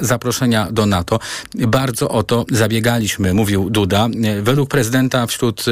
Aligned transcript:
zaproszenia 0.00 0.68
do 0.70 0.86
NATO. 0.86 1.18
Bardzo 1.54 2.08
o 2.08 2.22
to 2.22 2.44
zabiegaliśmy, 2.50 3.34
mówił 3.34 3.70
Duda. 3.70 4.08
Według 4.42 4.70
prezydenta 4.70 5.26
wśród 5.26 5.64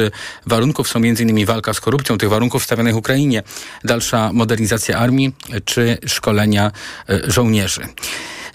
warunków 0.45 0.87
są 0.87 0.99
m.in. 0.99 1.45
walka 1.45 1.73
z 1.73 1.79
korupcją, 1.79 2.17
tych 2.17 2.29
warunków 2.29 2.63
stawianych 2.63 2.95
Ukrainie, 2.95 3.43
dalsza 3.83 4.33
modernizacja 4.33 4.97
armii 4.97 5.33
czy 5.65 5.97
szkolenia 6.05 6.71
e, 7.09 7.31
żołnierzy. 7.31 7.81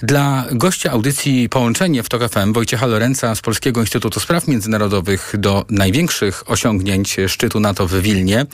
Dla 0.03 0.45
gościa 0.53 0.91
audycji 0.91 1.49
Połączenie 1.49 2.03
w 2.03 2.09
TOK 2.09 2.23
FM 2.33 2.53
Wojciecha 2.53 2.87
Lorenza 2.87 3.35
z 3.35 3.41
Polskiego 3.41 3.81
Instytutu 3.81 4.21
Spraw 4.21 4.49
Międzynarodowych 4.49 5.35
do 5.39 5.65
największych 5.71 6.51
osiągnięć 6.51 7.17
szczytu 7.29 7.61
NATO 7.61 7.87
w 7.87 7.95
Wilnie 7.95 8.47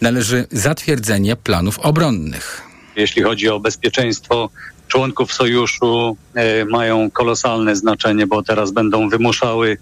należy 0.00 0.46
zatwierdzenie 0.50 1.36
planów 1.36 1.78
obronnych. 1.78 2.62
Jeśli 2.96 3.22
chodzi 3.22 3.48
o 3.48 3.60
bezpieczeństwo 3.60 4.50
członków 4.88 5.32
sojuszu, 5.32 6.16
e, 6.34 6.64
mają 6.64 7.10
kolosalne 7.10 7.76
znaczenie, 7.76 8.26
bo 8.26 8.42
teraz 8.42 8.70
będą 8.70 9.08
wymuszały 9.08 9.76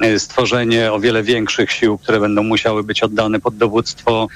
e, 0.00 0.18
stworzenie 0.18 0.92
o 0.92 1.00
wiele 1.00 1.22
większych 1.22 1.72
sił, 1.72 1.98
które 1.98 2.20
będą 2.20 2.42
musiały 2.42 2.84
być 2.84 3.02
oddane 3.02 3.40
pod 3.40 3.56
dowództwo 3.56 4.28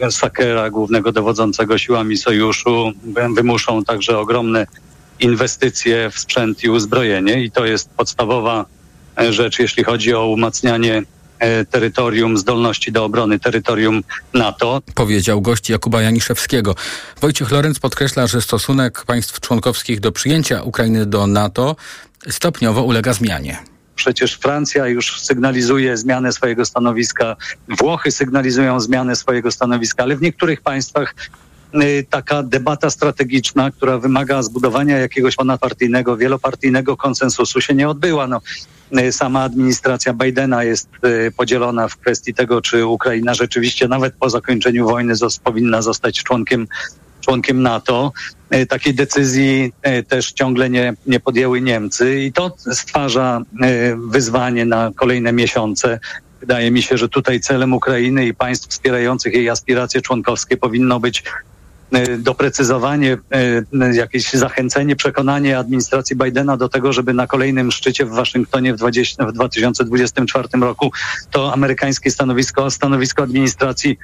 e, 0.00 0.10
Sakera, 0.10 0.70
głównego 0.70 1.12
dowodzącego 1.12 1.78
siłami 1.78 2.16
sojuszu. 2.16 2.92
Wymuszą 3.36 3.84
także 3.84 4.18
ogromne 4.18 4.66
inwestycje 5.20 6.10
w 6.10 6.18
sprzęt 6.18 6.64
i 6.64 6.70
uzbrojenie 6.70 7.44
i 7.44 7.50
to 7.50 7.66
jest 7.66 7.90
podstawowa 7.90 8.64
rzecz, 9.30 9.58
jeśli 9.58 9.84
chodzi 9.84 10.14
o 10.14 10.26
umacnianie 10.26 11.02
terytorium, 11.70 12.38
zdolności 12.38 12.92
do 12.92 13.04
obrony 13.04 13.38
terytorium 13.38 14.02
NATO. 14.34 14.82
Powiedział 14.94 15.40
gość 15.40 15.70
Jakuba 15.70 16.02
Janiszewskiego. 16.02 16.74
Wojciech 17.20 17.50
Lorenz 17.50 17.78
podkreśla, 17.78 18.26
że 18.26 18.42
stosunek 18.42 19.04
państw 19.04 19.40
członkowskich 19.40 20.00
do 20.00 20.12
przyjęcia 20.12 20.62
Ukrainy 20.62 21.06
do 21.06 21.26
NATO 21.26 21.76
stopniowo 22.28 22.82
ulega 22.82 23.12
zmianie. 23.12 23.58
Przecież 23.94 24.34
Francja 24.34 24.86
już 24.86 25.20
sygnalizuje 25.20 25.96
zmianę 25.96 26.32
swojego 26.32 26.64
stanowiska, 26.64 27.36
Włochy 27.68 28.10
sygnalizują 28.10 28.80
zmianę 28.80 29.16
swojego 29.16 29.50
stanowiska, 29.50 30.02
ale 30.02 30.16
w 30.16 30.22
niektórych 30.22 30.60
państwach 30.60 31.14
taka 32.10 32.42
debata 32.42 32.90
strategiczna, 32.90 33.70
która 33.70 33.98
wymaga 33.98 34.42
zbudowania 34.42 34.98
jakiegoś 34.98 35.36
ponadpartyjnego, 35.36 36.16
wielopartyjnego 36.16 36.96
konsensusu 36.96 37.60
się 37.60 37.74
nie 37.74 37.88
odbyła. 37.88 38.26
No, 38.26 38.40
Y, 38.98 39.12
sama 39.12 39.42
administracja 39.42 40.12
Bidena 40.12 40.64
jest 40.64 40.88
y, 41.04 41.32
podzielona 41.36 41.88
w 41.88 41.96
kwestii 41.96 42.34
tego, 42.34 42.62
czy 42.62 42.86
Ukraina 42.86 43.34
rzeczywiście 43.34 43.88
nawet 43.88 44.14
po 44.14 44.30
zakończeniu 44.30 44.88
wojny 44.88 45.14
powinna 45.44 45.82
zostać 45.82 46.22
członkiem 46.22 46.68
członkiem 47.20 47.62
NATO. 47.62 48.12
Y, 48.54 48.66
takiej 48.66 48.94
decyzji 48.94 49.72
też 50.08 50.32
ciągle 50.32 50.70
nie, 50.70 50.94
nie 51.06 51.20
podjęły 51.20 51.60
Niemcy 51.60 52.20
i 52.20 52.32
to 52.32 52.56
stwarza 52.72 53.42
wyzwanie 54.08 54.64
na 54.64 54.90
kolejne 54.96 55.32
miesiące. 55.32 56.00
Wydaje 56.40 56.70
mi 56.70 56.82
się, 56.82 56.98
że 56.98 57.08
tutaj 57.08 57.40
celem 57.40 57.72
Ukrainy 57.72 58.26
i 58.26 58.34
państw 58.34 58.68
wspierających 58.68 59.34
jej 59.34 59.48
aspiracje 59.48 60.02
członkowskie 60.02 60.56
powinno 60.56 61.00
być 61.00 61.22
doprecyzowanie, 62.18 63.18
e, 63.80 63.94
jakieś 63.94 64.32
zachęcenie, 64.32 64.96
przekonanie 64.96 65.58
administracji 65.58 66.16
Bidena 66.16 66.56
do 66.56 66.68
tego, 66.68 66.92
żeby 66.92 67.14
na 67.14 67.26
kolejnym 67.26 67.72
szczycie 67.72 68.04
w 68.04 68.10
Waszyngtonie 68.10 68.74
w, 68.74 68.76
20, 68.76 69.26
w 69.26 69.32
2024 69.32 70.48
roku 70.60 70.92
to 71.30 71.52
amerykańskie 71.52 72.10
stanowisko, 72.10 72.70
stanowisko 72.70 73.22
administracji 73.22 73.98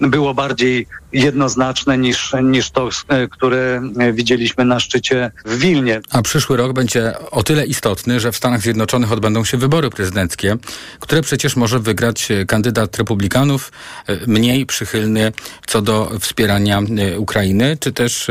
było 0.00 0.34
bardziej 0.34 0.86
jednoznaczne 1.12 1.98
niż, 1.98 2.32
niż 2.42 2.70
to, 2.70 2.88
e, 3.08 3.28
które 3.28 3.82
widzieliśmy 4.12 4.64
na 4.64 4.80
szczycie 4.80 5.30
w 5.44 5.58
Wilnie. 5.58 6.00
A 6.10 6.22
przyszły 6.22 6.56
rok 6.56 6.72
będzie 6.72 7.12
o 7.30 7.42
tyle 7.42 7.66
istotny, 7.66 8.20
że 8.20 8.32
w 8.32 8.36
Stanach 8.36 8.60
Zjednoczonych 8.60 9.12
odbędą 9.12 9.44
się 9.44 9.56
wybory 9.56 9.90
prezydenckie, 9.90 10.56
które 11.00 11.22
przecież 11.22 11.56
może 11.56 11.80
wygrać 11.80 12.28
kandydat 12.46 12.98
republikanów, 12.98 13.72
e, 14.06 14.16
mniej 14.26 14.66
przychylny 14.66 15.32
co 15.66 15.82
do 15.82 16.10
wspierania 16.20 16.78
e, 16.78 17.18
Ukrainy, 17.18 17.76
czy 17.80 17.92
też 17.92 18.30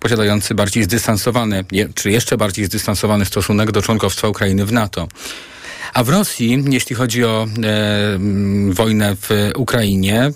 posiadający 0.00 0.54
bardziej 0.54 0.84
zdystansowany, 0.84 1.64
czy 1.94 2.10
jeszcze 2.10 2.36
bardziej 2.36 2.64
zdystansowany 2.64 3.24
stosunek 3.24 3.72
do 3.72 3.82
członkostwa 3.82 4.28
Ukrainy 4.28 4.66
w 4.66 4.72
NATO. 4.72 5.08
A 5.94 6.04
w 6.04 6.08
Rosji, 6.08 6.64
jeśli 6.68 6.96
chodzi 6.96 7.24
o 7.24 7.46
e, 7.64 8.18
wojnę 8.70 9.16
w 9.16 9.28
Ukrainie, 9.56 10.20
e, 10.22 10.32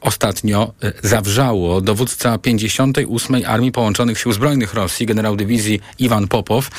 ostatnio 0.00 0.72
e, 0.82 0.92
zawrzało 1.02 1.80
dowódca 1.80 2.38
58. 2.38 3.42
Armii 3.46 3.72
Połączonych 3.72 4.18
Sił 4.18 4.32
Zbrojnych 4.32 4.74
Rosji, 4.74 5.06
generał 5.06 5.36
dywizji 5.36 5.80
Iwan 5.98 6.28
Popow, 6.28 6.70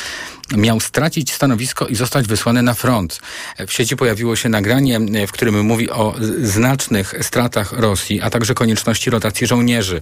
miał 0.57 0.79
stracić 0.79 1.33
stanowisko 1.33 1.87
i 1.87 1.95
zostać 1.95 2.27
wysłany 2.27 2.61
na 2.61 2.73
front. 2.73 3.19
W 3.67 3.73
sieci 3.73 3.95
pojawiło 3.95 4.35
się 4.35 4.49
nagranie, 4.49 4.99
w 5.27 5.31
którym 5.31 5.65
mówi 5.65 5.89
o 5.89 6.15
znacznych 6.41 7.13
stratach 7.21 7.73
Rosji, 7.73 8.21
a 8.21 8.29
także 8.29 8.53
konieczności 8.53 9.09
rotacji 9.09 9.47
żołnierzy. 9.47 10.01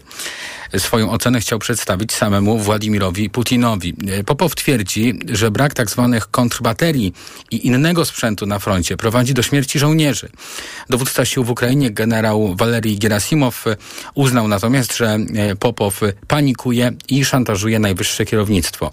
Swoją 0.77 1.11
ocenę 1.11 1.39
chciał 1.39 1.59
przedstawić 1.59 2.13
samemu 2.13 2.59
Władimirowi 2.59 3.29
Putinowi. 3.29 3.95
Popow 4.25 4.55
twierdzi, 4.55 5.19
że 5.31 5.51
brak 5.51 5.73
tzw. 5.73 6.09
Tak 6.13 6.31
kontrbaterii 6.31 7.13
i 7.51 7.67
innego 7.67 8.05
sprzętu 8.05 8.45
na 8.45 8.59
froncie 8.59 8.97
prowadzi 8.97 9.33
do 9.33 9.43
śmierci 9.43 9.79
żołnierzy. 9.79 10.29
Dowódca 10.89 11.25
sił 11.25 11.43
w 11.43 11.49
Ukrainie 11.49 11.91
generał 11.91 12.55
Walerii 12.55 12.97
Gerasimow 12.97 13.65
uznał 14.15 14.47
natomiast, 14.47 14.97
że 14.97 15.17
Popow 15.59 16.01
panikuje 16.27 16.91
i 17.09 17.25
szantażuje 17.25 17.79
najwyższe 17.79 18.25
kierownictwo. 18.25 18.91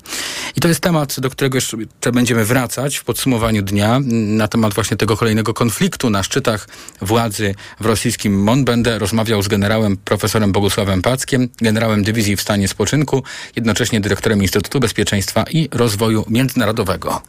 I 0.57 0.61
to 0.61 0.69
jest 0.69 0.81
temat, 0.81 1.21
do 1.21 1.31
którego 1.31 1.44
którego 1.45 1.57
jeszcze 1.57 2.13
będziemy 2.13 2.45
wracać 2.45 2.97
w 2.97 3.05
podsumowaniu 3.05 3.63
dnia 3.63 4.01
na 4.11 4.49
temat 4.49 4.75
właśnie 4.75 4.97
tego 4.97 5.17
kolejnego 5.17 5.55
konfliktu 5.55 6.11
na 6.11 6.23
szczytach 6.23 6.69
władzy 7.01 7.55
w 7.81 7.87
rosyjskim 7.87 8.43
MON. 8.43 8.65
Będę 8.65 8.99
rozmawiał 8.99 9.43
z 9.43 9.49
generałem 9.49 9.97
profesorem 9.97 10.53
Bogusławem 10.53 11.03
Packiem, 11.03 11.49
generałem 11.61 12.03
dywizji 12.03 12.37
w 12.37 12.41
stanie 12.41 12.69
spoczynku, 12.69 13.23
jednocześnie 13.57 14.01
dyrektorem 14.01 14.43
Instytutu 14.43 14.81
Bezpieczeństwa 14.81 15.45
i 15.51 15.69
Rozwoju 15.73 16.25
Międzynarodowego. 16.29 17.21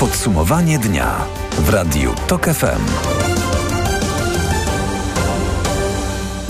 Podsumowanie 0.00 0.78
dnia 0.78 1.24
w 1.58 1.68
Radiu 1.68 2.14
TOK 2.26 2.44
FM. 2.44 3.23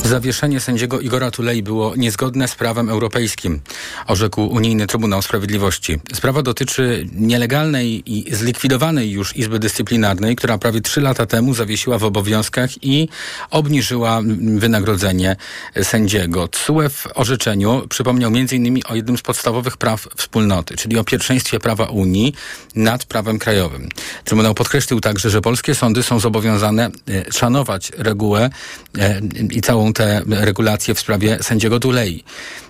Zawieszenie 0.05 0.61
sędziego 0.61 1.01
Igora 1.01 1.31
Tulei 1.31 1.63
było 1.63 1.97
niezgodne 1.97 2.49
z 2.49 2.55
prawem 2.55 2.89
europejskim, 2.89 3.61
orzekł 4.07 4.43
Unijny 4.43 4.87
Trybunał 4.87 5.23
Sprawiedliwości. 5.23 6.01
Sprawa 6.15 6.43
dotyczy 6.43 7.07
nielegalnej 7.15 8.03
i 8.07 8.35
zlikwidowanej 8.35 9.11
już 9.11 9.37
Izby 9.37 9.59
Dyscyplinarnej, 9.59 10.37
która 10.37 10.59
prawie 10.59 10.81
trzy 10.81 11.01
lata 11.01 11.27
temu 11.27 11.55
zawiesiła 11.55 11.99
w 11.99 12.05
obowiązkach 12.05 12.71
i 12.83 13.09
obniżyła 13.51 14.21
wynagrodzenie 14.57 15.37
sędziego. 15.83 16.49
TSUE 16.49 16.89
w 16.89 17.07
orzeczeniu 17.15 17.87
przypomniał 17.89 18.31
m.in. 18.35 18.81
o 18.89 18.95
jednym 18.95 19.19
z 19.19 19.23
podstawowych 19.23 19.77
praw 19.77 20.09
wspólnoty, 20.17 20.77
czyli 20.77 20.99
o 20.99 21.05
pierwszeństwie 21.05 21.61
prawa 21.61 21.85
Unii 21.85 22.35
nad 22.75 23.05
prawem 23.05 23.39
krajowym. 23.39 23.89
Trybunał 24.25 24.55
podkreślił 24.55 25.01
także, 25.01 25.31
że 25.31 25.41
polskie 25.41 25.75
sądy 25.75 26.03
są 26.03 26.21
zobowiązane 26.21 26.91
e, 27.09 27.33
szanować 27.33 27.93
regułę 27.97 28.51
e, 28.99 29.21
i 29.51 29.61
całą 29.61 29.94
te 29.95 30.23
regulacje 30.27 30.95
w 30.95 31.01
sprawie 31.01 31.39
sędziego 31.43 31.79
Dulei. 31.79 32.25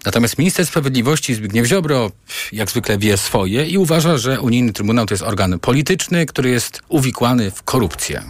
Natomiast 0.07 0.39
minister 0.39 0.67
sprawiedliwości 0.67 1.35
Zbigniew 1.35 1.67
Ziobro 1.67 2.11
jak 2.53 2.71
zwykle 2.71 2.99
wie 2.99 3.17
swoje 3.17 3.67
i 3.67 3.79
uważa, 3.79 4.19
że 4.19 4.41
Unijny 4.41 4.73
Trybunał 4.73 5.07
to 5.07 5.15
jest 5.15 5.25
organ 5.25 5.59
polityczny, 5.59 6.27
który 6.27 6.51
jest 6.51 6.83
uwikłany 6.89 7.51
w 7.51 7.63
korupcję. 7.63 8.23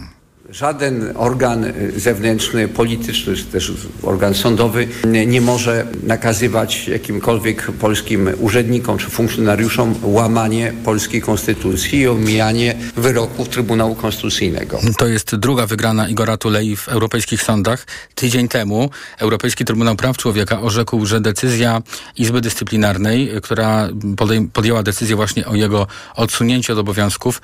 Żaden 0.49 1.11
organ 1.15 1.63
y, 1.63 1.99
zewnętrzny, 1.99 2.67
polityczny, 2.67 3.35
czy 3.35 3.45
też 3.45 3.71
organ 4.03 4.33
sądowy 4.33 4.87
nie 5.27 5.41
może 5.41 5.87
nakazywać 6.03 6.87
jakimkolwiek 6.87 7.71
polskim 7.71 8.29
urzędnikom 8.39 8.97
czy 8.97 9.09
funkcjonariuszom 9.09 9.95
łamanie 10.03 10.73
polskiej 10.83 11.21
konstytucji 11.21 11.99
i 11.99 12.07
omijanie 12.07 12.75
wyroków 12.95 13.49
Trybunału 13.49 13.95
Konstytucyjnego. 13.95 14.79
To 14.97 15.07
jest 15.07 15.35
druga 15.35 15.67
wygrana 15.67 16.09
Igora 16.09 16.37
Tulei 16.37 16.75
w 16.75 16.89
europejskich 16.89 17.41
sądach. 17.41 17.87
Tydzień 18.15 18.47
temu 18.47 18.89
Europejski 19.19 19.65
Trybunał 19.65 19.95
Praw 19.95 20.17
Człowieka 20.17 20.61
orzekł, 20.61 21.05
że 21.05 21.21
decyzja 21.21 21.81
Izby 22.17 22.41
Dyscyplinarnej, 22.41 23.31
która 23.43 23.89
podjęła 24.53 24.83
decyzję 24.83 25.15
właśnie 25.15 25.45
o 25.45 25.55
jego 25.55 25.87
odsunięciu 26.15 26.73
od 26.73 26.79
obowiązków, 26.79 27.41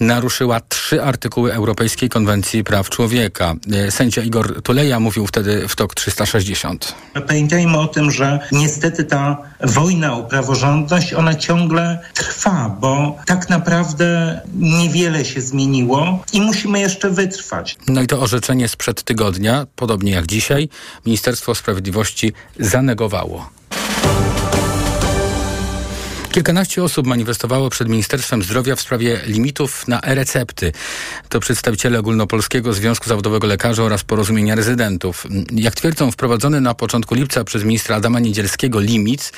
naruszyła 0.00 0.60
trzy 0.60 1.02
artykuły 1.02 1.54
Europejskiej 1.54 2.08
Konwencji 2.08 2.64
Praw 2.64 2.90
Człowieka. 2.90 3.54
E, 3.72 3.90
sędzia 3.90 4.22
Igor 4.22 4.62
Tuleja 4.62 5.00
mówił 5.00 5.26
wtedy 5.26 5.68
w 5.68 5.76
TOK 5.76 5.94
360. 5.94 6.94
Pamiętajmy 7.26 7.78
o 7.78 7.86
tym, 7.86 8.10
że 8.10 8.40
niestety 8.52 9.04
ta 9.04 9.36
wojna 9.60 10.14
o 10.14 10.22
praworządność, 10.22 11.14
ona 11.14 11.34
ciągle 11.34 11.98
trwa, 12.14 12.76
bo 12.80 13.16
tak 13.26 13.48
naprawdę 13.48 14.40
niewiele 14.54 15.24
się 15.24 15.40
zmieniło 15.40 16.24
i 16.32 16.40
musimy 16.40 16.80
jeszcze 16.80 17.10
wytrwać. 17.10 17.76
No 17.88 18.02
i 18.02 18.06
to 18.06 18.20
orzeczenie 18.20 18.68
sprzed 18.68 19.02
tygodnia, 19.02 19.66
podobnie 19.76 20.12
jak 20.12 20.26
dzisiaj, 20.26 20.68
Ministerstwo 21.06 21.54
Sprawiedliwości 21.54 22.32
zanegowało. 22.58 23.50
Kilkanaście 26.30 26.84
osób 26.84 27.06
manifestowało 27.06 27.70
przed 27.70 27.88
Ministerstwem 27.88 28.42
Zdrowia 28.42 28.76
w 28.76 28.80
sprawie 28.80 29.20
limitów 29.26 29.88
na 29.88 30.00
e-recepty. 30.00 30.72
To 31.28 31.40
przedstawiciele 31.40 31.98
Ogólnopolskiego 31.98 32.72
Związku 32.72 33.08
Zawodowego 33.08 33.46
Lekarzy 33.46 33.82
oraz 33.82 34.04
Porozumienia 34.04 34.54
Rezydentów. 34.54 35.26
Jak 35.52 35.74
twierdzą, 35.74 36.10
wprowadzony 36.10 36.60
na 36.60 36.74
początku 36.74 37.14
lipca 37.14 37.44
przez 37.44 37.64
ministra 37.64 37.96
Adama 37.96 38.20
Niedzielskiego 38.20 38.80
limit 38.80 39.32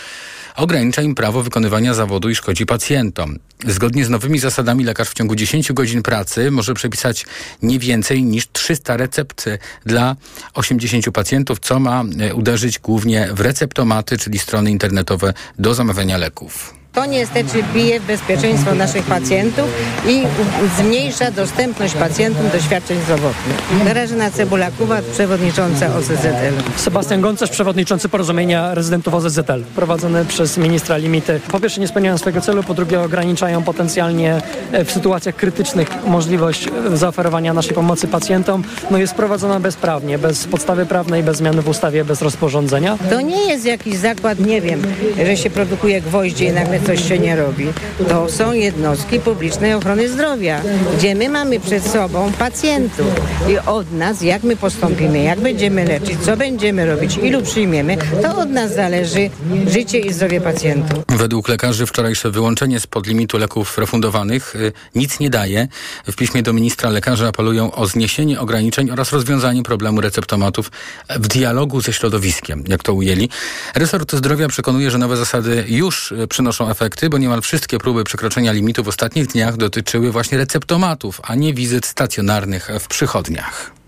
ogranicza 0.57 1.03
im 1.03 1.15
prawo 1.15 1.43
wykonywania 1.43 1.95
zawodu 1.95 2.31
i 2.31 2.35
szkodzi 2.35 2.67
pacjentom. 2.67 3.39
Zgodnie 3.67 4.05
z 4.05 4.11
nowymi 4.11 4.39
zasadami 4.39 4.85
lekarz 4.85 5.09
w 5.09 5.15
ciągu 5.15 5.35
10 5.35 5.73
godzin 5.73 6.03
pracy 6.03 6.51
może 6.51 6.75
przepisać 6.75 7.27
nie 7.63 7.79
więcej 7.79 8.23
niż 8.23 8.49
300 8.53 8.97
recept 8.97 9.45
dla 9.87 10.17
80 10.55 11.11
pacjentów, 11.11 11.61
co 11.61 11.81
ma 11.81 12.05
e, 12.21 12.35
uderzyć 12.35 12.79
głównie 12.79 13.29
w 13.33 13.41
receptomaty, 13.41 14.19
czyli 14.19 14.39
strony 14.39 14.71
internetowe 14.71 15.35
do 15.59 15.75
zamawiania 15.75 16.17
leków. 16.17 16.80
To 16.93 17.07
niestety 17.07 17.63
bije 17.75 18.01
w 18.01 18.07
bezpieczeństwo 18.07 18.75
naszych 18.75 19.05
pacjentów 19.05 19.65
i 20.07 20.23
zmniejsza 20.79 21.31
dostępność 21.31 21.95
pacjentom 21.95 22.49
do 22.53 22.61
świadczeń 22.61 22.99
zdrowotnych. 23.01 23.85
Grażyna 23.85 24.31
Cebulakowa, 24.31 24.99
przewodnicząca 25.13 25.97
OZZL. 25.97 26.77
Sebastian 26.77 27.21
Goncerz, 27.21 27.51
przewodniczący 27.51 28.09
porozumienia 28.09 28.75
rezydentów 28.75 29.15
OZZL, 29.15 29.65
prowadzone 29.77 30.25
przez 30.25 30.59
ministra 30.59 30.97
limity. 30.97 31.41
Po 31.51 31.61
pierwsze 31.61 31.81
nie 31.81 31.89
spełniają 31.89 32.19
swojego 32.19 32.41
celu, 32.41 32.63
po 32.63 32.75
drugie 32.75 33.01
ograniczają 33.01 33.63
potencjalnie 33.63 34.41
e, 34.73 34.85
w 34.85 34.93
sytuacjach 34.93 35.37
krytycznych 35.37 35.89
możliwość 36.07 36.69
e, 36.93 36.97
zaoferowania 36.97 37.55
naszej 37.55 37.75
pomocy 37.75 38.09
pacjentom. 38.09 38.65
No 38.91 38.99
jest 38.99 39.15
prowadzona 39.15 39.61
bezprawnie, 39.61 40.19
bez 40.19 40.45
podstawy 40.45 40.87
prawnej, 40.87 41.23
bez 41.23 41.37
zmiany 41.37 41.63
w 41.63 41.69
ustawie, 41.69 42.05
bez 42.05 42.23
rozporządzenia. 42.23 42.99
To 43.11 43.21
nie 43.21 43.49
jest 43.49 43.65
jakiś 43.65 43.97
zakład, 43.97 44.39
nie 44.39 44.61
wiem, 44.61 44.83
że 45.27 45.37
się 45.37 45.51
produkuje 45.51 46.01
gwoździe 46.01 46.45
i 46.45 46.53
nagle 46.53 46.80
coś 46.87 47.09
się 47.09 47.19
nie 47.19 47.37
robi. 47.37 47.67
To 48.09 48.29
są 48.29 48.53
jednostki 48.53 49.21
publicznej 49.21 49.75
ochrony 49.75 50.09
zdrowia, 50.09 50.63
gdzie 50.99 51.15
my 51.15 51.29
mamy 51.29 51.61
przed 51.61 51.87
sobą 51.87 52.33
pacjentów 52.33 53.07
i 53.49 53.59
od 53.59 53.93
nas, 53.93 54.23
jak 54.23 54.43
my 54.43 54.57
postąpimy, 54.57 55.23
jak 55.23 55.41
będziemy 55.41 55.85
leczyć, 55.85 56.21
co 56.21 56.37
będziemy 56.37 56.87
robić, 56.87 57.17
ilu 57.17 57.43
przyjmiemy, 57.43 57.97
to 58.23 58.37
od 58.37 58.51
nas 58.51 58.75
zależy 58.75 59.31
życie 59.69 59.99
i 59.99 60.13
zdrowie 60.13 60.41
pacjentów. 60.41 61.05
Według 61.09 61.49
lekarzy 61.49 61.87
wczorajsze 61.87 62.31
wyłączenie 62.31 62.81
spod 62.81 63.07
limitu 63.07 63.39
leków 63.39 63.79
refundowanych 63.79 64.57
y, 64.57 64.73
nic 64.95 65.21
nie 65.21 65.31
daje. 65.31 65.69
W 66.07 66.17
piśmie 66.17 66.43
do 66.43 66.53
ministra 66.53 66.91
lekarze 66.91 67.29
apelują 67.29 67.73
o 67.73 67.87
zniesienie 67.87 68.41
ograniczeń 68.41 68.91
oraz 68.91 69.13
rozwiązanie 69.13 69.63
problemu 69.63 70.01
receptomatów 70.01 70.71
w 71.09 71.29
dialogu 71.29 71.81
ze 71.81 71.93
środowiskiem, 71.93 72.65
jak 72.69 72.83
to 72.83 72.95
ujęli. 72.95 73.29
Resort 73.75 74.15
Zdrowia 74.15 74.49
przekonuje, 74.49 74.91
że 74.91 74.99
nowe 74.99 75.17
zasady 75.17 75.65
już 75.69 76.13
y, 76.13 76.27
efekty, 76.71 77.11
bo 77.11 77.19
niemal 77.19 77.41
wszystkie 77.41 77.79
próby 77.79 78.05
przekroczenia 78.05 78.53
limitu 78.53 78.85
w 78.85 78.89
ostatnich 78.89 79.27
dniach 79.27 79.57
dotyczyły 79.57 80.13
właśnie 80.13 80.39
receptomatów, 80.39 81.21
a 81.25 81.35
nie 81.35 81.55
wizyt 81.55 81.87
stacjonarnych 81.87 82.71
w 82.81 82.89
przychodniach. 82.89 83.80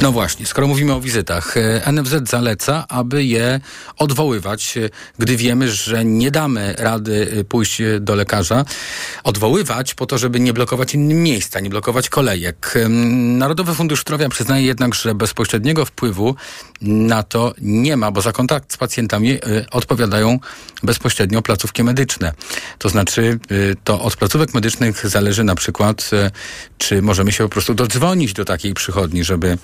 No 0.00 0.12
właśnie, 0.12 0.46
skoro 0.46 0.66
mówimy 0.66 0.94
o 0.94 1.00
wizytach, 1.00 1.56
e, 1.56 1.92
NFZ 1.92 2.28
zaleca, 2.28 2.84
aby 2.88 3.24
je 3.24 3.60
odwoływać, 3.96 4.76
e, 4.76 4.90
gdy 5.18 5.36
wiemy, 5.36 5.72
że 5.72 6.04
nie 6.04 6.30
damy 6.30 6.74
rady 6.78 7.32
e, 7.40 7.44
pójść 7.44 7.82
do 8.00 8.14
lekarza. 8.14 8.64
Odwoływać 9.24 9.94
po 9.94 10.06
to, 10.06 10.18
żeby 10.18 10.40
nie 10.40 10.52
blokować 10.52 10.94
innym 10.94 11.22
miejsca, 11.22 11.60
nie 11.60 11.70
blokować 11.70 12.08
kolejek. 12.08 12.74
Narodowy 13.38 13.74
Fundusz 13.74 14.00
Zdrowia 14.00 14.28
przyznaje 14.28 14.66
jednak, 14.66 14.94
że 14.94 15.14
bezpośredniego 15.14 15.84
wpływu 15.84 16.34
na 16.80 17.22
to 17.22 17.54
nie 17.60 17.96
ma, 17.96 18.10
bo 18.10 18.20
za 18.20 18.32
kontakt 18.32 18.72
z 18.72 18.76
pacjentami 18.76 19.38
odpowiadają 19.70 20.38
bezpośrednio 20.82 21.42
placówki 21.42 21.84
medyczne. 21.84 22.32
To 22.78 22.88
znaczy, 22.88 23.38
to 23.84 24.00
od 24.00 24.16
placówek 24.16 24.54
medycznych 24.54 25.08
zależy 25.08 25.44
na 25.44 25.54
przykład, 25.54 26.10
czy 26.78 27.02
możemy 27.02 27.32
się 27.32 27.44
po 27.44 27.50
prostu 27.50 27.74
dodzwonić 27.74 28.32
do 28.32 28.44
takiej 28.44 28.74
przychodni, 28.74 29.24
żeby 29.24 29.58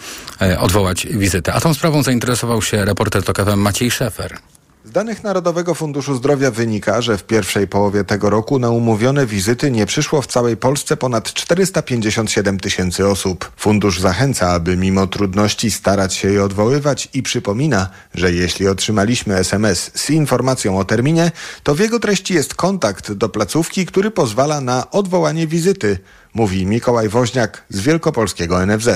odwołać 0.58 1.06
wizytę. 1.06 1.54
A 1.54 1.60
tą 1.60 1.74
sprawą 1.74 2.02
zainteresował 2.02 2.62
się 2.62 2.84
reporter 2.84 3.22
TOK 3.22 3.36
FM 3.36 3.58
Maciej 3.58 3.90
Szefer. 3.90 4.38
Z 4.84 4.90
danych 4.90 5.24
Narodowego 5.24 5.74
Funduszu 5.74 6.14
Zdrowia 6.14 6.50
wynika, 6.50 7.00
że 7.00 7.18
w 7.18 7.24
pierwszej 7.24 7.68
połowie 7.68 8.04
tego 8.04 8.30
roku 8.30 8.58
na 8.58 8.70
umówione 8.70 9.26
wizyty 9.26 9.70
nie 9.70 9.86
przyszło 9.86 10.22
w 10.22 10.26
całej 10.26 10.56
Polsce 10.56 10.96
ponad 10.96 11.32
457 11.32 12.60
tysięcy 12.60 13.06
osób. 13.06 13.52
Fundusz 13.56 14.00
zachęca, 14.00 14.50
aby 14.50 14.76
mimo 14.76 15.06
trudności 15.06 15.70
starać 15.70 16.14
się 16.14 16.30
je 16.30 16.44
odwoływać 16.44 17.08
i 17.14 17.22
przypomina, 17.22 17.88
że 18.14 18.32
jeśli 18.32 18.68
otrzymaliśmy 18.68 19.36
SMS 19.36 19.90
z 19.94 20.10
informacją 20.10 20.78
o 20.78 20.84
terminie, 20.84 21.30
to 21.62 21.74
w 21.74 21.80
jego 21.80 22.00
treści 22.00 22.34
jest 22.34 22.54
kontakt 22.54 23.12
do 23.12 23.28
placówki, 23.28 23.86
który 23.86 24.10
pozwala 24.10 24.60
na 24.60 24.90
odwołanie 24.90 25.46
wizyty 25.46 25.98
mówi 26.34 26.66
Mikołaj 26.66 27.08
Woźniak 27.08 27.64
z 27.68 27.80
Wielkopolskiego 27.80 28.66
NFZ. 28.66 28.88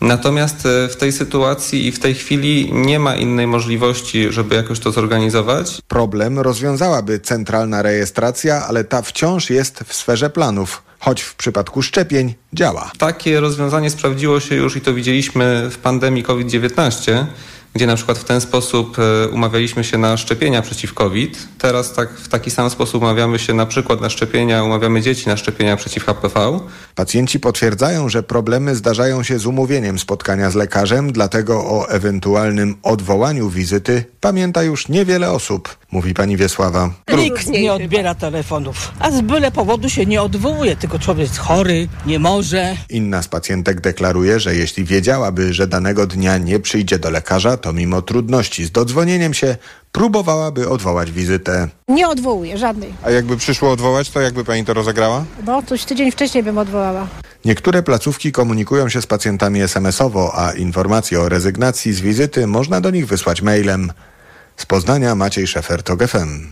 Natomiast 0.00 0.66
e, 0.66 0.88
w 0.88 0.96
tej 0.96 1.12
sytuacji 1.12 1.86
i 1.86 1.92
w 1.92 1.98
tej 1.98 2.14
chwili 2.14 2.72
nie 2.72 2.98
ma 2.98 3.16
innej 3.16 3.46
możliwości, 3.46 4.32
żeby 4.32 4.54
jakoś 4.54 4.80
to 4.80 4.92
zorganizować. 4.92 5.82
Problem 5.88 6.38
rozwiązałaby 6.38 7.20
centralna 7.20 7.82
rejestracja, 7.82 8.66
ale 8.66 8.84
ta 8.84 9.02
wciąż 9.02 9.50
jest 9.50 9.84
w 9.86 9.94
sferze 9.94 10.30
planów 10.30 10.82
choć 10.98 11.22
w 11.22 11.34
przypadku 11.34 11.82
szczepień 11.82 12.34
działa. 12.52 12.90
Takie 12.98 13.40
rozwiązanie 13.40 13.90
sprawdziło 13.90 14.40
się 14.40 14.54
już 14.54 14.76
i 14.76 14.80
to 14.80 14.94
widzieliśmy 14.94 15.70
w 15.70 15.78
pandemii 15.78 16.22
COVID-19 16.22 17.26
gdzie 17.76 17.86
na 17.86 17.96
przykład 17.96 18.18
w 18.18 18.24
ten 18.24 18.40
sposób 18.40 18.98
e, 18.98 19.28
umawialiśmy 19.28 19.84
się 19.84 19.98
na 19.98 20.16
szczepienia 20.16 20.62
przeciw 20.62 20.94
COVID. 20.94 21.48
Teraz 21.58 21.92
tak, 21.92 22.10
w 22.18 22.28
taki 22.28 22.50
sam 22.50 22.70
sposób 22.70 23.02
umawiamy 23.02 23.38
się 23.38 23.54
na 23.54 23.66
przykład 23.66 24.00
na 24.00 24.10
szczepienia, 24.10 24.64
umawiamy 24.64 25.02
dzieci 25.02 25.28
na 25.28 25.36
szczepienia 25.36 25.76
przeciw 25.76 26.04
HPV. 26.04 26.60
Pacjenci 26.94 27.40
potwierdzają, 27.40 28.08
że 28.08 28.22
problemy 28.22 28.74
zdarzają 28.74 29.22
się 29.22 29.38
z 29.38 29.46
umówieniem 29.46 29.98
spotkania 29.98 30.50
z 30.50 30.54
lekarzem, 30.54 31.12
dlatego 31.12 31.54
o 31.54 31.88
ewentualnym 31.88 32.76
odwołaniu 32.82 33.50
wizyty 33.50 34.04
pamięta 34.20 34.62
już 34.62 34.88
niewiele 34.88 35.30
osób, 35.30 35.76
mówi 35.92 36.14
pani 36.14 36.36
Wiesława. 36.36 36.90
Nikt 37.16 37.46
nie 37.46 37.72
odbiera 37.72 38.14
telefonów, 38.14 38.92
a 39.00 39.10
z 39.10 39.20
byle 39.20 39.50
powodu 39.50 39.88
się 39.88 40.06
nie 40.06 40.22
odwołuje, 40.22 40.76
tylko 40.76 40.98
człowiek 40.98 41.28
jest 41.28 41.38
chory, 41.38 41.88
nie 42.06 42.18
może. 42.18 42.76
Inna 42.90 43.22
z 43.22 43.28
pacjentek 43.28 43.80
deklaruje, 43.80 44.40
że 44.40 44.54
jeśli 44.54 44.84
wiedziałaby, 44.84 45.54
że 45.54 45.66
danego 45.66 46.06
dnia 46.06 46.38
nie 46.38 46.60
przyjdzie 46.60 46.98
do 46.98 47.10
lekarza, 47.10 47.56
to 47.56 47.72
mimo 47.72 48.02
trudności 48.02 48.64
z 48.64 48.70
dodzwonieniem 48.70 49.34
się 49.34 49.56
próbowałaby 49.92 50.68
odwołać 50.68 51.12
wizytę. 51.12 51.68
Nie 51.88 52.08
odwołuję 52.08 52.58
żadnej. 52.58 52.92
A 53.02 53.10
jakby 53.10 53.36
przyszło 53.36 53.70
odwołać, 53.70 54.10
to 54.10 54.20
jakby 54.20 54.44
pani 54.44 54.64
to 54.64 54.74
rozegrała? 54.74 55.24
No, 55.46 55.62
coś 55.62 55.84
tydzień 55.84 56.10
wcześniej 56.10 56.42
bym 56.42 56.58
odwołała. 56.58 57.06
Niektóre 57.44 57.82
placówki 57.82 58.32
komunikują 58.32 58.88
się 58.88 59.02
z 59.02 59.06
pacjentami 59.06 59.60
SMS-owo, 59.62 60.32
a 60.34 60.52
informacje 60.52 61.20
o 61.20 61.28
rezygnacji 61.28 61.92
z 61.92 62.00
wizyty 62.00 62.46
można 62.46 62.80
do 62.80 62.90
nich 62.90 63.06
wysłać 63.06 63.42
mailem. 63.42 63.92
Z 64.56 64.66
Poznania 64.66 65.14
Maciej 65.14 65.46
Szefer, 65.46 65.82
TOG 65.82 66.06
FM. 66.06 66.46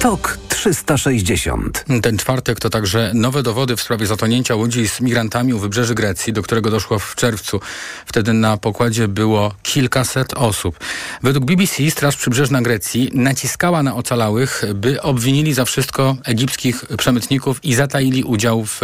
TOK 0.00 0.37
360. 0.58 1.84
Ten 2.02 2.18
czwartek 2.18 2.60
to 2.60 2.70
także 2.70 3.10
nowe 3.14 3.42
dowody 3.42 3.76
w 3.76 3.80
sprawie 3.80 4.06
zatonięcia 4.06 4.54
łodzi 4.54 4.88
z 4.88 5.00
migrantami 5.00 5.54
u 5.54 5.58
wybrzeży 5.58 5.94
Grecji, 5.94 6.32
do 6.32 6.42
którego 6.42 6.70
doszło 6.70 6.98
w 6.98 7.14
czerwcu. 7.14 7.60
Wtedy 8.06 8.32
na 8.32 8.56
pokładzie 8.56 9.08
było 9.08 9.54
kilkaset 9.62 10.34
osób. 10.34 10.78
Według 11.22 11.44
BBC 11.44 11.90
Straż 11.90 12.16
Przybrzeżna 12.16 12.62
Grecji 12.62 13.10
naciskała 13.14 13.82
na 13.82 13.94
ocalałych, 13.94 14.64
by 14.74 15.02
obwinili 15.02 15.54
za 15.54 15.64
wszystko 15.64 16.16
egipskich 16.24 16.84
przemytników 16.98 17.64
i 17.64 17.74
zataili 17.74 18.24
udział 18.24 18.64
w 18.64 18.80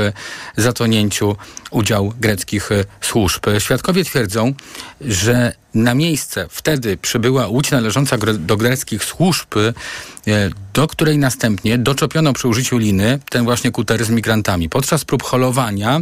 zatonięciu, 0.57 1.37
udział 1.71 2.13
greckich 2.21 2.69
służb. 3.01 3.47
Świadkowie 3.59 4.05
twierdzą, 4.05 4.55
że 5.01 5.64
na 5.75 5.95
miejsce 5.95 6.47
wtedy 6.51 6.97
przybyła 6.97 7.47
łódź 7.47 7.71
należąca 7.71 8.17
do 8.39 8.57
greckich 8.57 9.05
służb, 9.05 9.57
e, 9.57 10.51
do 10.75 10.87
której 10.87 11.19
następnie 11.19 11.79
doczopiono 11.79 12.33
przy 12.33 12.49
użyciu 12.49 12.79
liny 12.79 13.19
ten 13.31 13.45
właśnie 13.45 13.71
kuter 13.71 14.05
z 14.05 14.11
migrantami. 14.11 14.69
Podczas 14.69 15.05
prób 15.05 15.23
holowania 15.23 16.01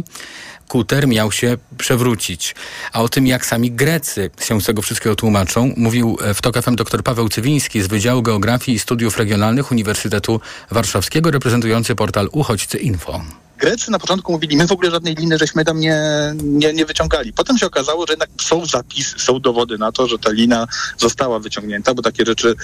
kuter 0.67 1.07
miał 1.07 1.31
się 1.31 1.57
przewrócić. 1.77 2.55
A 2.93 3.01
o 3.01 3.09
tym, 3.09 3.27
jak 3.27 3.45
sami 3.45 3.71
Grecy 3.71 4.29
się 4.41 4.61
z 4.61 4.65
tego 4.65 4.81
wszystkiego 4.81 5.15
tłumaczą, 5.15 5.73
mówił 5.77 6.17
w 6.33 6.41
TOK 6.41 6.61
FM 6.61 6.75
dr 6.75 7.03
Paweł 7.03 7.29
Cywiński 7.29 7.81
z 7.81 7.87
Wydziału 7.87 8.21
Geografii 8.21 8.75
i 8.75 8.79
Studiów 8.79 9.17
Regionalnych 9.17 9.71
Uniwersytetu 9.71 10.39
Warszawskiego, 10.71 11.31
reprezentujący 11.31 11.95
portal 11.95 12.29
Uchodźcy 12.31 12.77
Info. 12.77 13.21
Grecy 13.63 13.91
na 13.91 13.99
początku 13.99 14.31
mówili, 14.31 14.57
my 14.57 14.67
w 14.67 14.71
ogóle 14.71 14.91
żadnej 14.91 15.15
liny 15.15 15.37
żeśmy 15.37 15.65
tam 15.65 15.79
nie, 15.79 15.97
nie, 16.43 16.73
nie 16.73 16.85
wyciągali. 16.85 17.33
Potem 17.33 17.57
się 17.57 17.65
okazało, 17.65 18.05
że 18.07 18.13
jednak 18.13 18.29
są 18.41 18.65
zapisy, 18.65 19.19
są 19.19 19.39
dowody 19.39 19.77
na 19.77 19.91
to, 19.91 20.07
że 20.07 20.19
ta 20.19 20.31
lina 20.31 20.67
została 20.97 21.39
wyciągnięta, 21.39 21.93
bo 21.93 22.01
takie 22.01 22.25
rzeczy 22.25 22.49
e, 22.49 22.55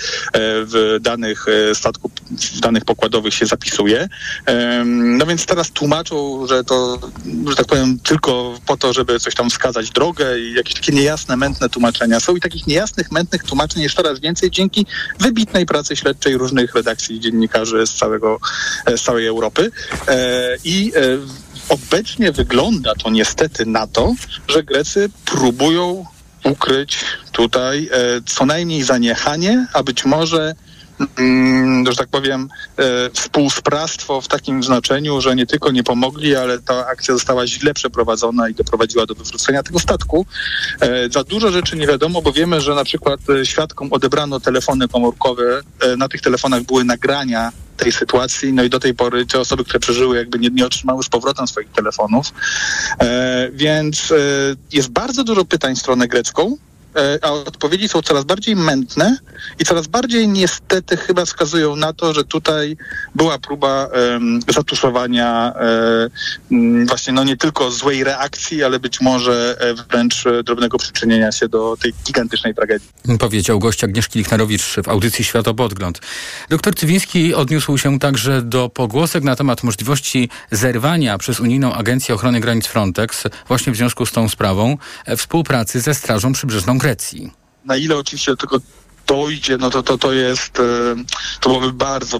w 0.42 0.98
danych 1.02 1.46
e, 1.48 1.76
statku, 1.76 2.12
w 2.32 2.60
danych 2.60 2.86
pokładowych 2.86 3.34
się 3.34 3.46
zapisuje. 3.46 4.10
No 4.86 5.26
więc 5.26 5.46
teraz 5.46 5.72
tłumaczą, 5.72 6.48
że 6.48 6.64
to, 6.64 7.00
że 7.50 7.56
tak 7.56 7.66
powiem, 7.66 8.00
tylko 8.00 8.60
po 8.66 8.78
to, 8.78 8.94
żeby 8.94 9.20
coś 9.20 9.36
tam 9.36 9.50
wskazać 9.50 9.90
drogę 9.90 10.40
i 10.40 10.54
jakieś 10.54 10.74
takie 10.74 10.92
niejasne, 10.92 11.38
mętne 11.38 11.70
tłumaczenia. 11.70 12.20
Są 12.20 12.36
i 12.36 12.42
takich 12.42 12.68
niejasnych, 12.68 13.12
mętnych 13.12 13.44
tłumaczeń 13.44 13.84
jest 13.84 13.96
coraz 13.96 14.20
więcej 14.20 14.52
dzięki 14.52 14.86
wybitnej 15.20 15.66
pracy 15.66 15.96
śledczej 15.96 16.38
różnych 16.38 16.76
redakcji 16.76 17.20
dziennikarzy 17.20 17.88
z 17.88 17.94
całego, 17.94 18.40
z 18.96 19.02
całej 19.02 19.28
Europy. 19.28 19.72
I 20.64 20.89
obecnie 21.70 22.32
wygląda 22.32 22.96
to 22.96 23.10
niestety 23.10 23.66
na 23.66 23.88
to, 23.88 24.14
że 24.48 24.64
Grecy 24.64 25.10
próbują 25.26 26.06
ukryć 26.44 26.98
tutaj 27.32 27.90
e, 27.92 28.22
co 28.26 28.46
najmniej 28.46 28.84
zaniechanie, 28.84 29.68
a 29.74 29.84
być 29.84 30.06
może 30.06 30.56
mm, 31.18 31.86
że 31.92 31.96
tak 31.96 32.10
powiem, 32.10 32.50
e, 32.78 33.10
współsprawstwo 33.10 34.22
w 34.22 34.28
takim 34.28 34.64
znaczeniu, 34.64 35.22
że 35.22 35.36
nie 35.36 35.46
tylko 35.46 35.72
nie 35.72 35.84
pomogli, 35.84 36.36
ale 36.36 36.60
ta 36.60 36.88
akcja 36.88 37.14
została 37.14 37.48
źle 37.48 37.74
przeprowadzona 37.74 38.50
i 38.50 38.54
doprowadziła 38.54 39.06
do 39.06 39.16
wywrócenia 39.16 39.64
tego 39.64 39.80
statku. 39.80 40.26
E, 40.80 41.10
za 41.10 41.24
dużo 41.24 41.52
rzeczy 41.52 41.78
nie 41.78 41.88
wiadomo, 41.88 42.22
bo 42.22 42.32
wiemy, 42.32 42.62
że 42.62 42.76
na 42.76 42.84
przykład 42.84 43.20
e, 43.30 43.46
świadkom 43.46 43.94
odebrano 43.94 44.40
telefony 44.40 44.88
komórkowe. 44.88 45.62
E, 45.82 45.98
na 45.98 46.10
tych 46.10 46.22
telefonach 46.22 46.64
były 46.64 46.84
nagrania 46.84 47.52
tej 47.80 47.92
sytuacji. 47.92 48.54
No 48.54 48.64
i 48.64 48.70
do 48.70 48.80
tej 48.80 48.94
pory 48.94 49.26
te 49.26 49.40
osoby, 49.40 49.64
które 49.64 49.80
przeżyły, 49.80 50.18
jakby 50.18 50.40
nie, 50.40 50.50
nie 50.50 50.66
otrzymały 50.66 51.04
z 51.04 51.10
powrotem 51.10 51.48
swoich 51.48 51.72
telefonów. 51.72 52.34
E, 53.00 53.50
więc 53.54 54.12
e, 54.12 54.16
jest 54.72 54.90
bardzo 54.90 55.24
dużo 55.24 55.46
pytań 55.46 55.76
w 55.76 55.80
stronę 55.80 56.08
grecką. 56.08 56.58
E, 56.96 57.20
a 57.22 57.32
odpowiedzi 57.32 57.90
są 57.90 58.02
coraz 58.02 58.24
bardziej 58.24 58.56
mętne 58.56 59.18
i 59.60 59.66
coraz 59.66 59.88
bardziej 59.88 60.28
niestety 60.28 60.98
chyba 60.98 61.26
wskazują 61.26 61.76
na 61.76 61.94
to, 61.94 62.14
że 62.14 62.24
tutaj 62.24 62.78
była 63.16 63.40
próba 63.40 63.86
um, 63.86 64.40
zatuszowania 64.48 65.54
um, 66.50 66.88
właśnie 66.88 67.14
no 67.14 67.24
nie 67.24 67.38
tylko 67.38 67.72
złej 67.72 68.04
reakcji, 68.04 68.64
ale 68.64 68.80
być 68.80 69.02
może 69.02 69.58
e, 69.60 69.74
wręcz 69.74 70.24
drobnego 70.46 70.78
przyczynienia 70.78 71.32
się 71.32 71.48
do 71.48 71.78
tej 71.82 71.94
gigantycznej 72.06 72.56
tragedii. 72.56 72.90
Powiedział 73.20 73.60
gość 73.60 73.84
Agnieszki 73.84 74.20
Lichnerowicz 74.20 74.76
w 74.84 74.88
audycji 74.88 75.26
Światopodgląd. 75.26 76.00
Doktor 76.50 76.76
Cywiński 76.76 77.34
odniósł 77.34 77.78
się 77.78 78.00
także 78.00 78.42
do 78.42 78.70
pogłosek 78.70 79.24
na 79.24 79.36
temat 79.36 79.64
możliwości 79.64 80.30
zerwania 80.52 81.18
przez 81.18 81.40
Unijną 81.40 81.74
Agencję 81.74 82.16
Ochrony 82.16 82.40
Granic 82.40 82.68
Frontex 82.68 83.24
właśnie 83.48 83.74
w 83.74 83.76
związku 83.76 84.06
z 84.06 84.12
tą 84.12 84.30
sprawą 84.30 84.78
współpracy 85.18 85.82
ze 85.82 85.94
Strażą 85.94 86.34
Przybrzeżną 86.34 86.79
Na 87.66 87.78
ile 87.78 87.98
oczywiście 87.98 88.36
tego 88.36 88.60
dojdzie, 89.08 89.58
no 89.58 89.70
to 89.70 89.84
to, 89.84 89.98
to 89.98 90.14
jest, 90.14 90.60
e, 90.60 90.64
to 91.40 91.50
byłoby 91.50 91.74
bardzo 91.74 92.18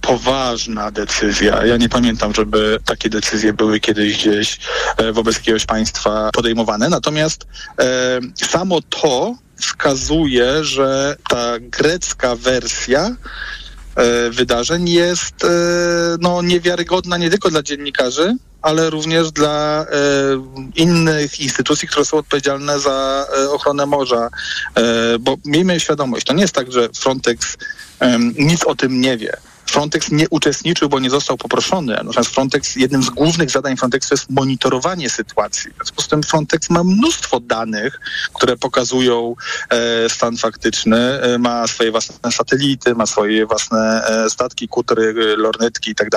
poważna 0.00 0.90
decyzja. 0.90 1.66
Ja 1.66 1.76
nie 1.76 1.88
pamiętam, 1.88 2.34
żeby 2.34 2.78
takie 2.84 3.10
decyzje 3.10 3.52
były 3.52 3.80
kiedyś 3.80 4.18
gdzieś 4.18 4.58
e, 4.96 5.12
wobec 5.12 5.36
jakiegoś 5.36 5.66
państwa 5.66 6.30
podejmowane. 6.32 6.88
Natomiast 6.88 7.46
e, 7.78 8.20
samo 8.34 8.80
to 8.82 9.34
wskazuje, 9.56 10.64
że 10.64 11.16
ta 11.28 11.58
grecka 11.58 12.36
wersja 12.36 13.16
wydarzeń 14.30 14.88
jest 14.88 15.46
no, 16.20 16.42
niewiarygodna 16.42 17.16
nie 17.16 17.30
tylko 17.30 17.50
dla 17.50 17.62
dziennikarzy, 17.62 18.36
ale 18.62 18.90
również 18.90 19.32
dla 19.32 19.82
e, 19.82 19.86
innych 20.76 21.40
instytucji, 21.40 21.88
które 21.88 22.04
są 22.04 22.16
odpowiedzialne 22.16 22.80
za 22.80 23.26
e, 23.38 23.50
ochronę 23.50 23.86
morza. 23.86 24.28
E, 24.74 25.18
bo 25.18 25.36
miejmy 25.44 25.80
świadomość, 25.80 26.26
to 26.26 26.32
nie 26.32 26.42
jest 26.42 26.54
tak, 26.54 26.72
że 26.72 26.88
Frontex 26.88 27.56
nic 28.38 28.64
o 28.64 28.74
tym 28.74 29.00
nie 29.00 29.16
wie. 29.16 29.36
Frontex 29.70 30.10
nie 30.10 30.28
uczestniczył, 30.28 30.88
bo 30.88 30.98
nie 30.98 31.10
został 31.10 31.36
poproszony. 31.36 31.92
Natomiast 32.04 32.30
Frontex, 32.30 32.76
jednym 32.76 33.02
z 33.02 33.10
głównych 33.10 33.50
zadań 33.50 33.76
Frontexu 33.76 34.14
jest 34.14 34.30
monitorowanie 34.30 35.10
sytuacji. 35.10 35.70
W 35.70 35.74
związku 35.76 36.02
z 36.02 36.08
tym 36.08 36.22
Frontex 36.22 36.70
ma 36.70 36.84
mnóstwo 36.84 37.40
danych, 37.40 38.00
które 38.34 38.56
pokazują 38.56 39.34
e, 39.70 40.08
stan 40.08 40.36
faktyczny. 40.36 41.22
E, 41.22 41.38
ma 41.38 41.66
swoje 41.66 41.90
własne 41.90 42.32
satelity, 42.32 42.94
ma 42.94 43.06
swoje 43.06 43.46
własne 43.46 44.04
e, 44.06 44.30
statki, 44.30 44.68
kutry, 44.68 45.14
lornetki 45.36 45.90
i 45.90 45.94
tak. 45.94 46.10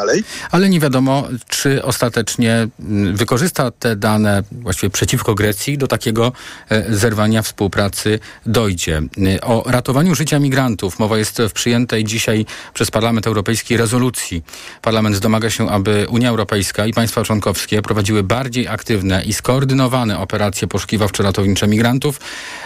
Ale 0.51 0.69
nie 0.69 0.79
wiadomo, 0.79 1.27
czy 1.49 1.83
ostatecznie 1.83 2.67
mm, 2.79 3.15
wykorzysta 3.15 3.71
te 3.71 3.95
dane 3.95 4.43
właściwie 4.51 4.89
przeciwko 4.89 5.35
Grecji 5.35 5.77
do 5.77 5.87
takiego 5.87 6.31
e, 6.69 6.95
zerwania 6.95 7.41
współpracy 7.41 8.19
dojdzie. 8.45 9.01
E, 9.35 9.41
o 9.41 9.63
ratowaniu 9.65 10.15
życia 10.15 10.39
migrantów 10.39 10.99
mowa 10.99 11.17
jest 11.17 11.41
w 11.49 11.51
przyjętej 11.51 12.03
dzisiaj 12.03 12.45
przez 12.73 12.91
Parlament 12.91 13.27
Europejski 13.27 13.42
Europejskiej 13.43 13.77
rezolucji. 13.77 14.43
Parlament 14.81 15.17
domaga 15.17 15.49
się, 15.49 15.69
aby 15.69 16.05
Unia 16.09 16.29
Europejska 16.29 16.85
i 16.85 16.93
państwa 16.93 17.23
członkowskie 17.23 17.81
prowadziły 17.81 18.23
bardziej 18.23 18.67
aktywne 18.67 19.23
i 19.23 19.33
skoordynowane 19.33 20.19
operacje 20.19 20.67
poszukiwawczo-ratownicze 20.67 21.67
migrantów, 21.67 22.19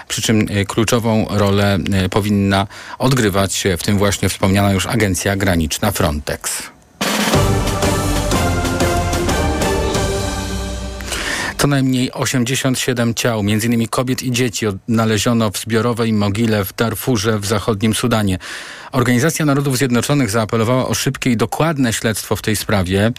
przy 0.08 0.22
czym 0.22 0.48
e, 0.50 0.66
kluczową 0.66 1.26
rolę 1.30 1.78
e, 1.94 2.10
powinna 2.10 2.68
odgrywać 3.00 3.64
w 3.78 3.84
tym 3.84 3.98
właśnie 3.98 4.30
wspomniana 4.30 4.74
już 4.74 4.88
agencja 4.88 5.36
graniczna 5.36 5.92
Frontex. 5.92 6.64
Co 11.58 11.68
najmniej 11.68 12.12
87 12.14 13.14
ciał, 13.14 13.40
m.in. 13.40 13.88
kobiet 13.88 14.24
i 14.24 14.32
dzieci, 14.32 14.68
odnaleziono 14.68 15.52
w 15.52 15.58
zbiorowej 15.58 16.14
mogile 16.14 16.66
w 16.66 16.74
Darfurze 16.74 17.40
w 17.40 17.46
zachodnim 17.46 17.94
Sudanie. 17.94 18.40
Organizacja 18.92 19.46
Narodów 19.46 19.78
Zjednoczonych 19.78 20.30
zaapelowała 20.30 20.88
o 20.88 20.94
szybkie 20.94 21.32
i 21.32 21.38
dokładne 21.38 21.94
śledztwo 21.94 22.36
w 22.36 22.42
tej 22.42 22.56
sprawie, 22.56 23.12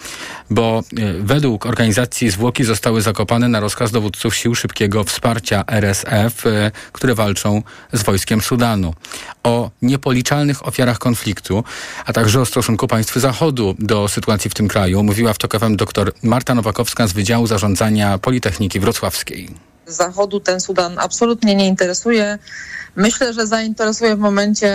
bo 0.51 0.83
e, 0.99 1.13
według 1.13 1.67
organizacji 1.67 2.31
zwłoki 2.31 2.65
zostały 2.65 3.03
zakopane 3.03 3.49
na 3.49 3.61
rozkaz 3.61 3.91
dowódców 3.91 4.37
sił 4.37 4.55
szybkiego 4.55 5.05
wsparcia 5.05 5.65
RSF, 5.67 6.47
e, 6.47 6.71
które 6.93 7.15
walczą 7.15 7.63
z 7.93 8.03
wojskiem 8.03 8.41
Sudanu. 8.41 8.95
O 9.43 9.71
niepoliczalnych 9.83 10.67
ofiarach 10.67 10.99
konfliktu, 10.99 11.65
a 12.07 12.13
także 12.13 12.41
o 12.41 12.47
stosunku 12.47 12.89
państw 12.89 13.17
Zachodu 13.17 13.75
do 13.79 14.09
sytuacji 14.09 14.51
w 14.51 14.55
tym 14.55 14.69
kraju 14.69 15.03
mówiła 15.03 15.33
w 15.33 15.39
TOK 15.39 15.59
FM 15.59 15.77
dr 15.77 16.13
Marta 16.23 16.55
Nowakowska 16.55 17.07
z 17.07 17.13
Wydziału 17.13 17.47
Zarządzania 17.47 18.19
Politechniki 18.19 18.81
Wrocławskiej. 18.81 19.49
Zachodu 19.87 20.41
ten 20.41 20.61
Sudan 20.61 20.99
absolutnie 20.99 21.55
nie 21.55 21.67
interesuje. 21.67 22.39
Myślę, 22.99 23.33
że 23.33 23.47
zainteresuje 23.47 24.17
w 24.17 24.19
momencie 24.19 24.75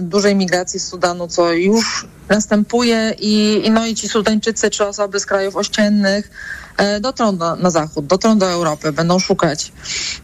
dużej 0.00 0.36
migracji 0.36 0.80
z 0.80 0.88
Sudanu, 0.88 1.28
co 1.28 1.52
już 1.52 2.06
następuje 2.28 3.14
i, 3.18 3.62
i 3.64 3.70
no 3.70 3.86
i 3.86 3.94
ci 3.94 4.08
Sudańczycy 4.08 4.70
czy 4.70 4.86
osoby 4.86 5.20
z 5.20 5.26
krajów 5.26 5.56
ościennych 5.56 6.30
e, 6.76 7.00
dotrą 7.00 7.32
na, 7.32 7.56
na 7.56 7.70
zachód, 7.70 8.06
dotrą 8.06 8.38
do 8.38 8.50
Europy, 8.50 8.92
będą 8.92 9.18
szukać. 9.18 9.72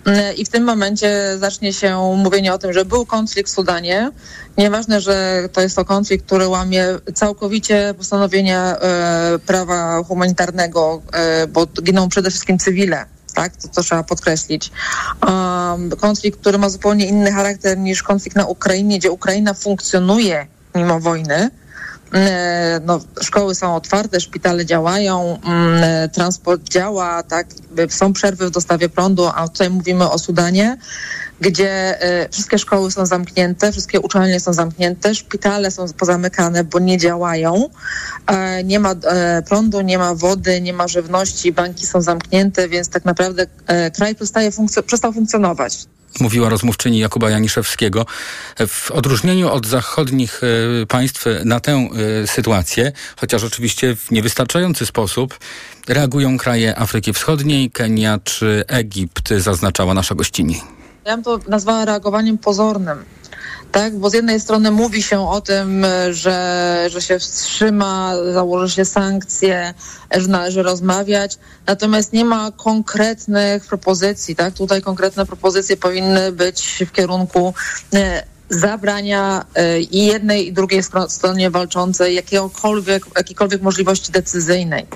E, 0.06 0.32
I 0.32 0.44
w 0.44 0.48
tym 0.48 0.64
momencie 0.64 1.38
zacznie 1.38 1.72
się 1.72 2.16
mówienie 2.16 2.54
o 2.54 2.58
tym, 2.58 2.72
że 2.72 2.84
był 2.84 3.06
konflikt 3.06 3.50
w 3.50 3.54
Sudanie. 3.54 4.10
Nieważne, 4.58 5.00
że 5.00 5.48
to 5.52 5.60
jest 5.60 5.76
to 5.76 5.84
konflikt, 5.84 6.26
który 6.26 6.48
łamie 6.48 6.86
całkowicie 7.14 7.94
postanowienia 7.98 8.76
e, 8.76 9.38
prawa 9.46 10.02
humanitarnego, 10.04 11.02
e, 11.12 11.46
bo 11.46 11.66
giną 11.66 12.08
przede 12.08 12.30
wszystkim 12.30 12.58
cywile 12.58 13.06
tak? 13.32 13.56
To, 13.56 13.68
to 13.68 13.82
trzeba 13.82 14.02
podkreślić. 14.02 14.70
Um, 15.26 15.90
konflikt, 15.90 16.40
który 16.40 16.58
ma 16.58 16.70
zupełnie 16.70 17.06
inny 17.06 17.32
charakter 17.32 17.78
niż 17.78 18.02
konflikt 18.02 18.36
na 18.36 18.46
Ukrainie, 18.46 18.98
gdzie 18.98 19.10
Ukraina 19.10 19.54
funkcjonuje 19.54 20.46
mimo 20.74 21.00
wojny. 21.00 21.50
E, 22.14 22.80
no, 22.84 23.00
szkoły 23.22 23.54
są 23.54 23.74
otwarte, 23.74 24.20
szpitale 24.20 24.66
działają, 24.66 25.38
mm, 25.44 26.10
transport 26.10 26.62
działa, 26.62 27.22
tak, 27.22 27.46
są 27.88 28.12
przerwy 28.12 28.46
w 28.46 28.50
dostawie 28.50 28.88
prądu, 28.88 29.30
a 29.34 29.48
tutaj 29.48 29.70
mówimy 29.70 30.10
o 30.10 30.18
Sudanie, 30.18 30.76
gdzie 31.40 32.02
e, 32.02 32.28
wszystkie 32.28 32.58
szkoły 32.58 32.90
są 32.90 33.06
zamknięte, 33.06 33.72
wszystkie 33.72 34.00
uczelnie 34.00 34.40
są 34.40 34.52
zamknięte, 34.52 35.14
szpitale 35.14 35.70
są 35.70 35.92
pozamykane, 35.92 36.64
bo 36.64 36.78
nie 36.78 36.98
działają. 36.98 37.70
E, 38.26 38.64
nie 38.64 38.80
ma 38.80 38.92
e, 38.92 39.42
prądu, 39.48 39.80
nie 39.80 39.98
ma 39.98 40.14
wody, 40.14 40.60
nie 40.60 40.72
ma 40.72 40.88
żywności, 40.88 41.52
banki 41.52 41.86
są 41.86 42.02
zamknięte, 42.02 42.68
więc 42.68 42.88
tak 42.88 43.04
naprawdę 43.04 43.46
kraj 43.96 44.14
przestaje 44.14 44.50
funkc- 44.50 44.82
przestał 44.82 45.12
funkcjonować 45.12 45.78
mówiła 46.20 46.48
rozmówczyni 46.48 46.98
Jakuba 46.98 47.30
Janiszewskiego. 47.30 48.06
W 48.68 48.90
odróżnieniu 48.90 49.48
od 49.48 49.66
zachodnich 49.66 50.40
państw 50.88 51.24
na 51.44 51.60
tę 51.60 51.88
sytuację, 52.26 52.92
chociaż 53.16 53.44
oczywiście 53.44 53.96
w 53.96 54.10
niewystarczający 54.10 54.86
sposób, 54.86 55.38
reagują 55.88 56.38
kraje 56.38 56.78
Afryki 56.78 57.12
Wschodniej, 57.12 57.70
Kenia 57.70 58.18
czy 58.24 58.64
Egipt, 58.68 59.28
zaznaczała 59.38 59.94
nasza 59.94 60.14
gościni. 60.14 60.60
Ja 61.10 61.16
bym 61.16 61.24
to 61.24 61.38
nazwała 61.48 61.84
reagowaniem 61.84 62.38
pozornym. 62.38 63.04
tak? 63.72 63.98
Bo 63.98 64.10
z 64.10 64.14
jednej 64.14 64.40
strony 64.40 64.70
mówi 64.70 65.02
się 65.02 65.28
o 65.28 65.40
tym, 65.40 65.86
że, 66.10 66.86
że 66.88 67.02
się 67.02 67.18
wstrzyma, 67.18 68.12
założy 68.32 68.74
się 68.74 68.84
sankcje, 68.84 69.74
że 70.16 70.28
należy 70.28 70.62
rozmawiać, 70.62 71.38
natomiast 71.66 72.12
nie 72.12 72.24
ma 72.24 72.52
konkretnych 72.52 73.66
propozycji, 73.66 74.36
tak? 74.36 74.54
Tutaj 74.54 74.82
konkretne 74.82 75.26
propozycje 75.26 75.76
powinny 75.76 76.32
być 76.32 76.84
w 76.88 76.92
kierunku 76.92 77.54
e, 77.94 78.22
zabrania 78.50 79.44
e, 79.54 79.80
i 79.80 80.06
jednej 80.06 80.48
i 80.48 80.52
drugiej 80.52 80.82
stronie 81.08 81.50
walczącej 81.50 82.14
jakiegokolwiek, 82.14 83.06
jakiejkolwiek 83.16 83.62
możliwości 83.62 84.12
decyzyjnej 84.12 84.86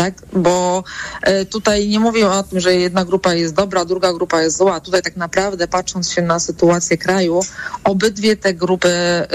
tak? 0.00 0.14
Bo 0.32 0.84
e, 1.22 1.44
tutaj 1.44 1.88
nie 1.88 2.00
mówię 2.00 2.28
o 2.28 2.42
tym, 2.42 2.60
że 2.60 2.74
jedna 2.74 3.04
grupa 3.04 3.34
jest 3.34 3.54
dobra, 3.54 3.84
druga 3.84 4.12
grupa 4.12 4.42
jest 4.42 4.56
zła. 4.56 4.80
Tutaj 4.80 5.02
tak 5.02 5.16
naprawdę 5.16 5.68
patrząc 5.68 6.10
się 6.10 6.22
na 6.22 6.40
sytuację 6.40 6.98
kraju, 6.98 7.40
obydwie 7.84 8.36
te 8.36 8.54
grupy 8.54 8.88
e, 8.88 9.26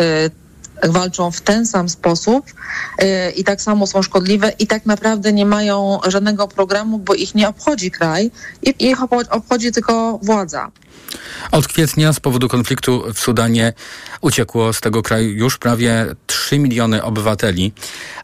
walczą 0.91 1.31
w 1.31 1.41
ten 1.41 1.65
sam 1.65 1.89
sposób 1.89 2.45
e, 2.97 3.31
i 3.31 3.43
tak 3.43 3.61
samo 3.61 3.87
są 3.87 4.01
szkodliwe 4.01 4.53
i 4.59 4.67
tak 4.67 4.85
naprawdę 4.85 5.33
nie 5.33 5.45
mają 5.45 5.99
żadnego 6.07 6.47
programu, 6.47 6.99
bo 6.99 7.13
ich 7.13 7.35
nie 7.35 7.49
obchodzi 7.49 7.91
kraj 7.91 8.31
ich 8.79 8.97
obchodzi 9.29 9.71
tylko 9.71 10.19
władza. 10.23 10.71
Od 11.51 11.67
kwietnia 11.67 12.13
z 12.13 12.19
powodu 12.19 12.47
konfliktu 12.47 13.03
w 13.13 13.19
Sudanie 13.19 13.73
uciekło 14.21 14.73
z 14.73 14.81
tego 14.81 15.03
kraju 15.03 15.29
już 15.29 15.57
prawie 15.57 16.05
3 16.27 16.59
miliony 16.59 17.03
obywateli, 17.03 17.73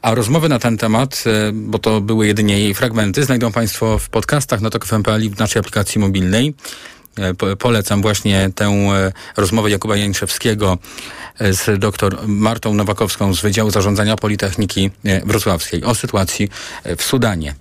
a 0.02 0.16
rozmowy 0.16 0.50
na 0.50 0.60
ten 0.60 0.78
temat, 0.78 1.24
e, 1.26 1.52
bo 1.54 1.80
to 1.80 2.02
były 2.02 2.28
jedynie 2.28 2.60
jej 2.60 2.74
fragmenty, 2.74 3.24
znajdą 3.24 3.52
Państwo 3.52 4.00
w 4.00 4.10
podcastach 4.10 4.62
na 4.62 4.70
TOK.fm.pl 4.70 5.24
i 5.24 5.30
w 5.30 5.40
naszej 5.40 5.60
aplikacji 5.60 6.02
mobilnej. 6.02 6.54
E, 7.18 7.56
polecam 7.56 8.02
właśnie 8.02 8.50
tę 8.56 8.66
e, 8.66 9.12
rozmowę 9.38 9.70
Jakuba 9.70 9.98
Jańszewskiego 9.98 10.78
z 11.40 11.80
dr 11.80 12.18
Martą 12.28 12.74
Nowakowską 12.74 13.34
z 13.34 13.42
Wydziału 13.42 13.72
Zarządzania 13.72 14.16
Politechniki 14.16 14.92
Wrocławskiej 15.26 15.84
o 15.84 15.96
sytuacji 15.96 16.50
w 16.98 17.04
Sudanie. 17.04 17.56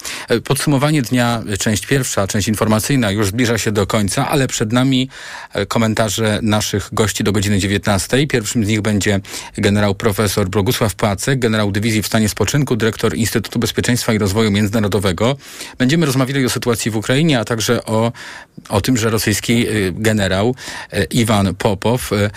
Podsumowanie 0.44 1.02
dnia, 1.02 1.42
część 1.58 1.86
pierwsza, 1.86 2.26
część 2.26 2.48
informacyjna 2.48 3.10
już 3.10 3.26
zbliża 3.26 3.58
się 3.58 3.72
do 3.72 3.86
końca, 3.86 4.28
ale 4.28 4.48
przed 4.48 4.72
nami 4.72 5.08
komentarze 5.68 6.38
naszych 6.42 6.88
gości 6.92 7.24
do 7.24 7.32
godziny 7.32 7.58
19. 7.58 8.26
Pierwszym 8.26 8.64
z 8.64 8.68
nich 8.68 8.80
będzie 8.80 9.20
generał 9.58 9.94
profesor 9.94 10.48
Bogusław 10.48 10.94
Płacek, 10.94 11.38
generał 11.38 11.72
dywizji 11.72 12.02
w 12.02 12.06
stanie 12.06 12.28
spoczynku, 12.28 12.76
dyrektor 12.76 13.16
Instytutu 13.16 13.58
Bezpieczeństwa 13.58 14.12
i 14.12 14.18
Rozwoju 14.18 14.50
Międzynarodowego. 14.50 15.36
Będziemy 15.78 16.06
rozmawiali 16.06 16.46
o 16.46 16.50
sytuacji 16.50 16.90
w 16.90 16.96
Ukrainie, 16.96 17.40
a 17.40 17.44
także 17.44 17.84
o, 17.84 18.12
o 18.68 18.80
tym, 18.80 18.96
że 18.96 19.10
rosyjski 19.40 19.68
y, 19.68 19.92
generał 19.96 20.54
y, 20.94 21.04
Iwan 21.10 21.54
Popow 21.54 22.12
y, 22.12 22.30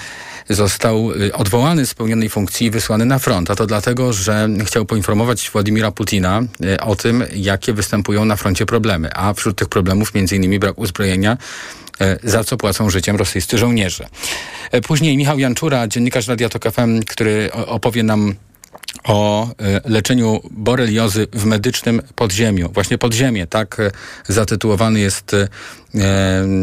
został 0.50 1.10
odwołany 1.34 1.86
z 1.86 1.94
pełnionej 1.94 2.30
funkcji 2.30 2.68
i 2.68 2.72
wysłany 2.72 3.06
na 3.06 3.20
front. 3.20 3.52
A 3.52 3.56
to 3.56 3.66
dlatego, 3.66 4.14
że 4.14 4.50
chciał 4.66 4.86
poinformować 4.86 5.50
Władimira 5.50 5.92
Putina 5.92 6.42
o 6.82 6.96
tym, 6.96 7.24
jakie 7.36 7.74
występują 7.74 8.26
na 8.26 8.36
froncie 8.36 8.66
problemy. 8.66 9.10
A 9.16 9.34
wśród 9.34 9.58
tych 9.58 9.70
problemów 9.70 10.12
innymi 10.16 10.60
brak 10.60 10.80
uzbrojenia, 10.80 11.38
za 12.24 12.44
co 12.44 12.58
płacą 12.58 12.90
życiem 12.90 13.16
rosyjscy 13.16 13.58
żołnierze. 13.58 14.08
Później 14.88 15.18
Michał 15.18 15.40
Janczura, 15.40 15.88
dziennikarz 15.88 16.28
Radia 16.28 16.50
Tok 16.50 16.64
FM, 16.72 17.00
który 17.08 17.50
opowie 17.54 18.04
nam 18.04 18.36
o 19.04 19.48
e, 19.48 19.82
leczeniu 19.86 20.42
boreliozy 20.52 21.28
w 21.34 21.46
medycznym 21.46 22.02
podziemiu. 22.16 22.70
Właśnie 22.74 22.98
podziemie, 22.98 23.48
tak 23.48 23.80
e, 23.80 23.92
zatytułowany 24.28 25.00
jest 25.00 25.34
e, 25.34 25.48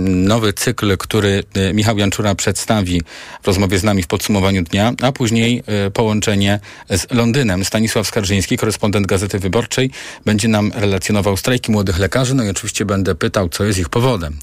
nowy 0.07 0.53
cykl, 0.53 0.97
który 0.97 1.45
Michał 1.75 1.99
Janczura 1.99 2.35
przedstawi 2.35 3.03
w 3.43 3.47
rozmowie 3.47 3.79
z 3.79 3.85
nami 3.85 4.03
w 4.03 4.07
podsumowaniu 4.07 4.63
dnia, 4.63 4.93
a 5.03 5.13
później 5.13 5.63
połączenie 5.95 6.61
z 6.91 7.13
Londynem. 7.13 7.65
Stanisław 7.65 8.07
Skarżyński, 8.07 8.57
korespondent 8.57 9.07
Gazety 9.07 9.39
Wyborczej, 9.39 9.91
będzie 10.25 10.49
nam 10.49 10.73
relacjonował 10.75 11.37
strajki 11.37 11.73
młodych 11.73 11.99
lekarzy, 11.99 12.35
no 12.35 12.45
i 12.45 12.49
oczywiście 12.49 12.85
będę 12.85 13.15
pytał, 13.15 13.49
co 13.49 13.65
jest 13.65 13.79
ich 13.79 13.89
powodem. 13.89 14.37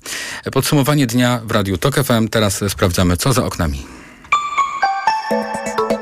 Podsumowanie 0.51 1.07
dnia 1.07 1.41
w 1.45 1.51
Radiu 1.51 1.77
TOK 1.77 1.95
FM. 1.95 2.27
Teraz 2.27 2.63
sprawdzamy, 2.69 3.17
co 3.17 3.33
za 3.33 3.45
oknami. 3.45 4.06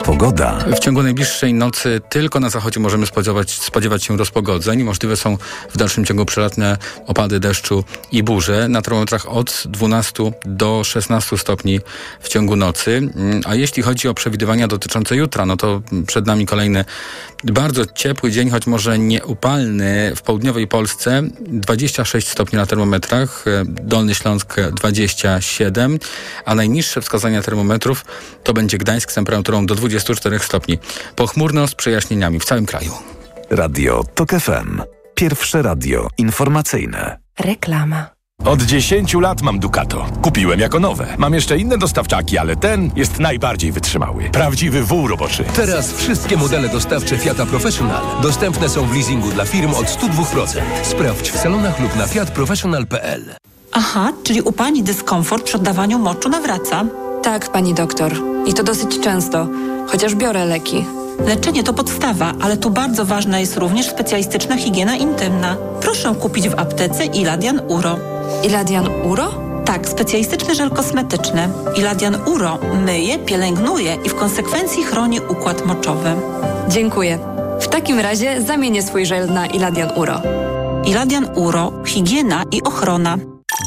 Pogoda. 0.06 0.60
W 0.76 0.80
ciągu 0.80 1.04
najbliższej 1.04 1.54
nocy 1.54 2.02
tylko 2.10 2.40
na 2.40 2.50
zachodzie 2.50 2.80
możemy 2.80 3.06
spodziewać, 3.06 3.52
spodziewać 3.52 4.04
się 4.04 4.18
rozpogodzeń. 4.18 4.84
Możliwe 4.84 5.18
są 5.18 5.38
w 5.70 5.78
dalszym 5.78 6.06
ciągu 6.06 6.26
przelatne 6.26 6.78
opady 7.08 7.40
deszczu 7.40 7.84
i 8.12 8.24
burze. 8.24 8.68
Na 8.68 8.82
termometrach 8.82 9.30
od 9.30 9.64
12 9.66 10.32
do 10.46 10.84
16 10.84 11.38
stopni 11.38 11.80
w 12.20 12.30
ciągu 12.30 12.56
nocy. 12.56 12.98
Mm, 13.16 13.42
a 13.46 13.56
jeśli 13.56 13.84
chodzi 13.84 14.08
o 14.08 14.14
przewidywania 14.14 14.68
dotyczące 14.68 15.16
jutra, 15.16 15.46
no 15.46 15.58
to 15.58 15.82
przed 16.08 16.26
nami 16.26 16.46
kolejny 16.46 16.86
bardzo 17.54 17.86
ciepły 17.86 18.32
dzień, 18.32 18.50
choć 18.50 18.68
może 18.68 19.00
nieupalny 19.00 20.12
w 20.16 20.22
południowej 20.22 20.68
Polsce. 20.68 21.24
26 21.40 22.28
stopni 22.28 22.58
na 22.58 22.66
termometrach, 22.66 23.46
Dolny 23.66 24.16
Śląsk 24.16 24.56
27, 24.72 26.00
a 26.46 26.56
najniższe 26.56 27.02
wskazania 27.02 27.42
termometrów 27.42 28.06
to 28.44 28.54
będzie 28.54 28.78
Gdańsk 28.78 29.12
z 29.12 29.16
temperaturą 29.16 29.66
do 29.66 29.76
24 29.76 30.40
stopni. 30.40 30.78
Pochmurno 31.16 31.68
z 31.68 31.76
przejaśnieniami 31.76 32.40
w 32.40 32.46
całym 32.46 32.66
kraju. 32.66 32.92
Radio 33.50 34.04
TOK 34.16 34.30
FM. 34.30 34.82
Pierwsze 35.16 35.62
radio 35.62 36.08
informacyjne. 36.18 37.18
Reklama. 37.40 38.15
Od 38.44 38.62
10 38.62 39.14
lat 39.14 39.42
mam 39.42 39.60
Ducato. 39.60 40.06
Kupiłem 40.22 40.60
jako 40.60 40.80
nowe. 40.80 41.08
Mam 41.18 41.34
jeszcze 41.34 41.58
inne 41.58 41.78
dostawczaki, 41.78 42.38
ale 42.38 42.56
ten 42.56 42.92
jest 42.96 43.20
najbardziej 43.20 43.72
wytrzymały. 43.72 44.24
Prawdziwy 44.24 44.84
wół 44.84 45.08
roboczy. 45.08 45.44
Teraz 45.56 45.94
wszystkie 45.94 46.38
modele 46.38 46.70
dostawcze 46.70 47.18
Fiata 47.18 47.46
Professional 47.46 48.04
dostępne 48.22 48.70
są 48.70 48.86
w 48.88 48.94
leasingu 48.94 49.30
dla 49.30 49.46
firm 49.46 49.74
od 49.74 49.86
102%. 49.86 50.62
Sprawdź 50.84 51.32
w 51.32 51.38
salonach 51.38 51.80
lub 51.80 51.96
na 51.96 52.08
fiatprofessional.pl. 52.08 53.36
Aha, 53.72 54.14
czyli 54.24 54.42
u 54.42 54.52
Pani 54.52 54.84
dyskomfort 54.84 55.44
przy 55.44 55.58
oddawaniu 55.58 56.00
moczu 56.00 56.30
nawraca? 56.30 56.86
Tak, 57.24 57.52
Pani 57.52 57.74
doktor. 57.74 58.14
I 58.46 58.54
to 58.54 58.64
dosyć 58.64 59.00
często, 59.00 59.48
chociaż 59.88 60.16
biorę 60.16 60.46
leki. 60.46 60.86
Leczenie 61.20 61.64
to 61.64 61.74
podstawa, 61.74 62.34
ale 62.42 62.58
tu 62.58 62.70
bardzo 62.70 63.06
ważna 63.06 63.40
jest 63.40 63.58
również 63.58 63.90
specjalistyczna 63.90 64.58
higiena 64.58 64.96
intymna. 64.96 65.58
Proszę 65.82 66.16
kupić 66.22 66.50
w 66.50 66.60
aptece 66.60 67.06
Iladian 67.06 67.62
Uro. 67.68 67.98
Iladian 68.44 68.88
Uro? 69.04 69.46
Tak, 69.66 69.90
specjalistyczny 69.90 70.56
żel 70.56 70.70
kosmetyczny. 70.70 71.50
Iladian 71.78 72.18
Uro 72.26 72.60
myje, 72.86 73.20
pielęgnuje 73.20 73.98
i 74.06 74.10
w 74.10 74.16
konsekwencji 74.16 74.84
chroni 74.84 75.20
układ 75.20 75.66
moczowy. 75.66 76.10
Dziękuję. 76.70 77.20
W 77.62 77.68
takim 77.68 78.00
razie 78.00 78.42
zamienię 78.42 78.84
swój 78.84 79.06
żel 79.06 79.34
na 79.34 79.48
Iladian 79.48 79.90
Uro. 79.96 80.22
Iladian 80.86 81.28
Uro, 81.36 81.72
higiena 81.86 82.44
i 82.52 82.64
ochrona. 82.64 83.18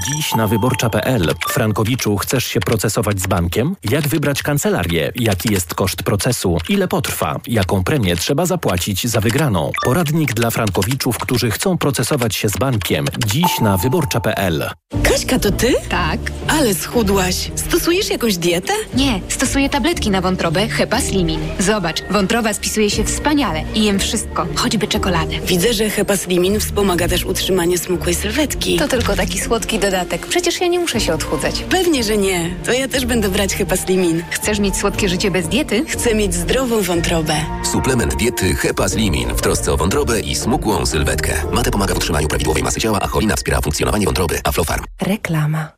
Dziś 0.06 0.34
na 0.34 0.46
wyborcza.pl. 0.46 1.34
Frankowiczu, 1.48 2.16
chcesz 2.16 2.44
się 2.44 2.60
procesować 2.60 3.20
z 3.20 3.26
bankiem? 3.26 3.76
Jak 3.90 4.08
wybrać 4.08 4.42
kancelarię? 4.42 5.12
Jaki 5.14 5.52
jest 5.52 5.74
koszt 5.74 6.02
procesu? 6.02 6.58
Ile 6.68 6.88
potrwa? 6.88 7.40
Jaką 7.46 7.84
premię 7.84 8.16
trzeba 8.16 8.46
zapłacić 8.46 9.06
za 9.06 9.20
wygraną? 9.20 9.70
Poradnik 9.84 10.34
dla 10.34 10.50
frankowiczów, 10.50 11.18
którzy 11.18 11.50
chcą 11.50 11.78
procesować 11.78 12.36
się 12.36 12.48
z 12.48 12.56
bankiem. 12.56 13.06
Dziś 13.26 13.60
na 13.60 13.76
wyborcza.pl. 13.76 14.70
Kaśka, 15.02 15.38
to 15.38 15.50
ty? 15.52 15.74
Tak. 15.88 16.20
Ale 16.48 16.74
schudłaś. 16.74 17.50
Stosujesz 17.54 18.10
jakąś 18.10 18.36
dietę? 18.36 18.72
Nie, 18.94 19.20
stosuję 19.28 19.68
tabletki 19.68 20.10
na 20.10 20.20
wątrobę 20.20 20.68
Hepa 20.68 21.00
Slimin. 21.00 21.40
Zobacz, 21.58 22.02
wątroba 22.10 22.54
spisuje 22.54 22.90
się 22.90 23.04
wspaniale 23.04 23.62
i 23.74 23.84
jem 23.84 23.98
wszystko, 23.98 24.46
choćby 24.54 24.88
czekoladę. 24.88 25.40
Widzę, 25.46 25.72
że 25.74 25.90
Hepa 25.90 26.16
Slimin 26.16 26.60
wspomaga 26.60 27.08
też 27.08 27.24
utrzymanie 27.24 27.78
smukłej 27.78 28.14
sylwetki. 28.14 28.76
To 28.78 28.88
tylko 28.88 29.16
taki 29.16 29.40
słodki 29.40 29.67
dodatek. 29.76 30.26
Przecież 30.26 30.60
ja 30.60 30.66
nie 30.66 30.80
muszę 30.80 31.00
się 31.00 31.14
odchudzać. 31.14 31.64
Pewnie, 31.70 32.04
że 32.04 32.16
nie. 32.16 32.50
To 32.64 32.72
ja 32.72 32.88
też 32.88 33.06
będę 33.06 33.28
brać 33.28 33.54
Hepa 33.54 33.76
Slimin. 33.76 34.24
Chcesz 34.30 34.58
mieć 34.58 34.76
słodkie 34.76 35.08
życie 35.08 35.30
bez 35.30 35.48
diety? 35.48 35.84
Chcę 35.88 36.14
mieć 36.14 36.34
zdrową 36.34 36.82
wątrobę. 36.82 37.34
Suplement 37.72 38.16
diety 38.16 38.54
Hepa 38.54 38.88
Slimin 38.88 39.28
w 39.34 39.40
trosce 39.40 39.72
o 39.72 39.76
wątrobę 39.76 40.20
i 40.20 40.34
smukłą 40.34 40.86
sylwetkę. 40.86 41.32
Mate 41.52 41.70
pomaga 41.70 41.94
w 41.94 41.96
utrzymaniu 41.96 42.28
prawidłowej 42.28 42.62
masy 42.62 42.80
ciała, 42.80 43.00
a 43.00 43.06
cholina 43.06 43.36
wspiera 43.36 43.60
funkcjonowanie 43.60 44.06
wątroby. 44.06 44.40
Aflofarm. 44.44 44.84
Reklama. 45.00 45.68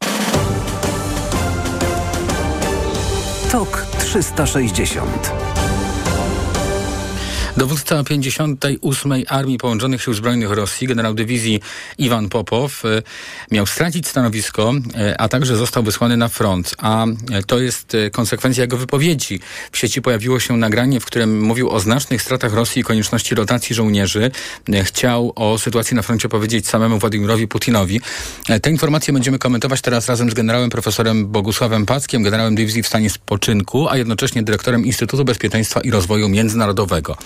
TOK 3.52 3.86
360 3.98 5.49
Dowódca 7.60 8.04
58. 8.04 9.12
Armii 9.28 9.58
Połączonych 9.58 10.02
Sił 10.02 10.14
Zbrojnych 10.14 10.50
Rosji, 10.50 10.86
generał 10.86 11.14
dywizji 11.14 11.60
Iwan 11.98 12.28
Popow, 12.28 12.84
e, 12.84 13.02
miał 13.50 13.66
stracić 13.66 14.08
stanowisko, 14.08 14.72
e, 14.94 15.20
a 15.20 15.28
także 15.28 15.56
został 15.56 15.82
wysłany 15.82 16.16
na 16.16 16.28
front. 16.28 16.74
A 16.78 17.06
e, 17.06 17.42
to 17.46 17.58
jest 17.58 17.96
konsekwencja 18.12 18.62
jego 18.62 18.76
wypowiedzi. 18.76 19.40
W 19.72 19.78
sieci 19.78 20.02
pojawiło 20.02 20.40
się 20.40 20.56
nagranie, 20.56 21.00
w 21.00 21.04
którym 21.04 21.42
mówił 21.42 21.70
o 21.70 21.80
znacznych 21.80 22.22
stratach 22.22 22.54
Rosji 22.54 22.80
i 22.80 22.84
konieczności 22.84 23.34
rotacji 23.34 23.74
żołnierzy. 23.74 24.30
Chciał 24.84 25.32
o 25.36 25.58
sytuacji 25.58 25.96
na 25.96 26.02
froncie 26.02 26.28
powiedzieć 26.28 26.68
samemu 26.68 26.98
Władimirowi 26.98 27.48
Putinowi. 27.48 28.00
Te 28.62 28.70
informacje 28.70 29.14
będziemy 29.14 29.38
komentować 29.38 29.80
teraz 29.80 30.08
razem 30.08 30.30
z 30.30 30.34
generałem 30.34 30.70
profesorem 30.70 31.26
Bogusławem 31.26 31.86
Packiem, 31.86 32.22
generałem 32.22 32.54
dywizji 32.54 32.82
w 32.82 32.86
stanie 32.86 33.10
spoczynku, 33.10 33.88
a 33.88 33.96
jednocześnie 33.96 34.42
dyrektorem 34.42 34.86
Instytutu 34.86 35.24
Bezpieczeństwa 35.24 35.80
i 35.80 35.90
Rozwoju 35.90 36.28
Międzynarodowego. 36.28 37.16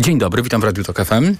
Dzień 0.00 0.18
dobry, 0.18 0.42
witam 0.42 0.60
w 0.60 0.64
Radiu 0.64 0.84
Tok 0.84 1.04
FM. 1.04 1.36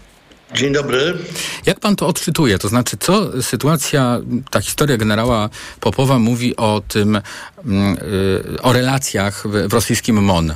Dzień 0.55 0.73
dobry. 0.73 1.19
Jak 1.67 1.81
pan 1.81 1.97
to 1.97 2.07
odczytuje? 2.07 2.59
To 2.59 2.69
znaczy, 2.69 2.97
co 3.01 3.43
sytuacja, 3.43 4.21
ta 4.51 4.61
historia 4.61 4.97
generała 4.97 5.51
Popowa 5.81 6.19
mówi 6.19 6.57
o 6.57 6.83
tym, 6.88 7.21
yy, 7.64 8.62
o 8.62 8.73
relacjach 8.73 9.49
w, 9.49 9.69
w 9.69 9.73
rosyjskim 9.73 10.23
MON? 10.25 10.55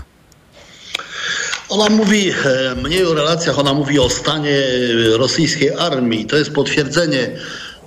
Ona 1.69 1.91
mówi 1.91 2.31
e, 2.31 2.75
mniej 2.83 3.05
o 3.05 3.15
relacjach, 3.15 3.59
ona 3.59 3.75
mówi 3.75 3.99
o 3.99 4.11
stanie 4.11 4.59
rosyjskiej 5.17 5.71
armii. 5.79 6.27
To 6.27 6.37
jest 6.37 6.53
potwierdzenie 6.53 7.31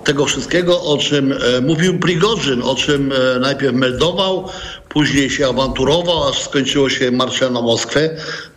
tego 0.06 0.26
wszystkiego, 0.26 0.82
o 0.82 0.98
czym 0.98 1.32
e, 1.32 1.60
mówił 1.60 1.98
Prigorzyn, 1.98 2.62
o 2.62 2.74
czym 2.74 3.12
e, 3.12 3.38
najpierw 3.40 3.74
meldował, 3.74 4.48
później 4.88 5.30
się 5.30 5.48
awanturował, 5.48 6.28
aż 6.28 6.42
skończyło 6.42 6.90
się 6.90 7.10
marszem 7.10 7.52
na 7.52 7.62
Moskwę, 7.62 8.10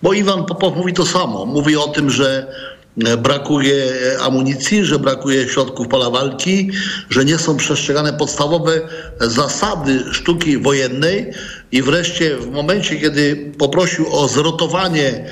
bo 0.04 0.14
Iwan 0.14 0.46
Popow 0.46 0.76
mówi 0.76 0.94
to 0.94 1.06
samo. 1.06 1.46
Mówi 1.46 1.76
o 1.76 1.88
tym, 1.88 2.10
że 2.10 2.48
e, 3.06 3.18
brakuje 3.18 3.76
amunicji, 4.22 4.86
że 4.86 5.00
brakuje 5.00 5.48
środków 5.48 5.88
pola 5.88 6.10
walki, 6.10 6.72
że 7.10 7.26
nie 7.26 7.38
są 7.38 7.58
przestrzegane 7.58 8.14
podstawowe 8.14 8.82
zasady 9.20 10.04
sztuki 10.12 10.58
wojennej 10.58 11.32
i 11.72 11.82
wreszcie 11.82 12.36
w 12.38 12.52
momencie, 12.52 12.96
kiedy 12.96 13.52
poprosił 13.58 14.06
o 14.16 14.28
zrotowanie 14.28 15.26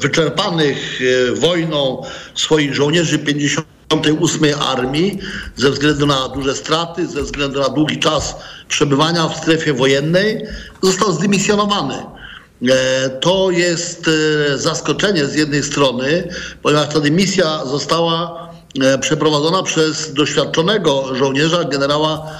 wyczerpanych 0.00 1.00
wojną 1.34 2.02
swoich 2.34 2.74
żołnierzy 2.74 3.18
50 3.18 3.75
8 3.90 4.54
Armii 4.60 5.18
ze 5.56 5.70
względu 5.70 6.06
na 6.06 6.28
duże 6.28 6.54
straty, 6.54 7.06
ze 7.06 7.22
względu 7.22 7.60
na 7.60 7.68
długi 7.68 7.98
czas 7.98 8.36
przebywania 8.68 9.28
w 9.28 9.36
strefie 9.36 9.72
wojennej 9.72 10.46
został 10.82 11.12
zdymisjonowany. 11.12 11.94
E, 12.68 13.10
to 13.10 13.50
jest 13.50 14.08
e, 14.08 14.58
zaskoczenie 14.58 15.26
z 15.26 15.34
jednej 15.34 15.62
strony, 15.62 16.28
ponieważ 16.62 16.94
ta 16.94 17.00
dymisja 17.00 17.64
została 17.64 18.48
e, 18.80 18.98
przeprowadzona 18.98 19.62
przez 19.62 20.12
doświadczonego 20.14 21.14
żołnierza, 21.14 21.64
generała 21.64 22.30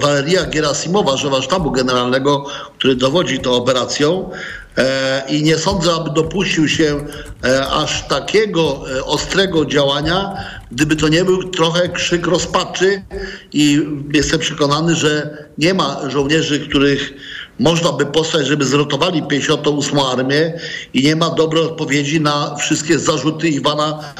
Waleria 0.00 0.44
Gerasimowa, 0.44 1.16
szefa 1.16 1.42
sztabu 1.42 1.70
generalnego, 1.70 2.46
który 2.78 2.96
dowodzi 2.96 3.38
tą 3.38 3.52
operacją. 3.52 4.30
E, 4.78 5.24
i 5.28 5.42
nie 5.42 5.58
sądzę, 5.58 5.92
aby 5.94 6.10
dopuścił 6.10 6.68
się 6.68 7.06
e, 7.44 7.66
aż 7.66 8.08
takiego 8.08 8.82
e, 8.96 9.04
ostrego 9.04 9.66
działania, 9.66 10.36
gdyby 10.72 10.96
to 10.96 11.08
nie 11.08 11.24
był 11.24 11.50
trochę 11.50 11.88
krzyk 11.88 12.26
rozpaczy 12.26 13.02
i 13.52 13.86
jestem 14.12 14.40
przekonany, 14.40 14.94
że 14.94 15.38
nie 15.58 15.74
ma 15.74 16.10
żołnierzy, 16.10 16.68
których 16.68 17.12
można 17.60 17.92
by 17.92 18.06
posłać, 18.06 18.46
żeby 18.46 18.64
zrotowali 18.64 19.22
58 19.22 19.98
Armię 19.98 20.52
i 20.94 21.02
nie 21.02 21.16
ma 21.16 21.30
dobrej 21.30 21.62
odpowiedzi 21.62 22.20
na 22.20 22.54
wszystkie 22.54 22.98
zarzuty 22.98 23.48
Iwana 23.48 24.14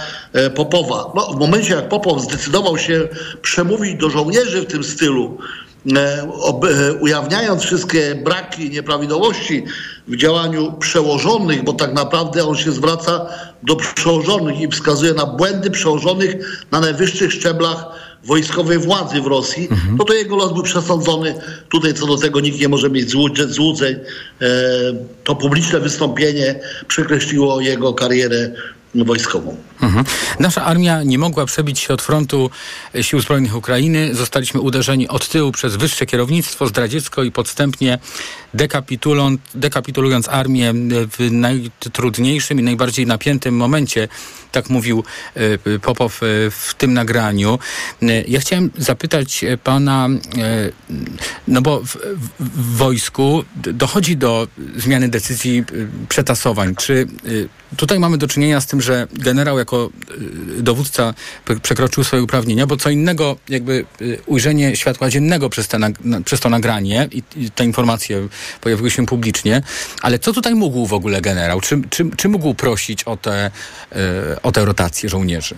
Popowa. 0.55 1.12
No, 1.14 1.22
w 1.22 1.38
momencie, 1.38 1.74
jak 1.74 1.88
Popow 1.88 2.22
zdecydował 2.22 2.79
się 2.79 3.09
przemówić 3.42 3.94
do 3.94 4.11
żołnierzy 4.11 4.61
w 4.61 4.66
tym 4.66 4.85
stylu, 4.85 5.38
ujawniając 7.00 7.62
wszystkie 7.62 8.14
braki 8.14 8.66
i 8.66 8.70
nieprawidłowości 8.70 9.64
w 10.08 10.16
działaniu 10.16 10.72
przełożonych, 10.72 11.64
bo 11.64 11.72
tak 11.72 11.92
naprawdę 11.92 12.44
on 12.44 12.56
się 12.56 12.72
zwraca 12.72 13.26
do 13.62 13.76
przełożonych 13.76 14.60
i 14.60 14.68
wskazuje 14.68 15.14
na 15.14 15.26
błędy 15.26 15.70
przełożonych 15.70 16.64
na 16.70 16.80
najwyższych 16.80 17.32
szczeblach 17.32 17.86
wojskowej 18.24 18.78
władzy 18.78 19.20
w 19.20 19.26
Rosji, 19.26 19.68
mhm. 19.70 19.96
no 19.96 20.04
to 20.04 20.12
jego 20.12 20.36
los 20.36 20.52
był 20.52 20.62
przesądzony. 20.62 21.34
Tutaj 21.68 21.94
co 21.94 22.06
do 22.06 22.16
tego 22.16 22.40
nikt 22.40 22.60
nie 22.60 22.68
może 22.68 22.90
mieć 22.90 23.10
złudzeń. 23.48 23.94
E, 23.94 24.48
to 25.24 25.34
publiczne 25.34 25.80
wystąpienie 25.80 26.60
przekreśliło 26.88 27.60
jego 27.60 27.94
karierę 27.94 28.50
wojskową. 28.94 29.57
Mhm. 29.83 30.05
Nasza 30.40 30.64
armia 30.64 31.03
nie 31.03 31.18
mogła 31.18 31.46
przebić 31.46 31.79
się 31.79 31.94
od 31.94 32.03
frontu 32.03 32.50
sił 33.00 33.20
zbrojnych 33.20 33.57
Ukrainy. 33.57 34.14
Zostaliśmy 34.14 34.61
uderzeni 34.61 35.09
od 35.09 35.29
tyłu 35.29 35.53
przez 35.53 35.76
wyższe 35.76 36.07
kierownictwo 36.07 36.66
zdradziecko 36.66 37.22
i 37.22 37.33
podstępnie 37.33 37.98
dekapitulując, 38.55 39.40
dekapitulując 39.55 40.29
armię 40.29 40.72
w 41.18 41.31
najtrudniejszym 41.31 42.61
i 42.61 42.62
najbardziej 42.62 43.07
napiętym 43.07 43.57
momencie. 43.57 44.09
Tak 44.52 44.70
mówił 44.70 45.04
e, 45.34 45.78
Popow 45.78 46.22
e, 46.22 46.26
w 46.50 46.74
tym 46.78 46.94
nagraniu. 46.94 47.58
E, 48.02 48.22
ja 48.22 48.40
chciałem 48.40 48.70
zapytać 48.78 49.44
pana, 49.64 50.08
no 51.48 51.62
bo 51.62 51.80
w, 51.80 51.96
w 52.40 52.76
wojsku 52.76 53.44
dochodzi 53.56 54.16
do 54.16 54.48
zmiany 54.76 55.08
decyzji 55.08 55.64
przetasowań. 56.08 56.74
Czy 56.76 57.06
tutaj 57.76 58.00
mamy 58.00 58.18
do 58.18 58.28
czynienia 58.28 58.60
z 58.60 58.66
tym, 58.66 58.80
że 58.80 59.06
generał 59.12 59.58
jako 59.58 59.90
dowódca 60.58 61.14
przekroczył 61.62 62.04
swoje 62.04 62.22
uprawnienia, 62.22 62.66
bo 62.66 62.76
co 62.76 62.90
innego 62.90 63.36
jakby 63.48 63.84
ujrzenie 64.26 64.76
światła 64.76 65.10
dziennego 65.10 65.48
przez, 65.48 65.68
te, 65.68 65.78
przez 66.24 66.40
to 66.40 66.50
nagranie 66.50 67.08
i, 67.12 67.50
te 67.50 67.64
informacje 67.64 68.28
pojawiły 68.60 68.90
się 68.90 69.06
publicznie, 69.06 69.62
ale 70.02 70.18
co 70.18 70.32
tutaj 70.32 70.54
mógł 70.54 70.86
w 70.86 70.92
ogóle 70.92 71.20
generał? 71.20 71.60
Czy, 71.60 71.80
czy, 71.90 72.10
czy 72.16 72.28
mógł 72.28 72.54
prosić 72.54 73.04
o 73.04 73.16
te, 73.16 73.50
o 74.42 74.53
te 74.53 74.64
rotacje 74.64 75.09
żołnierzy? 75.09 75.55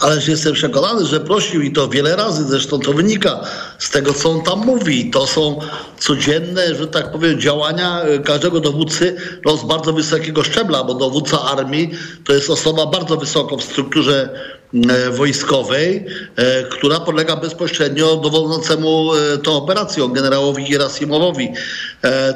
Ależ 0.00 0.28
jestem 0.28 0.52
przekonany, 0.52 1.06
że 1.06 1.20
prosił 1.20 1.62
i 1.62 1.72
to 1.72 1.88
wiele 1.88 2.16
razy, 2.16 2.44
zresztą 2.44 2.78
to 2.78 2.92
wynika 2.92 3.40
z 3.78 3.90
tego, 3.90 4.14
co 4.14 4.30
on 4.30 4.42
tam 4.42 4.58
mówi. 4.58 5.10
To 5.10 5.26
są 5.26 5.58
codzienne, 5.98 6.74
że 6.74 6.86
tak 6.86 7.12
powiem, 7.12 7.40
działania 7.40 8.02
e, 8.02 8.18
każdego 8.18 8.60
dowódcy 8.60 9.16
no, 9.44 9.56
z 9.56 9.64
bardzo 9.64 9.92
wysokiego 9.92 10.42
szczebla, 10.42 10.84
bo 10.84 10.94
dowódca 10.94 11.42
armii 11.42 11.90
to 12.24 12.32
jest 12.32 12.50
osoba 12.50 12.86
bardzo 12.86 13.16
wysoko 13.16 13.56
w 13.56 13.62
strukturze 13.62 14.28
e, 14.74 15.10
wojskowej, 15.10 16.06
e, 16.36 16.62
która 16.62 17.00
podlega 17.00 17.36
bezpośrednio 17.36 18.16
dowodzącemu 18.16 19.10
tą 19.42 19.52
operacją, 19.56 20.08
generałowi 20.08 20.70
Gerasimowowi. 20.70 21.48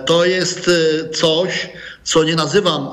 To 0.07 0.25
jest 0.25 0.71
coś, 1.15 1.69
co 2.05 2.25
nie 2.25 2.37
nazywam, 2.37 2.89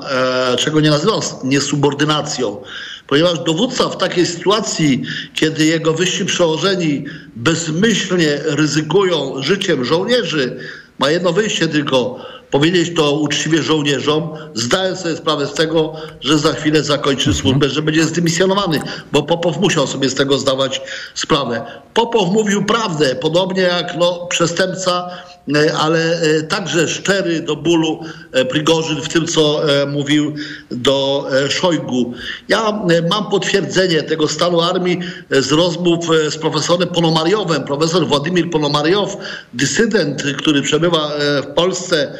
czego 0.58 0.80
nie 0.80 0.90
nazywam 0.90 1.20
niesubordynacją 1.44 2.62
ponieważ 3.06 3.38
dowódca 3.38 3.88
w 3.88 3.98
takiej 3.98 4.26
sytuacji, 4.26 5.02
kiedy 5.34 5.64
jego 5.64 5.92
wyżsi 5.92 6.24
przełożeni 6.24 7.04
bezmyślnie 7.36 8.38
ryzykują 8.44 9.42
życiem 9.42 9.84
żołnierzy, 9.84 10.56
ma 10.98 11.10
jedno 11.10 11.32
wyjście 11.32 11.68
tylko 11.68 12.26
powiedzieć 12.52 12.96
to 12.96 13.12
uczciwie 13.12 13.62
żołnierzom, 13.62 14.28
zdając 14.54 14.98
sobie 14.98 15.16
sprawę 15.16 15.46
z 15.46 15.52
tego, 15.52 15.92
że 16.20 16.38
za 16.38 16.52
chwilę 16.52 16.82
zakończy 16.82 17.30
mhm. 17.30 17.36
służbę, 17.36 17.68
że 17.68 17.82
będzie 17.82 18.04
zdymisjonowany, 18.04 18.80
bo 19.12 19.22
Popow 19.22 19.60
musiał 19.60 19.86
sobie 19.86 20.08
z 20.08 20.14
tego 20.14 20.38
zdawać 20.38 20.80
sprawę. 21.14 21.62
Popow 21.94 22.32
mówił 22.32 22.64
prawdę, 22.64 23.14
podobnie 23.14 23.62
jak 23.62 23.96
no, 23.98 24.26
przestępca 24.26 25.10
E, 25.48 25.74
ale 25.74 26.20
e, 26.20 26.42
także 26.42 26.88
szczery 26.88 27.40
do 27.40 27.56
bólu 27.56 28.00
e, 28.32 28.44
Prigorzyn 28.44 29.00
w 29.00 29.08
tym, 29.08 29.26
co 29.26 29.62
mówił 29.86 30.34
do 30.70 31.26
Szojgu. 31.48 32.12
Ja 32.48 32.82
mam 33.10 33.30
potwierdzenie 33.30 34.02
tego 34.02 34.28
stanu 34.28 34.60
armii 34.60 35.00
z 35.30 35.52
rozmów 35.52 36.06
z 36.30 36.36
profesorem 36.36 36.88
Ponomariowem. 36.88 37.64
Profesor 37.64 38.06
Władimir 38.06 38.50
Ponomariow, 38.50 39.16
dysydent, 39.54 40.22
który 40.38 40.62
przebywa 40.62 41.10
w 41.42 41.46
Polsce, 41.54 42.18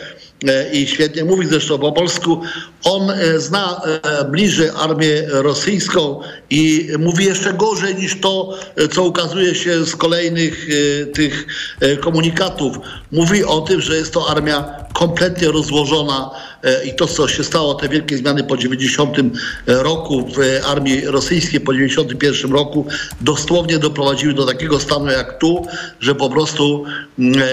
i 0.72 0.86
świetnie 0.86 1.24
mówi 1.24 1.46
zresztą 1.46 1.78
po 1.78 1.92
polsku. 1.92 2.40
On 2.84 3.10
e, 3.10 3.40
zna 3.40 3.80
e, 3.84 4.24
bliżej 4.24 4.70
armię 4.78 5.22
rosyjską 5.28 6.20
i 6.50 6.88
mówi 6.98 7.24
jeszcze 7.24 7.52
gorzej 7.52 7.94
niż 7.94 8.20
to, 8.20 8.58
co 8.90 9.02
ukazuje 9.02 9.54
się 9.54 9.84
z 9.84 9.96
kolejnych 9.96 10.66
tych 11.14 11.46
komunikatów. 12.00 12.76
Mówi 13.12 13.44
o 13.44 13.60
tym, 13.60 13.80
że 13.80 13.96
jest 13.96 14.12
to 14.12 14.30
armia 14.30 14.82
kompletnie 14.92 15.48
rozłożona 15.48 16.30
e, 16.30 16.51
i 16.84 16.94
to, 16.94 17.06
co 17.06 17.28
się 17.28 17.44
stało, 17.44 17.74
te 17.74 17.88
wielkie 17.88 18.16
zmiany 18.16 18.44
po 18.44 18.56
90 18.56 19.16
roku 19.66 20.26
w 20.26 20.66
armii 20.66 21.06
rosyjskiej, 21.06 21.60
po 21.60 21.72
91 21.74 22.52
roku, 22.52 22.86
dosłownie 23.20 23.78
doprowadziły 23.78 24.34
do 24.34 24.46
takiego 24.46 24.80
stanu 24.80 25.06
jak 25.06 25.38
tu, 25.38 25.66
że 26.00 26.14
po 26.14 26.30
prostu 26.30 26.84
mm, 27.18 27.42
e, 27.42 27.46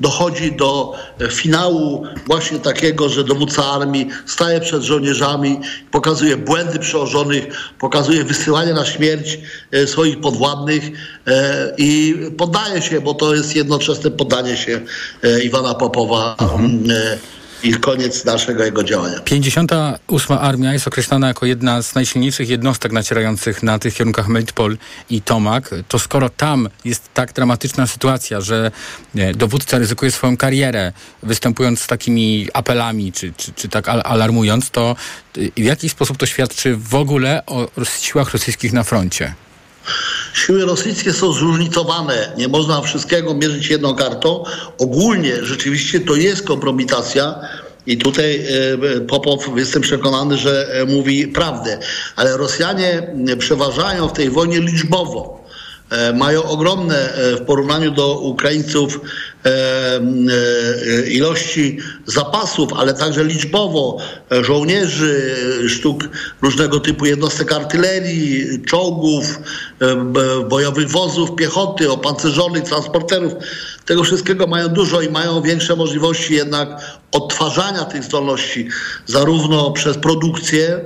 dochodzi 0.00 0.52
do 0.52 0.94
finału 1.30 2.06
właśnie 2.26 2.58
takiego, 2.58 3.08
że 3.08 3.24
dowódca 3.24 3.66
armii 3.66 4.08
staje 4.26 4.60
przed 4.60 4.82
żołnierzami, 4.82 5.60
pokazuje 5.90 6.36
błędy 6.36 6.78
przełożonych, 6.78 7.44
pokazuje 7.78 8.24
wysyłanie 8.24 8.74
na 8.74 8.84
śmierć 8.84 9.38
e, 9.72 9.86
swoich 9.86 10.20
podwładnych 10.20 10.90
e, 11.26 11.74
i 11.78 12.14
poddaje 12.38 12.82
się, 12.82 13.00
bo 13.00 13.14
to 13.14 13.34
jest 13.34 13.56
jednoczesne 13.56 14.10
poddanie 14.10 14.56
się 14.56 14.80
e, 15.22 15.40
Iwana 15.40 15.74
Popowa 15.74 16.36
mhm. 16.40 16.88
I 17.62 17.74
koniec 17.74 18.24
naszego 18.24 18.64
jego 18.64 18.84
działania. 18.84 19.20
58. 19.20 20.38
Armia 20.38 20.72
jest 20.72 20.88
określana 20.88 21.28
jako 21.28 21.46
jedna 21.46 21.82
z 21.82 21.94
najsilniejszych 21.94 22.48
jednostek 22.48 22.92
nacierających 22.92 23.62
na 23.62 23.78
tych 23.78 23.94
kierunkach 23.94 24.28
Melitpol 24.28 24.78
i 25.10 25.22
Tomak. 25.22 25.70
To 25.88 25.98
skoro 25.98 26.30
tam 26.30 26.68
jest 26.84 27.14
tak 27.14 27.32
dramatyczna 27.32 27.86
sytuacja, 27.86 28.40
że 28.40 28.70
dowódca 29.34 29.78
ryzykuje 29.78 30.10
swoją 30.10 30.36
karierę, 30.36 30.92
występując 31.22 31.80
z 31.80 31.86
takimi 31.86 32.48
apelami, 32.54 33.12
czy, 33.12 33.32
czy, 33.36 33.52
czy 33.52 33.68
tak 33.68 33.88
alarmując, 33.88 34.70
to 34.70 34.96
w 35.56 35.64
jaki 35.64 35.88
sposób 35.88 36.16
to 36.16 36.26
świadczy 36.26 36.76
w 36.76 36.94
ogóle 36.94 37.46
o 37.46 37.68
siłach 38.00 38.32
rosyjskich 38.32 38.72
na 38.72 38.84
froncie? 38.84 39.34
Siły 40.46 40.64
rosyjskie 40.64 41.12
są 41.12 41.32
zróżnicowane. 41.32 42.32
Nie 42.36 42.48
można 42.48 42.80
wszystkiego 42.80 43.34
mierzyć 43.34 43.70
jedną 43.70 43.94
kartą. 43.94 44.44
Ogólnie 44.78 45.44
rzeczywiście 45.44 46.00
to 46.00 46.16
jest 46.16 46.46
kompromitacja. 46.46 47.34
I 47.86 47.98
tutaj 47.98 48.46
e, 48.96 49.00
Popow, 49.00 49.40
jestem 49.56 49.82
przekonany, 49.82 50.36
że 50.36 50.68
e, 50.72 50.84
mówi 50.84 51.28
prawdę. 51.28 51.78
Ale 52.16 52.36
Rosjanie 52.36 53.02
przeważają 53.38 54.08
w 54.08 54.12
tej 54.12 54.30
wojnie 54.30 54.60
liczbowo. 54.60 55.47
E, 55.90 56.12
mają 56.12 56.42
ogromne 56.42 57.12
w 57.40 57.44
porównaniu 57.46 57.90
do 57.90 58.18
Ukraińców 58.18 59.00
ilości 61.10 61.78
zapasów, 62.06 62.72
ale 62.72 62.94
także 62.94 63.24
liczbowo 63.24 63.98
żołnierzy, 64.30 65.36
sztuk 65.68 66.08
różnego 66.42 66.80
typu 66.80 67.06
jednostek 67.06 67.52
artylerii, 67.52 68.46
czołgów, 68.66 69.40
bojowych 70.48 70.90
wozów, 70.90 71.36
piechoty, 71.36 71.90
opancerzonych, 71.90 72.62
transporterów. 72.64 73.32
Tego 73.84 74.02
wszystkiego 74.02 74.46
mają 74.46 74.68
dużo 74.68 75.00
i 75.00 75.10
mają 75.10 75.42
większe 75.42 75.76
możliwości 75.76 76.34
jednak 76.34 76.98
odtwarzania 77.12 77.84
tych 77.84 78.04
zdolności, 78.04 78.68
zarówno 79.06 79.70
przez 79.70 79.98
produkcję. 79.98 80.80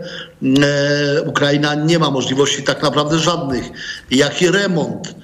Ukraina 1.26 1.74
nie 1.74 1.98
ma 1.98 2.10
możliwości 2.10 2.62
tak 2.62 2.82
naprawdę 2.82 3.18
żadnych, 3.18 3.64
jak 4.10 4.42
i 4.42 4.50
remont 4.50 5.14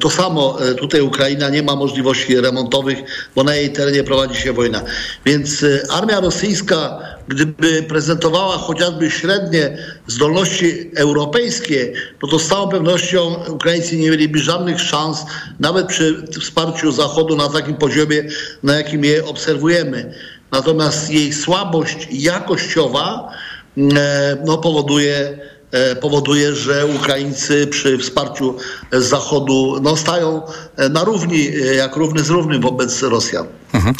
to 0.00 0.10
samo 0.10 0.58
e, 0.60 0.74
tutaj 0.74 1.00
Ukraina 1.00 1.48
nie 1.48 1.62
ma 1.62 1.76
możliwości 1.76 2.40
remontowych, 2.40 2.98
bo 3.34 3.44
na 3.44 3.54
jej 3.54 3.72
terenie 3.72 4.04
prowadzi 4.04 4.36
się 4.36 4.52
wojna. 4.52 4.82
Więc 5.26 5.62
e, 5.62 5.82
armia 5.90 6.20
rosyjska, 6.20 6.98
gdyby 7.28 7.82
prezentowała 7.82 8.58
chociażby 8.58 9.10
średnie 9.10 9.78
zdolności 10.06 10.90
europejskie, 10.96 11.92
no 12.22 12.28
to 12.28 12.38
z 12.38 12.48
całą 12.48 12.68
pewnością 12.68 13.34
Ukraińcy 13.48 13.96
nie 13.96 14.10
mieliby 14.10 14.38
żadnych 14.38 14.80
szans, 14.80 15.24
nawet 15.60 15.86
przy 15.86 16.22
wsparciu 16.40 16.92
Zachodu 16.92 17.36
na 17.36 17.48
takim 17.48 17.74
poziomie, 17.74 18.22
na 18.62 18.76
jakim 18.76 19.04
je 19.04 19.24
obserwujemy. 19.24 20.14
Natomiast 20.52 21.10
jej 21.10 21.32
słabość 21.32 22.08
jakościowa 22.10 23.28
e, 23.28 23.51
no, 23.76 24.58
powoduje, 24.58 25.38
E, 25.72 25.96
powoduje, 25.96 26.54
że 26.54 26.86
Ukraińcy 26.86 27.66
przy 27.66 27.98
wsparciu 27.98 28.56
z 28.92 29.04
Zachodu 29.04 29.80
no, 29.82 29.96
stają 29.96 30.42
e, 30.76 30.88
na 30.88 31.04
równi, 31.04 31.48
e, 31.48 31.74
jak 31.74 31.96
równy 31.96 32.22
z 32.22 32.30
równym 32.30 32.62
wobec 32.62 33.02
Rosjan. 33.02 33.46
Mhm. 33.72 33.94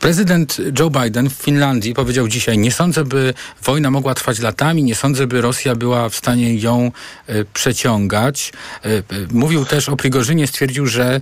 Prezydent 0.00 0.56
Joe 0.78 0.90
Biden 0.90 1.30
w 1.30 1.32
Finlandii 1.32 1.94
powiedział 1.94 2.28
dzisiaj: 2.28 2.58
Nie 2.58 2.72
sądzę, 2.72 3.04
by 3.04 3.34
wojna 3.62 3.90
mogła 3.90 4.14
trwać 4.14 4.38
latami, 4.38 4.82
nie 4.82 4.94
sądzę, 4.94 5.26
by 5.26 5.40
Rosja 5.40 5.74
była 5.74 6.08
w 6.08 6.16
stanie 6.16 6.54
ją 6.54 6.92
przeciągać. 7.54 8.52
Mówił 9.32 9.64
też 9.64 9.88
o 9.88 9.96
Prigorzynie, 9.96 10.46
stwierdził, 10.46 10.86
że 10.86 11.20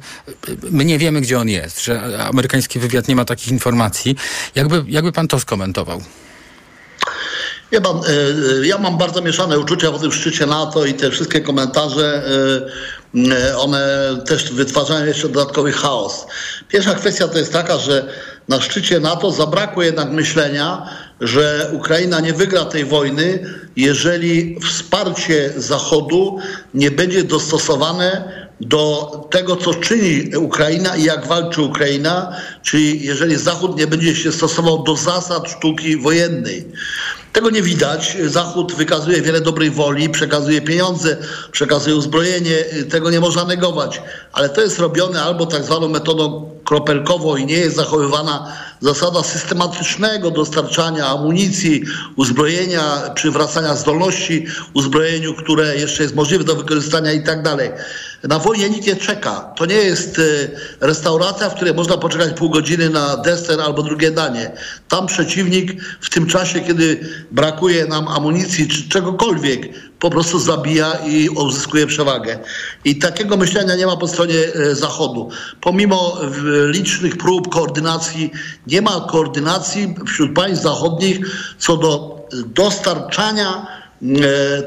my 0.71 0.85
nie 0.85 0.99
wiemy, 0.99 1.21
gdzie 1.21 1.39
on 1.39 1.49
jest, 1.49 1.85
że 1.85 2.19
amerykański 2.27 2.79
wywiad 2.79 3.09
nie 3.09 3.17
ma 3.17 3.25
takich 3.25 3.53
informacji. 3.53 4.17
Jakby, 4.55 4.85
jakby 4.89 5.13
pan 5.13 5.29
to 5.29 5.41
skomentował? 5.41 6.03
Ja 7.73 7.81
mam, 7.81 7.97
e, 7.97 8.01
e, 8.63 8.67
ja 8.67 8.79
mam 8.79 8.99
bardzo 8.99 9.23
mieszane 9.23 9.59
uczucia 9.59 9.93
po 9.93 9.99
tym 9.99 10.13
szczycie 10.13 10.47
NATO 10.47 10.85
i 10.85 10.95
te 10.95 11.11
wszystkie 11.11 11.41
komentarze, 11.41 12.23
e, 13.15 13.59
one 13.59 14.09
też 14.27 14.53
wytwarzają 14.53 15.07
jeszcze 15.07 15.29
dodatkowy 15.29 15.73
chaos. 15.73 16.27
Pierwsza 16.69 16.95
kwestia 16.95 17.29
to 17.29 17.39
jest 17.39 17.53
taka, 17.53 17.79
że 17.79 18.09
na 18.49 18.61
szczycie 18.61 19.01
NATO 19.01 19.31
zabrakło 19.31 19.83
jednak 19.83 20.11
myślenia, 20.11 20.89
że 21.21 21.71
Ukraina 21.73 22.21
nie 22.21 22.33
wygra 22.33 22.65
tej 22.65 22.85
wojny, 22.85 23.45
jeżeli 23.77 24.61
wsparcie 24.61 25.53
Zachodu 25.57 26.39
nie 26.75 26.91
będzie 26.91 27.25
dostosowane 27.25 28.33
do 28.61 29.11
tego, 29.31 29.57
co 29.57 29.75
czyni 29.75 30.37
Ukraina 30.37 30.97
i 30.97 31.05
jak 31.05 31.27
walczy 31.27 31.63
Ukraina, 31.63 32.37
czyli 32.63 33.07
jeżeli 33.07 33.37
Zachód 33.37 33.77
nie 33.77 33.87
będzie 33.87 34.17
się 34.17 34.33
stosował 34.33 34.83
do 34.83 34.97
zasad 34.97 35.49
sztuki 35.49 35.97
wojennej. 35.97 36.65
Tego 37.33 37.51
nie 37.51 37.63
widać. 37.63 38.17
Zachód 38.27 38.75
wykazuje 38.75 39.23
wiele 39.23 39.41
dobrej 39.41 39.71
woli, 39.71 40.09
przekazuje 40.09 40.61
pieniądze, 40.61 41.17
przekazuje 41.53 41.97
uzbrojenie. 41.97 42.65
Tego 42.91 43.11
nie 43.11 43.21
można 43.21 43.45
negować. 43.45 44.03
Ale 44.33 44.49
to 44.49 44.61
jest 44.61 44.79
robione 44.79 45.23
albo 45.23 45.47
tak 45.47 45.65
zwaną 45.65 45.89
metodą 45.89 46.51
kropelkową 46.65 47.37
i 47.37 47.47
nie 47.47 47.57
jest 47.57 47.77
zachowywana 47.77 48.53
zasada 48.81 49.23
systematycznego 49.23 50.31
dostarczania 50.31 51.07
amunicji, 51.07 51.83
uzbrojenia, 52.17 53.11
przywracania 53.15 53.75
zdolności 53.75 54.47
uzbrojeniu, 54.75 55.35
które 55.35 55.77
jeszcze 55.77 56.03
jest 56.03 56.15
możliwe 56.15 56.45
do 56.45 56.57
wykorzystania 56.57 57.13
i 57.13 57.23
tak 57.23 57.43
dalej. 57.43 57.71
Na 58.29 58.39
wojnie 58.39 58.71
nikt 58.71 58.87
nie 58.87 58.97
czeka. 58.97 59.53
To 59.57 59.67
nie 59.67 59.75
jest 59.75 60.19
e, 60.19 60.23
restauracja, 60.87 61.51
w 61.51 61.55
której 61.55 61.75
można 61.75 61.97
poczekać 61.97 62.33
pół 62.39 62.51
godziny 62.51 62.91
na 62.91 63.17
deser 63.17 63.61
albo 63.61 63.83
drugie 63.83 64.11
danie. 64.11 64.51
Tam 64.89 65.07
przeciwnik 65.07 65.83
w 66.01 66.11
tym 66.11 66.27
czasie, 66.27 66.61
kiedy 66.61 67.01
brakuje 67.31 67.87
nam 67.87 68.09
amunicji 68.09 68.69
czy 68.69 68.89
czegokolwiek, 68.89 69.69
po 69.99 70.11
prostu 70.11 70.39
zabija 70.39 70.93
i 71.07 71.29
uzyskuje 71.29 71.87
przewagę. 71.87 72.39
I 72.85 72.99
takiego 72.99 73.37
myślenia 73.37 73.77
nie 73.77 73.87
ma 73.87 73.97
po 73.97 74.09
stronie 74.09 74.39
e, 74.55 74.75
Zachodu. 74.75 75.31
Pomimo 75.61 76.19
licznych 76.67 77.17
prób 77.17 77.49
koordynacji, 77.49 78.31
nie 78.67 78.83
ma 78.83 79.07
koordynacji 79.11 79.95
wśród 80.07 80.35
państw 80.35 80.63
zachodnich 80.63 81.19
co 81.59 81.77
do 81.77 82.23
dostarczania 82.47 83.82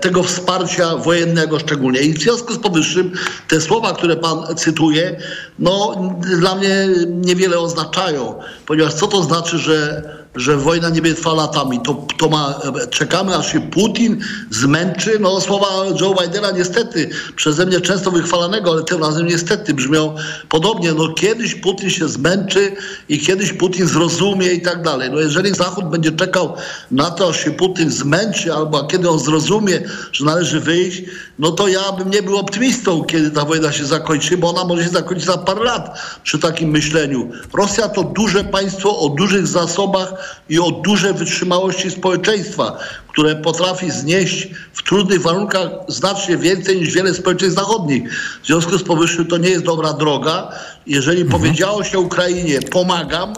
tego 0.02 0.24
wsparcia 0.24 0.98
wojennego 0.98 1.60
szczególnie. 1.60 2.00
I 2.00 2.14
w 2.14 2.22
związku 2.22 2.54
z 2.54 2.60
powyższym 2.60 3.12
te 3.48 3.62
słowa, 3.62 3.94
które 3.94 4.16
pan 4.16 4.56
cytuje, 4.56 5.18
no 5.60 5.96
dla 6.40 6.56
mnie 6.56 6.88
niewiele 7.08 7.60
oznaczają, 7.60 8.40
ponieważ 8.66 8.94
co 8.94 9.08
to 9.08 9.24
znaczy, 9.24 9.58
że 9.58 10.04
że 10.36 10.58
wojna 10.58 10.90
nie 10.90 11.02
trwała 11.02 11.36
latami. 11.36 11.80
To, 11.80 12.08
to 12.18 12.30
ma, 12.30 12.62
czekamy 12.90 13.36
aż 13.36 13.52
się 13.52 13.62
Putin 13.62 14.22
zmęczy. 14.50 15.18
No 15.20 15.42
słowa 15.42 15.68
Joe 16.02 16.16
Bidena 16.22 16.52
niestety, 16.52 17.10
przeze 17.36 17.66
mnie 17.66 17.82
często 17.82 18.12
wychwalanego, 18.12 18.72
ale 18.72 18.84
tym 18.84 19.04
razem 19.04 19.28
niestety 19.28 19.74
brzmią 19.74 20.16
podobnie. 20.50 20.94
No 20.94 21.14
kiedyś 21.14 21.56
Putin 21.56 21.90
się 21.90 22.08
zmęczy 22.08 22.72
i 23.10 23.20
kiedyś 23.20 23.54
Putin 23.54 23.88
zrozumie 23.88 24.48
i 24.48 24.62
tak 24.62 24.84
dalej. 24.84 25.10
No 25.12 25.20
jeżeli 25.20 25.56
Zachód 25.56 25.86
będzie 25.86 26.12
czekał 26.12 26.54
na 26.92 27.12
to, 27.12 27.30
aż 27.30 27.44
się 27.44 27.52
Putin 27.52 27.92
zmęczy 27.92 28.54
albo 28.54 28.84
kiedy 28.84 29.10
on 29.10 29.20
zrozumie, 29.20 29.82
że 30.12 30.26
należy 30.26 30.60
wyjść, 30.60 31.02
no 31.40 31.52
to 31.52 31.68
ja 31.68 31.92
bym 31.92 32.10
nie 32.10 32.24
był 32.24 32.38
optymistą, 32.38 33.04
kiedy 33.04 33.32
ta 33.32 33.46
wojna 33.46 33.72
się 33.72 33.86
zakończy, 33.86 34.38
bo 34.38 34.50
ona 34.50 34.66
może 34.66 34.84
się 34.84 34.90
zakończyć 34.90 35.26
za 35.26 35.38
parę 35.38 35.64
lat 35.64 36.00
przy 36.24 36.40
takim 36.40 36.70
myśleniu. 36.70 37.32
Rosja 37.54 37.90
to 37.90 38.04
duże 38.04 38.44
państwo 38.44 39.00
o 39.00 39.10
dużych 39.10 39.48
zasobach 39.48 40.25
i 40.50 40.60
o 40.60 40.72
duże 40.72 41.14
wytrzymałości 41.14 41.92
społeczeństwa, 41.92 42.78
które 43.08 43.36
potrafi 43.36 43.92
znieść 43.92 44.48
w 44.74 44.84
trudnych 44.84 45.22
warunkach 45.22 45.70
znacznie 45.88 46.38
więcej 46.38 46.78
niż 46.78 46.94
wiele 46.94 47.14
społeczeństw 47.14 47.60
zachodnich. 47.60 48.14
W 48.44 48.46
związku 48.48 48.78
z 48.78 48.84
powyższym 48.84 49.26
to 49.26 49.38
nie 49.38 49.50
jest 49.50 49.66
dobra 49.66 49.94
droga. 49.94 50.52
Jeżeli 50.88 51.22
mhm. 51.22 51.42
powiedziało 51.42 51.84
się 51.84 52.00
Ukrainie 52.00 52.60
pomagam, 52.62 53.34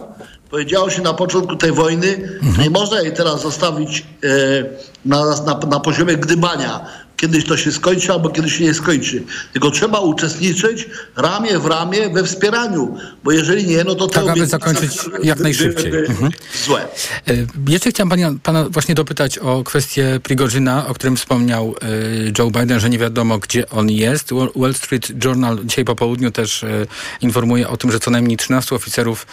powiedziało 0.50 0.89
się 0.89 1.02
na 1.02 1.13
początku 1.13 1.56
tej 1.56 1.71
wojny, 1.71 2.39
mhm. 2.41 2.63
nie 2.63 2.69
można 2.69 3.02
jej 3.02 3.13
teraz 3.13 3.41
zostawić 3.41 4.06
e, 4.23 4.28
na, 5.06 5.26
na, 5.41 5.60
na 5.67 5.80
poziomie 5.80 6.17
gdybania 6.17 6.86
kiedyś 7.17 7.45
to 7.45 7.58
się 7.58 7.71
skończy 7.71 8.12
albo 8.13 8.30
kiedyś 8.30 8.58
się 8.58 8.63
nie 8.63 8.73
skończy. 8.73 9.23
Tylko 9.53 9.71
trzeba 9.71 9.99
uczestniczyć 9.99 10.89
ramię 11.15 11.60
w 11.60 11.65
ramię 11.65 12.10
we 12.10 12.23
wspieraniu, 12.23 12.97
bo 13.23 13.32
jeżeli 13.32 13.67
nie, 13.67 13.84
no 13.84 13.95
to 13.95 14.08
Tak, 14.08 14.27
aby 14.27 14.47
zakończyć 14.47 14.91
jak 15.23 15.39
najszybciej. 15.39 15.91
Mhm. 15.95 16.32
Złe. 16.65 16.82
E, 17.27 17.34
Jeszcze 17.67 17.89
chciałem 17.89 18.10
pana, 18.10 18.32
pana 18.43 18.69
właśnie 18.69 18.95
dopytać 18.95 19.38
o 19.38 19.63
kwestię 19.63 20.19
Prigorzyna, 20.23 20.88
o 20.88 20.93
którym 20.93 21.17
wspomniał 21.17 21.75
e, 21.82 21.88
Joe 22.39 22.51
Biden, 22.51 22.80
że 22.80 22.89
nie 22.89 22.97
wiadomo, 22.99 23.38
gdzie 23.39 23.69
on 23.69 23.89
jest. 23.89 24.30
Wall- 24.32 24.73
Street 24.73 25.23
Journal 25.25 25.60
dzisiaj 25.65 25.86
po 25.86 25.95
południu 25.95 26.32
też 26.32 26.63
e, 26.63 26.67
informuje 27.21 27.69
o 27.69 27.77
tym, 27.77 27.91
że 27.91 27.99
co 27.99 28.12
najmniej 28.12 28.38
13 28.38 28.75
oficerów 28.75 29.27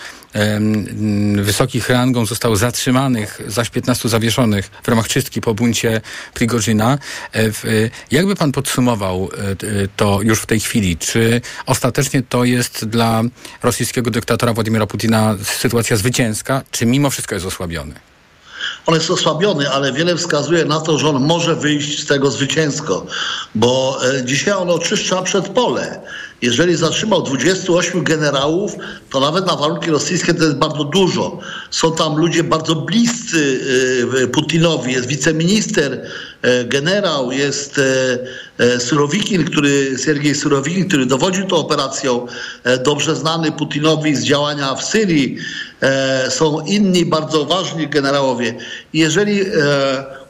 wysokich 1.42 1.88
rangą 1.88 2.26
zostało 2.26 2.56
zatrzymanych, 2.56 3.40
zaś 3.46 3.70
15 3.70 4.08
zawieszonych 4.08 4.70
w 4.82 4.88
ramach 4.88 5.08
czystki 5.08 5.40
po 5.40 5.54
buncie 5.54 6.00
Prigorzyna. 6.34 6.98
W, 7.34 7.73
Jakby 8.10 8.36
pan 8.36 8.52
podsumował 8.52 9.28
t- 9.58 9.66
e, 9.66 9.70
to 9.96 10.18
już 10.22 10.40
w 10.40 10.46
tej 10.46 10.60
chwili? 10.60 10.96
Czy 10.96 11.40
ostatecznie 11.66 12.22
to 12.28 12.44
jest 12.44 12.84
dla 12.84 13.22
rosyjskiego 13.62 14.10
dyktatora 14.10 14.52
Władimira 14.52 14.86
Putina 14.86 15.36
sytuacja 15.42 15.96
zwycięska, 15.96 16.62
czy 16.70 16.86
mimo 16.86 17.10
wszystko 17.10 17.34
jest 17.34 17.46
osłabiony? 17.46 17.94
On 18.86 18.94
jest 18.94 19.10
osłabiony, 19.10 19.70
ale 19.70 19.92
wiele 19.92 20.16
wskazuje 20.16 20.64
na 20.64 20.80
to, 20.80 20.98
że 20.98 21.08
on 21.08 21.22
może 21.24 21.56
wyjść 21.56 22.02
z 22.02 22.06
tego 22.06 22.30
zwycięsko, 22.30 23.06
bo 23.54 23.98
e, 24.18 24.24
dzisiaj 24.24 24.54
on 24.54 24.70
oczyszcza 24.70 25.22
przed 25.22 25.48
pole. 25.48 26.00
Jeżeli 26.44 26.76
zatrzymał 26.76 27.22
28 27.22 28.04
generałów, 28.04 28.72
to 29.10 29.20
nawet 29.20 29.46
na 29.46 29.56
warunki 29.56 29.90
rosyjskie 29.90 30.34
to 30.34 30.44
jest 30.44 30.56
bardzo 30.56 30.84
dużo. 30.84 31.38
Są 31.70 31.92
tam 31.92 32.16
ludzie 32.16 32.44
bardzo 32.44 32.74
bliscy 32.74 33.60
e, 34.22 34.26
Putinowi. 34.26 34.92
Jest 34.92 35.06
wiceminister, 35.06 36.06
e, 36.42 36.64
generał, 36.64 37.32
jest 37.32 37.80
Surowikin, 38.78 39.44
który, 39.44 39.96
Siergiej 40.04 40.34
Surowikin, 40.34 40.88
który 40.88 41.06
dowodził 41.06 41.46
tą 41.46 41.56
operacją, 41.56 42.26
e, 42.64 42.78
dobrze 42.78 43.16
znany 43.16 43.52
Putinowi 43.52 44.16
z 44.16 44.24
działania 44.24 44.74
w 44.74 44.84
Syrii. 44.84 45.36
E, 45.82 46.30
Są 46.30 46.60
inni 46.60 47.06
bardzo 47.06 47.44
ważni 47.44 47.88
generałowie. 47.88 48.54
Jeżeli 48.92 49.40
e, 49.40 49.46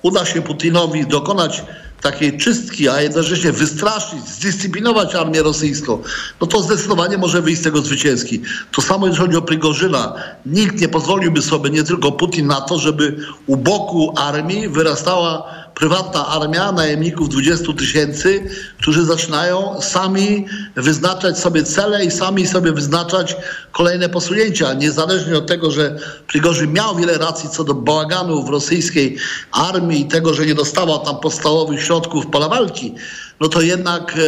uda 0.03 0.25
się 0.25 0.43
Putinowi 0.43 1.07
dokonać 1.07 1.63
takiej 2.05 2.39
czystki, 2.39 2.89
a 2.89 3.01
jednocześnie 3.01 3.53
wystraszyć, 3.53 4.29
zdyscyplinować 4.29 5.15
armię 5.15 5.43
rosyjską, 5.43 5.99
no 6.41 6.47
to 6.47 6.63
zdecydowanie 6.63 7.19
może 7.19 7.43
wyjść 7.43 7.61
z 7.61 7.65
tego 7.65 7.83
zwycięski. 7.83 8.43
To 8.73 8.83
samo 8.83 9.07
jeżeli 9.07 9.27
chodzi 9.27 9.37
o 9.37 9.43
Prigorzyna. 9.43 10.15
Nikt 10.47 10.81
nie 10.81 10.89
pozwoliłby 10.89 11.43
sobie, 11.43 11.71
nie 11.71 11.85
tylko 11.85 12.13
Putin, 12.13 12.47
na 12.47 12.61
to, 12.61 12.79
żeby 12.79 13.17
u 13.47 13.57
boku 13.57 14.15
armii 14.17 14.69
wyrastała 14.69 15.64
prywatna 15.75 16.27
armia 16.27 16.73
najemników 16.73 17.29
20 17.29 17.73
tysięcy, 17.79 18.51
którzy 18.79 19.05
zaczynają 19.05 19.81
sami 19.81 20.47
wyznaczać 20.77 21.39
sobie 21.39 21.63
cele 21.63 22.05
i 22.05 22.11
sami 22.11 22.47
sobie 22.47 22.73
wyznaczać 22.73 23.37
kolejne 23.73 24.09
posunięcia. 24.09 24.75
Niezależnie 24.75 25.39
od 25.39 25.47
tego, 25.47 25.71
że 25.71 25.97
Prigorzyn 26.27 26.73
miał 26.73 26.97
wiele 26.97 27.19
racji 27.19 27.51
co 27.51 27.65
do 27.65 27.75
bałaganu 27.75 28.43
w 28.43 28.49
rosyjskiej 28.49 29.17
armii 29.53 30.01
i 30.01 30.09
tego, 30.09 30.35
że 30.35 30.47
nie 30.47 30.55
dostała 30.55 30.99
tam 30.99 31.21
podstawowych 31.21 31.83
środków 31.83 32.27
pola 32.27 32.49
walki, 32.49 32.95
no 33.41 33.49
to 33.49 33.61
jednak 33.61 34.15
e, 34.17 34.21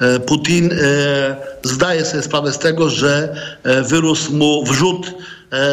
e, 0.00 0.14
e, 0.14 0.20
Putin 0.20 0.70
e, 0.72 1.36
zdaje 1.62 2.04
sobie 2.04 2.22
sprawę 2.22 2.52
z 2.52 2.58
tego, 2.58 2.90
że 2.90 3.34
e, 3.62 3.82
wyrósł 3.82 4.32
mu 4.32 4.64
wrzód 4.64 5.06
e, 5.06 5.12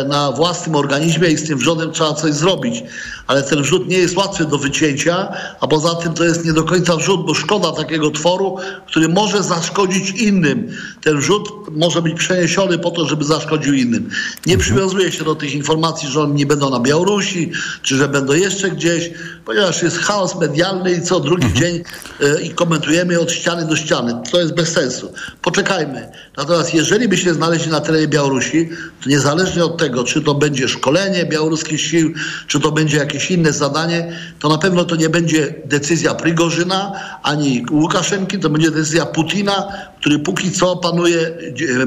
na 0.07 0.31
własnym 0.31 0.75
organizmie 0.75 1.27
i 1.27 1.37
z 1.37 1.47
tym 1.47 1.57
wrzodem 1.57 1.91
trzeba 1.91 2.13
coś 2.13 2.33
zrobić. 2.33 2.83
Ale 3.27 3.43
ten 3.43 3.61
wrzód 3.61 3.87
nie 3.87 3.97
jest 3.97 4.17
łatwy 4.17 4.45
do 4.45 4.57
wycięcia, 4.57 5.33
a 5.59 5.67
poza 5.67 5.95
tym 5.95 6.13
to 6.13 6.23
jest 6.23 6.45
nie 6.45 6.53
do 6.53 6.63
końca 6.63 6.95
wrzód, 6.95 7.25
bo 7.25 7.33
szkoda 7.33 7.71
takiego 7.71 8.11
tworu, 8.11 8.57
który 8.87 9.09
może 9.09 9.43
zaszkodzić 9.43 10.09
innym. 10.09 10.71
Ten 11.01 11.17
wrzód 11.17 11.49
może 11.71 12.01
być 12.01 12.13
przeniesiony 12.13 12.79
po 12.79 12.91
to, 12.91 13.05
żeby 13.05 13.25
zaszkodził 13.25 13.73
innym. 13.73 14.09
Nie 14.45 14.57
przywiązuje 14.57 15.11
się 15.11 15.23
do 15.23 15.35
tych 15.35 15.53
informacji, 15.53 16.09
że 16.09 16.21
oni 16.21 16.33
nie 16.33 16.45
będą 16.45 16.69
na 16.69 16.79
Białorusi, 16.79 17.51
czy 17.81 17.95
że 17.95 18.07
będą 18.07 18.33
jeszcze 18.33 18.71
gdzieś, 18.71 19.11
ponieważ 19.45 19.83
jest 19.83 19.97
chaos 19.97 20.35
medialny 20.35 20.91
i 20.91 21.01
co 21.01 21.19
drugi 21.19 21.53
dzień 21.53 21.83
e, 22.21 22.41
i 22.41 22.49
komentujemy 22.49 23.13
je 23.13 23.19
od 23.19 23.31
ściany 23.31 23.65
do 23.65 23.75
ściany. 23.75 24.13
To 24.31 24.39
jest 24.39 24.53
bez 24.53 24.69
sensu. 24.69 25.11
Poczekajmy. 25.41 26.11
Natomiast 26.37 26.73
jeżeli 26.73 27.07
by 27.07 27.17
się 27.17 27.33
znaleźli 27.33 27.71
na 27.71 27.81
terenie 27.81 28.07
Białorusi, 28.07 28.69
to 29.03 29.09
niezależnie 29.09 29.65
od 29.65 29.68
tego, 29.77 30.03
czy 30.03 30.21
to 30.21 30.35
będzie 30.35 30.67
szkolenie 30.67 31.25
białoruskich 31.25 31.81
sił, 31.81 32.13
czy 32.47 32.59
to 32.59 32.71
będzie 32.71 32.97
jakieś 32.97 33.31
inne 33.31 33.53
zadanie, 33.53 34.13
to 34.39 34.49
na 34.49 34.57
pewno 34.57 34.85
to 34.85 34.95
nie 34.95 35.09
będzie 35.09 35.55
decyzja 35.65 36.15
Prigorzyna 36.15 36.91
ani 37.23 37.65
Łukaszenki, 37.71 38.39
to 38.39 38.49
będzie 38.49 38.71
decyzja 38.71 39.05
Putina, 39.05 39.67
który 39.99 40.19
póki 40.19 40.51
co 40.51 40.75
panuje 40.75 41.31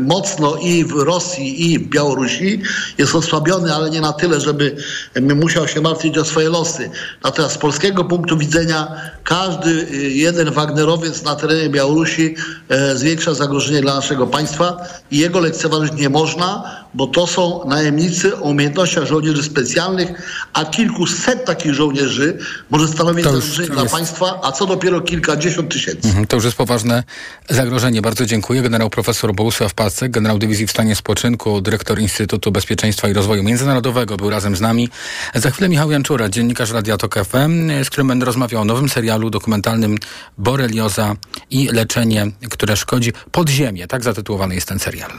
mocno 0.00 0.56
i 0.56 0.84
w 0.84 0.92
Rosji, 0.92 1.72
i 1.72 1.78
w 1.78 1.88
Białorusi. 1.88 2.62
Jest 2.98 3.14
osłabiony, 3.14 3.74
ale 3.74 3.90
nie 3.90 4.00
na 4.00 4.12
tyle, 4.12 4.40
żeby 4.40 4.76
musiał 5.20 5.68
się 5.68 5.80
martwić 5.80 6.18
o 6.18 6.24
swoje 6.24 6.48
losy. 6.48 6.90
Natomiast 7.24 7.54
z 7.54 7.58
polskiego 7.58 8.04
punktu 8.04 8.38
widzenia 8.38 8.88
każdy 9.24 9.70
e, 9.70 9.96
jeden 9.96 10.50
Wagnerowiec 10.50 11.22
na 11.22 11.36
terenie 11.36 11.68
Białorusi 11.68 12.34
e, 12.68 12.96
zwiększa 12.96 13.34
zagrożenie 13.34 13.80
dla 13.80 13.94
naszego 13.94 14.26
państwa 14.26 14.76
i 15.10 15.18
jego 15.18 15.40
lekceważyć 15.40 15.92
nie 15.92 16.08
można, 16.08 16.64
bo 16.94 17.06
to 17.06 17.26
są 17.26 17.64
najemnicy 17.74 18.36
o 18.36 18.40
umiejętnościach 18.40 19.04
żołnierzy 19.06 19.42
specjalnych, 19.42 20.08
a 20.52 20.64
kilkuset 20.64 21.44
takich 21.44 21.74
żołnierzy 21.74 22.38
może 22.70 22.88
stanowić 22.88 23.24
zagrożenie 23.24 23.68
dla 23.68 23.82
jest- 23.82 23.94
państwa, 23.94 24.40
a 24.42 24.52
co 24.52 24.66
dopiero 24.66 25.00
kilkadziesiąt 25.00 25.72
tysięcy. 25.72 26.08
Mhm, 26.08 26.26
To 26.26 26.36
już 26.36 26.44
jest 26.44 26.56
poważne 26.56 27.04
zagrożenie. 27.50 28.02
Bardzo 28.02 28.26
dziękuję. 28.26 28.62
Generał 28.62 28.90
profesor 28.90 29.34
Bogusław 29.34 29.74
Pacek, 29.74 30.10
generał 30.12 30.38
dywizji 30.38 30.66
w 30.66 30.70
stanie 30.70 30.96
spoczynku, 30.96 31.60
dyrektor 31.60 31.98
Instytutu 32.00 32.52
Bezpieczeństwa 32.52 33.08
i 33.08 33.12
Rozwoju 33.12 33.42
Międzynarodowego 33.42 34.16
był 34.16 34.30
razem 34.30 34.56
z 34.56 34.60
nami. 34.60 34.88
Za 35.34 35.50
chwilę 35.50 35.68
Michał 35.68 35.90
Janczura, 35.90 36.28
dziennikarz 36.28 36.70
Radia 36.70 36.96
Tok 36.96 37.14
FM, 37.24 37.70
z 37.84 37.90
którym 37.90 38.08
będę 38.08 38.26
rozmawiał 38.26 38.62
o 38.62 38.64
nowym 38.64 38.88
serialu 38.88 39.30
dokumentalnym 39.30 39.98
Borelioza 40.38 41.16
i 41.50 41.68
leczenie, 41.68 42.26
które 42.50 42.76
szkodzi 42.76 43.12
podziemie. 43.32 43.86
Tak 43.86 44.04
zatytułowany 44.04 44.54
jest 44.54 44.68
ten 44.68 44.78
serial. 44.78 45.10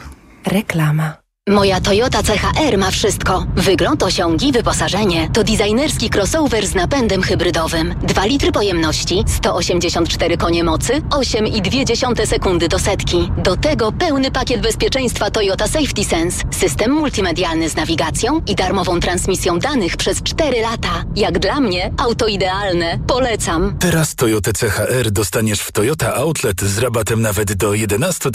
Reklama. 0.45 1.22
Moja 1.49 1.81
Toyota 1.81 2.23
CHR 2.23 2.77
ma 2.77 2.91
wszystko. 2.91 3.45
Wygląd, 3.55 4.03
osiągi, 4.03 4.51
wyposażenie. 4.51 5.29
To 5.33 5.43
designerski 5.43 6.09
crossover 6.09 6.67
z 6.67 6.75
napędem 6.75 7.23
hybrydowym. 7.23 7.95
2 8.03 8.25
litry 8.25 8.51
pojemności, 8.51 9.23
184 9.27 10.37
konie 10.37 10.63
mocy, 10.63 11.01
8,2 11.09 12.25
sekundy 12.25 12.67
do 12.67 12.79
setki. 12.79 13.31
Do 13.37 13.57
tego 13.57 13.91
pełny 13.91 14.31
pakiet 14.31 14.61
bezpieczeństwa 14.61 15.31
Toyota 15.31 15.67
Safety 15.67 16.03
Sense. 16.03 16.43
System 16.51 16.91
multimedialny 16.91 17.69
z 17.69 17.75
nawigacją 17.75 18.41
i 18.47 18.55
darmową 18.55 18.99
transmisją 18.99 19.59
danych 19.59 19.97
przez 19.97 20.23
4 20.23 20.61
lata. 20.61 21.03
Jak 21.15 21.39
dla 21.39 21.59
mnie, 21.59 21.93
auto 21.97 22.27
idealne. 22.27 22.99
Polecam. 23.07 23.77
Teraz 23.79 24.15
Toyota 24.15 24.51
CHR 24.51 25.11
dostaniesz 25.11 25.59
w 25.59 25.71
Toyota 25.71 26.15
Outlet 26.15 26.61
z 26.61 26.77
rabatem 26.77 27.21
nawet 27.21 27.53
do 27.53 27.73
11 27.73 28.29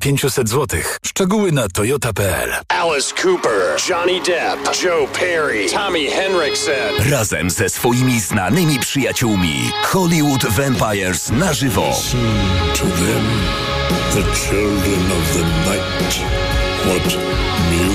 500 0.00 0.48
zł. 0.48 0.80
Szczegóły 1.06 1.52
na 1.52 1.68
toyota.pl. 1.68 2.51
Alice 2.68 3.12
Cooper, 3.12 3.76
Johnny 3.88 4.20
Depp, 4.20 4.58
Joe 4.82 5.06
Perry, 5.06 5.68
Tommy 5.68 6.10
Henriksen. 6.10 7.10
Razem 7.10 7.50
ze 7.50 7.68
swoimi 7.68 8.20
znanymi 8.20 8.78
przyjaciółmi 8.78 9.70
Hollywood 9.84 10.46
Vampires 10.46 11.30
na 11.30 11.52
żywo. 11.52 11.90
To 12.74 12.84
them, 12.84 13.24
the 14.10 14.22
children 14.34 15.12
of 15.12 15.32
the 15.32 15.44
night, 15.70 16.24
what 16.84 17.16
music 17.70 17.91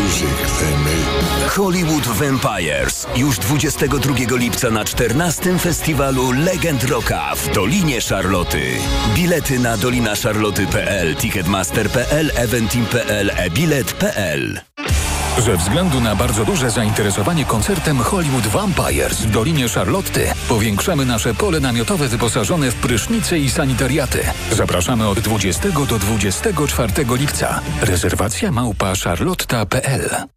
Hollywood 1.50 2.08
Vampires 2.08 3.08
już 3.16 3.38
22 3.38 4.38
lipca 4.38 4.70
na 4.70 4.86
14 4.86 5.60
festiwalu 5.60 6.32
Legend 6.32 6.84
Rocka 6.84 7.36
w 7.36 7.54
Dolinie 7.54 8.02
Szarloty. 8.02 8.62
Bilety 9.16 9.60
na 9.60 9.78
dolinaszarloty.pl, 9.78 11.16
ticketmaster.pl, 11.16 12.32
eventim.pl, 12.36 13.32
e-bilet.pl. 13.36 14.62
Ze 15.38 15.58
względu 15.58 16.00
na 16.00 16.16
bardzo 16.16 16.46
duże 16.46 16.70
zainteresowanie 16.70 17.46
koncertem 17.46 18.00
Hollywood 18.00 18.48
Vampires 18.48 19.22
w 19.22 19.32
Dolinie 19.32 19.70
Charlotty 19.70 20.34
powiększamy 20.50 21.06
nasze 21.06 21.34
pole 21.34 21.60
namiotowe 21.60 22.08
wyposażone 22.08 22.72
w 22.72 22.76
prysznice 22.76 23.40
i 23.40 23.50
sanitariaty. 23.50 24.20
Zapraszamy 24.52 25.08
od 25.08 25.20
20 25.20 25.70
do 25.72 26.00
24 26.00 26.94
lipca. 27.18 27.62
Rezerwacja 27.82 28.52
małpa 28.52 28.94
charlotta.pl 29.04 30.37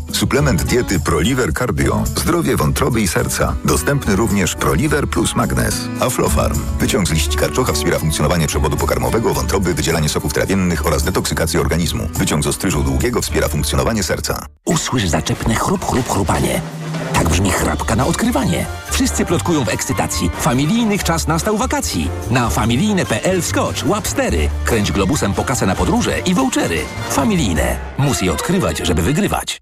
Suplement 0.11 0.63
diety 0.63 0.99
ProLiver 0.99 1.53
Cardio. 1.53 2.03
Zdrowie 2.05 2.57
wątroby 2.57 3.01
i 3.01 3.07
serca. 3.07 3.55
Dostępny 3.65 4.15
również 4.15 4.55
ProLiver 4.55 5.07
plus 5.07 5.35
Magnes. 5.35 5.87
Aflofarm. 5.99 6.59
Wyciąg 6.79 7.07
z 7.07 7.11
liści 7.11 7.37
karczocha 7.37 7.73
wspiera 7.73 7.99
funkcjonowanie 7.99 8.47
przewodu 8.47 8.77
pokarmowego, 8.77 9.33
wątroby, 9.33 9.73
wydzielanie 9.73 10.09
soków 10.09 10.33
trawiennych 10.33 10.85
oraz 10.85 11.03
detoksykację 11.03 11.59
organizmu. 11.59 12.07
Wyciąg 12.13 12.43
z 12.43 12.47
ostryżu 12.47 12.83
długiego 12.83 13.21
wspiera 13.21 13.47
funkcjonowanie 13.47 14.03
serca. 14.03 14.45
Usłysz 14.65 15.07
zaczepne 15.07 15.55
chrup, 15.55 15.85
chrup, 15.85 16.09
chrupanie. 16.09 16.61
Tak 17.13 17.29
brzmi 17.29 17.51
chrapka 17.51 17.95
na 17.95 18.05
odkrywanie. 18.05 18.65
Wszyscy 18.91 19.25
plotkują 19.25 19.65
w 19.65 19.69
ekscytacji. 19.69 20.29
Familijnych 20.39 21.03
czas 21.03 21.27
nastał 21.27 21.57
wakacji. 21.57 22.09
Na 22.31 22.49
familijne.pl 22.49 23.41
wskocz, 23.41 23.83
łap 23.83 24.07
stery. 24.07 24.49
Kręć 24.65 24.91
globusem 24.91 25.33
po 25.33 25.43
kasę 25.43 25.65
na 25.65 25.75
podróże 25.75 26.19
i 26.19 26.33
vouchery. 26.33 26.79
Familijne. 27.09 27.77
Mus 27.97 28.21
je 28.21 28.31
odkrywać, 28.31 28.77
żeby 28.77 29.01
wygrywać. 29.01 29.61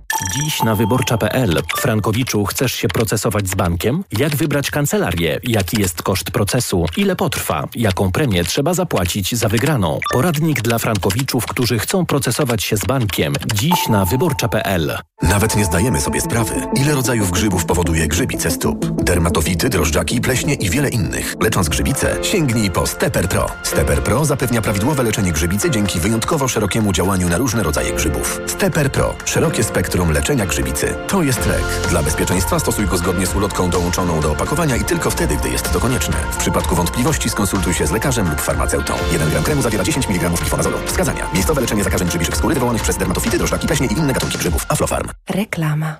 Dziś 0.29 0.63
na 0.63 0.75
wyborcza.pl. 0.75 1.61
Frankowiczu, 1.77 2.45
chcesz 2.45 2.73
się 2.73 2.87
procesować 2.87 3.47
z 3.49 3.55
bankiem? 3.55 4.03
Jak 4.11 4.35
wybrać 4.35 4.71
kancelarię? 4.71 5.39
Jaki 5.43 5.81
jest 5.81 6.01
koszt 6.01 6.31
procesu? 6.31 6.85
Ile 6.97 7.15
potrwa? 7.15 7.67
Jaką 7.75 8.11
premię 8.11 8.43
trzeba 8.43 8.73
zapłacić 8.73 9.35
za 9.35 9.49
wygraną? 9.49 9.99
Poradnik 10.13 10.61
dla 10.61 10.77
frankowiczów, 10.77 11.45
którzy 11.45 11.79
chcą 11.79 12.05
procesować 12.05 12.63
się 12.63 12.77
z 12.77 12.85
bankiem. 12.85 13.33
Dziś 13.53 13.87
na 13.89 14.05
wyborcza.pl. 14.05 14.97
Nawet 15.21 15.55
nie 15.55 15.65
zdajemy 15.65 16.01
sobie 16.01 16.21
sprawy, 16.21 16.55
ile 16.75 16.95
rodzajów 16.95 17.31
grzybów 17.31 17.65
powoduje 17.65 18.07
grzybice 18.07 18.51
stóp. 18.51 18.85
Dermatofity, 19.03 19.69
drożdżaki, 19.69 20.21
pleśnie 20.21 20.53
i 20.53 20.69
wiele 20.69 20.89
innych. 20.89 21.35
Lecząc 21.41 21.69
grzybice, 21.69 22.17
sięgnij 22.21 22.71
po 22.71 22.87
Steper 22.87 23.29
Pro. 23.29 23.45
Steper 23.63 24.03
Pro 24.03 24.25
zapewnia 24.25 24.61
prawidłowe 24.61 25.03
leczenie 25.03 25.31
grzybicy 25.31 25.71
dzięki 25.71 25.99
wyjątkowo 25.99 26.47
szerokiemu 26.47 26.93
działaniu 26.93 27.29
na 27.29 27.37
różne 27.37 27.63
rodzaje 27.63 27.93
grzybów. 27.93 28.41
Steper 28.47 28.91
Pro. 28.91 29.15
Szerokie 29.25 29.63
spektrum 29.63 30.10
leczenia 30.11 30.45
grzybicy. 30.45 30.95
To 31.07 31.23
jest 31.23 31.45
lek. 31.45 31.63
Dla 31.89 32.03
bezpieczeństwa 32.03 32.59
stosuj 32.59 32.87
go 32.87 32.97
zgodnie 32.97 33.27
z 33.27 33.35
ulotką 33.35 33.69
dołączoną 33.69 34.21
do 34.21 34.31
opakowania 34.31 34.75
i 34.75 34.83
tylko 34.83 35.09
wtedy, 35.09 35.35
gdy 35.35 35.49
jest 35.49 35.71
to 35.71 35.79
konieczne. 35.79 36.17
W 36.31 36.37
przypadku 36.37 36.75
wątpliwości 36.75 37.29
skonsultuj 37.29 37.73
się 37.73 37.87
z 37.87 37.91
lekarzem 37.91 38.29
lub 38.29 38.41
farmaceutą. 38.41 38.93
1 39.11 39.29
gram 39.29 39.43
kremu 39.43 39.61
zawiera 39.61 39.83
10 39.83 40.07
mg 40.07 40.29
glifonazolu. 40.29 40.77
Wskazania. 40.85 41.27
Miejscowe 41.33 41.61
leczenie 41.61 41.83
zakażeń 41.83 42.07
grzybiczych 42.07 42.37
skóry 42.37 42.53
wywołanych 42.53 42.81
przez 42.81 42.97
dermatofity, 42.97 43.37
drożdżaki, 43.37 43.67
pleśnie 43.67 43.87
i 43.87 43.93
inne 43.93 44.13
gatunki 44.13 44.37
grzybów. 44.37 44.65
Aflofarm. 44.69 45.09
Reklama. 45.29 45.95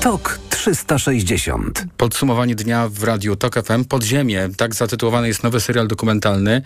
TOK 0.00 0.41
360. 0.62 1.84
Podsumowanie 1.96 2.54
dnia 2.54 2.88
w 2.88 3.02
Radiu 3.02 3.36
TOK 3.36 3.54
FM. 3.66 3.84
Podziemie, 3.84 4.48
tak 4.56 4.74
zatytułowany 4.74 5.28
jest 5.28 5.42
nowy 5.42 5.60
serial 5.60 5.88
dokumentalny. 5.88 6.62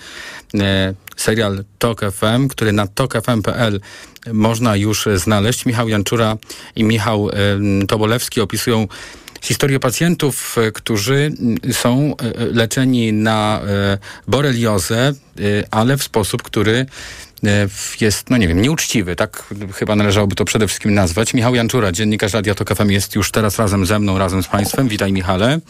E, 0.55 0.95
serial 1.17 1.65
TOK 1.79 2.01
FM, 2.01 2.49
który 2.49 2.73
na 2.73 2.87
tokfm.pl 2.87 3.81
można 4.33 4.77
już 4.77 5.09
znaleźć. 5.15 5.67
Michał 5.67 5.89
Janczura 5.89 6.37
i 6.77 6.85
Michał 6.85 7.31
e, 7.31 7.33
Tobolewski 7.87 8.41
opisują 8.41 8.89
historię 9.43 9.81
pacjentów, 9.81 10.59
e, 10.59 10.73
którzy 10.73 11.33
są 11.73 12.17
e, 12.17 12.45
leczeni 12.45 13.13
na 13.13 13.61
e, 13.61 13.99
boreliozę, 14.29 15.15
ale 15.71 15.97
w 15.97 16.03
sposób, 16.03 16.43
który 16.43 16.87
jest, 18.01 18.31
no 18.31 18.37
nie 18.37 18.49
wiem, 18.49 18.63
nieuczciwy, 18.63 19.17
tak 19.17 19.45
chyba 19.75 19.97
należałoby 19.97 20.35
to 20.35 20.45
przede 20.45 20.67
wszystkim 20.67 20.95
nazwać. 20.95 21.35
Michał 21.35 21.55
Janczura, 21.55 21.93
dziennikarz 21.93 22.33
Radia 22.33 22.55
Tok 22.55 22.75
FM 22.75 22.91
jest 22.91 23.15
już 23.15 23.31
teraz 23.31 23.59
razem 23.59 23.87
ze 23.87 23.99
mną, 23.99 24.19
razem 24.19 24.43
z 24.43 24.49
Państwem. 24.49 24.89
Witaj 24.89 25.13
Michale. 25.13 25.61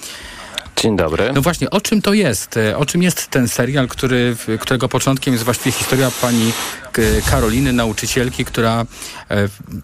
Dzień 0.77 0.97
dobry. 0.97 1.33
No 1.35 1.43
właśnie, 1.43 1.71
o 1.71 1.81
czym 1.81 2.03
to 2.03 2.13
jest? 2.13 2.59
O 2.77 2.87
czym 2.87 3.03
jest 3.03 3.29
ten 3.29 3.49
serial, 3.49 3.89
który, 3.89 4.37
którego 4.61 4.89
początkiem 4.89 5.35
jest 5.35 5.45
właściwie 5.45 5.73
historia 5.73 6.11
pani 6.21 6.53
Karoliny, 7.31 7.73
nauczycielki, 7.73 8.45
która 8.45 8.87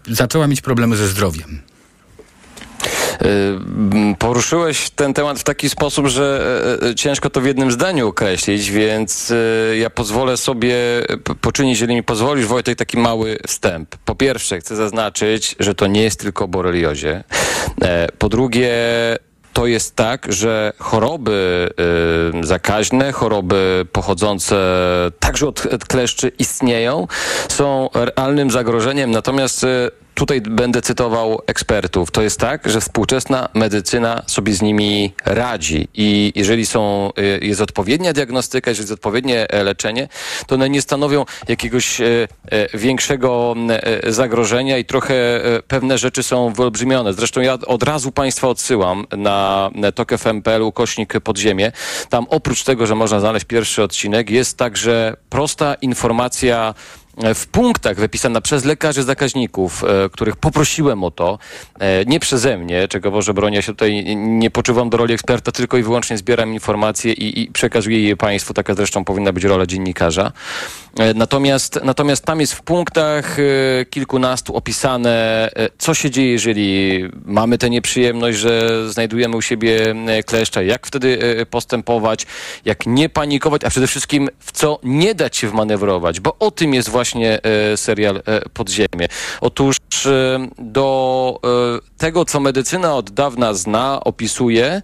zaczęła 0.07 0.47
mieć 0.47 0.61
problemy 0.61 0.97
ze 0.97 1.07
zdrowiem? 1.07 1.61
Poruszyłeś 4.19 4.89
ten 4.89 5.13
temat 5.13 5.39
w 5.39 5.43
taki 5.43 5.69
sposób, 5.69 6.07
że 6.07 6.45
ciężko 6.95 7.29
to 7.29 7.41
w 7.41 7.45
jednym 7.45 7.71
zdaniu 7.71 8.07
określić, 8.07 8.71
więc 8.71 9.33
ja 9.79 9.89
pozwolę 9.89 10.37
sobie 10.37 10.75
poczynić, 11.41 11.79
jeżeli 11.79 11.95
mi 11.95 12.03
pozwolisz, 12.03 12.45
Wojtek, 12.45 12.77
taki 12.77 12.97
mały 12.97 13.37
wstęp. 13.47 13.95
Po 14.05 14.15
pierwsze, 14.15 14.59
chcę 14.59 14.75
zaznaczyć, 14.75 15.55
że 15.59 15.75
to 15.75 15.87
nie 15.87 16.03
jest 16.03 16.19
tylko 16.19 16.45
o 16.45 16.47
boreliozie. 16.47 17.23
Po 18.17 18.29
drugie, 18.29 18.71
to 19.53 19.67
jest 19.67 19.95
tak, 19.95 20.33
że 20.33 20.73
choroby 20.79 21.69
y, 22.43 22.47
zakaźne, 22.47 23.11
choroby 23.11 23.85
pochodzące 23.91 24.55
także 25.19 25.47
od 25.47 25.85
kleszczy 25.87 26.31
istnieją, 26.39 27.07
są 27.49 27.89
realnym 27.93 28.51
zagrożeniem, 28.51 29.11
natomiast 29.11 29.63
y, 29.63 29.91
tutaj 30.13 30.41
będę 30.41 30.81
cytował 30.81 31.39
ekspertów. 31.47 32.11
To 32.11 32.21
jest 32.21 32.39
tak, 32.39 32.69
że 32.69 32.81
współczesna 32.81 33.49
medycyna 33.53 34.23
sobie 34.27 34.53
z 34.53 34.61
nimi 34.61 35.13
radzi 35.25 35.87
i 35.93 36.33
jeżeli 36.35 36.65
są, 36.65 37.11
jest 37.41 37.61
odpowiednia 37.61 38.13
diagnostyka, 38.13 38.71
jeżeli 38.71 38.83
jest 38.83 38.93
odpowiednie 38.93 39.47
leczenie, 39.63 40.07
to 40.47 40.55
one 40.55 40.69
nie 40.69 40.81
stanowią 40.81 41.25
jakiegoś 41.47 42.01
większego 42.73 43.55
zagrożenia 44.07 44.77
i 44.77 44.85
trochę 44.85 45.41
pewne 45.67 45.97
rzeczy 45.97 46.23
są 46.23 46.53
wyolbrzymione. 46.53 47.13
Zresztą 47.13 47.41
ja 47.41 47.53
od 47.53 47.83
razu 47.83 48.11
Państwa 48.11 48.47
odsyłam 48.47 49.05
na 49.17 49.71
tokfm.pl 49.95 50.61
ukośnik 50.61 51.13
podziemie. 51.19 51.71
Tam 52.09 52.25
oprócz 52.29 52.63
tego, 52.63 52.87
że 52.87 52.95
można 52.95 53.19
znaleźć 53.19 53.45
pierwszy 53.45 53.83
odcinek, 53.83 54.29
jest 54.29 54.57
także 54.57 55.15
prosta 55.29 55.73
informacja 55.73 56.73
w 57.35 57.47
punktach 57.47 57.97
wypisana 57.97 58.41
przez 58.41 58.65
lekarzy 58.65 59.03
zakaźników, 59.03 59.83
e, 59.83 60.09
których 60.09 60.35
poprosiłem 60.35 61.03
o 61.03 61.11
to, 61.11 61.39
e, 61.79 62.05
nie 62.05 62.19
przeze 62.19 62.57
mnie, 62.57 62.87
czego 62.87 63.11
Boże 63.11 63.33
broni, 63.33 63.55
ja 63.55 63.61
się 63.61 63.71
tutaj 63.71 64.15
nie 64.15 64.51
poczuwam 64.51 64.89
do 64.89 64.97
roli 64.97 65.13
eksperta, 65.13 65.51
tylko 65.51 65.77
i 65.77 65.83
wyłącznie 65.83 66.17
zbieram 66.17 66.53
informacje 66.53 67.13
i, 67.13 67.41
i 67.41 67.47
przekazuję 67.47 68.03
je 68.03 68.17
Państwu, 68.17 68.53
taka 68.53 68.73
zresztą 68.73 69.05
powinna 69.05 69.33
być 69.33 69.43
rola 69.43 69.65
dziennikarza. 69.65 70.31
E, 70.99 71.13
natomiast, 71.13 71.79
natomiast 71.83 72.25
tam 72.25 72.39
jest 72.39 72.53
w 72.53 72.61
punktach 72.61 73.39
e, 73.39 73.43
kilkunastu 73.85 74.55
opisane, 74.55 75.49
e, 75.55 75.69
co 75.77 75.93
się 75.93 76.11
dzieje, 76.11 76.31
jeżeli 76.31 77.03
mamy 77.25 77.57
tę 77.57 77.69
nieprzyjemność, 77.69 78.37
że 78.37 78.83
znajdujemy 78.91 79.37
u 79.37 79.41
siebie 79.41 79.95
kleszcza, 80.25 80.61
jak 80.61 80.87
wtedy 80.87 81.19
postępować, 81.49 82.25
jak 82.65 82.85
nie 82.85 83.09
panikować, 83.09 83.63
a 83.63 83.69
przede 83.69 83.87
wszystkim 83.87 84.29
w 84.39 84.51
co 84.51 84.79
nie 84.83 85.15
dać 85.15 85.37
się 85.37 85.49
wmanewrować, 85.49 86.19
bo 86.19 86.35
o 86.39 86.51
tym 86.51 86.73
jest 86.73 86.89
właśnie 86.89 87.39
serial 87.75 88.21
Podziemie. 88.53 89.07
Otóż 89.41 89.77
do 90.57 91.39
tego, 91.97 92.25
co 92.25 92.39
medycyna 92.39 92.95
od 92.95 93.11
dawna 93.11 93.53
zna, 93.53 93.99
opisuje, 94.03 94.81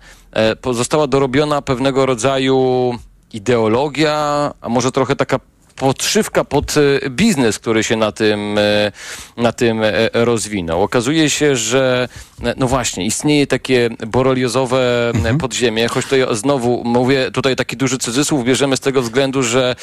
została 0.71 1.07
dorobiona 1.07 1.61
pewnego 1.61 2.05
rodzaju 2.05 2.93
ideologia, 3.33 4.51
a 4.61 4.69
może 4.69 4.91
trochę 4.91 5.15
taka 5.15 5.39
podszywka 5.79 6.43
pod 6.43 6.75
e, 6.77 7.09
biznes, 7.09 7.59
który 7.59 7.83
się 7.83 7.95
na 7.95 8.11
tym, 8.11 8.57
e, 8.57 8.91
na 9.37 9.51
tym 9.51 9.83
e, 9.83 10.09
rozwinął. 10.13 10.83
Okazuje 10.83 11.29
się, 11.29 11.55
że 11.55 12.09
no 12.57 12.67
właśnie, 12.67 13.05
istnieje 13.05 13.47
takie 13.47 13.89
boreliozowe 14.07 15.11
e, 15.25 15.37
podziemie, 15.37 15.87
choć 15.87 16.05
to 16.05 16.15
ja 16.15 16.33
znowu 16.33 16.83
mówię 16.83 17.31
tutaj 17.31 17.55
taki 17.55 17.77
duży 17.77 17.97
cudzysłów 17.97 18.45
bierzemy 18.45 18.77
z 18.77 18.79
tego 18.79 19.01
względu, 19.01 19.43
że 19.43 19.75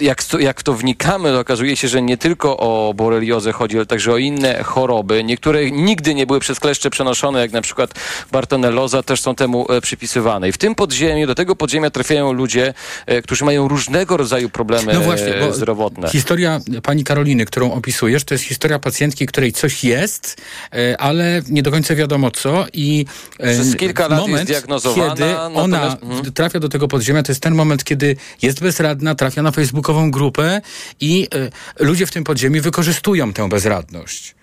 jak, 0.00 0.24
to, 0.24 0.38
jak 0.38 0.62
to 0.62 0.74
wnikamy, 0.74 1.30
to 1.30 1.40
okazuje 1.40 1.76
się, 1.76 1.88
że 1.88 2.02
nie 2.02 2.16
tylko 2.16 2.56
o 2.56 2.94
boreliozę 2.94 3.52
chodzi, 3.52 3.76
ale 3.76 3.86
także 3.86 4.12
o 4.12 4.18
inne 4.18 4.62
choroby. 4.62 5.24
Niektóre 5.24 5.70
nigdy 5.70 6.14
nie 6.14 6.26
były 6.26 6.40
przez 6.40 6.60
kleszcze 6.60 6.90
przenoszone, 6.90 7.40
jak 7.40 7.52
na 7.52 7.62
przykład 7.62 7.94
bartonelloza, 8.32 9.02
też 9.02 9.20
są 9.20 9.34
temu 9.34 9.72
e, 9.72 9.80
przypisywane. 9.80 10.48
I 10.48 10.52
w 10.52 10.58
tym 10.58 10.74
podziemiu, 10.74 11.26
do 11.26 11.34
tego 11.34 11.56
podziemia 11.56 11.90
trafiają 11.90 12.32
ludzie, 12.32 12.74
e, 13.06 13.22
którzy 13.22 13.44
mają 13.44 13.68
różnego 13.68 14.16
rodzaju 14.16 14.50
problemy 14.50 14.92
No 14.92 15.00
właśnie, 15.00 15.36
e, 15.36 15.52
zdrowotne. 15.52 16.08
Historia 16.08 16.60
pani 16.82 17.04
Karoliny, 17.04 17.44
którą 17.44 17.72
opisujesz, 17.72 18.24
to 18.24 18.34
jest 18.34 18.44
historia 18.44 18.78
pacjentki, 18.78 19.26
której 19.26 19.52
coś 19.52 19.84
jest, 19.84 20.42
ale 20.98 21.42
nie 21.48 21.62
do 21.62 21.70
końca 21.70 21.94
wiadomo 21.94 22.30
co 22.30 22.66
i 22.72 23.06
Przez 23.38 23.76
kilka 23.76 24.08
lat 24.08 24.28
jest 24.28 24.68
moment, 24.68 24.84
kiedy 24.94 25.38
ona 25.38 25.78
natomiast- 25.78 26.02
mhm. 26.02 26.32
trafia 26.32 26.60
do 26.60 26.68
tego 26.68 26.88
podziemia, 26.88 27.22
to 27.22 27.32
jest 27.32 27.42
ten 27.42 27.54
moment, 27.54 27.84
kiedy 27.84 28.16
jest 28.42 28.60
bezradna, 28.60 29.14
trafia 29.14 29.42
na 29.42 29.50
Facebooka 29.50 29.83
wysiłkową 29.84 30.10
grupę 30.10 30.60
i 31.00 31.28
y, 31.34 31.84
ludzie 31.84 32.06
w 32.06 32.10
tym 32.10 32.24
podziemiu 32.24 32.62
wykorzystują 32.62 33.32
tę 33.32 33.48
bezradność. 33.48 34.34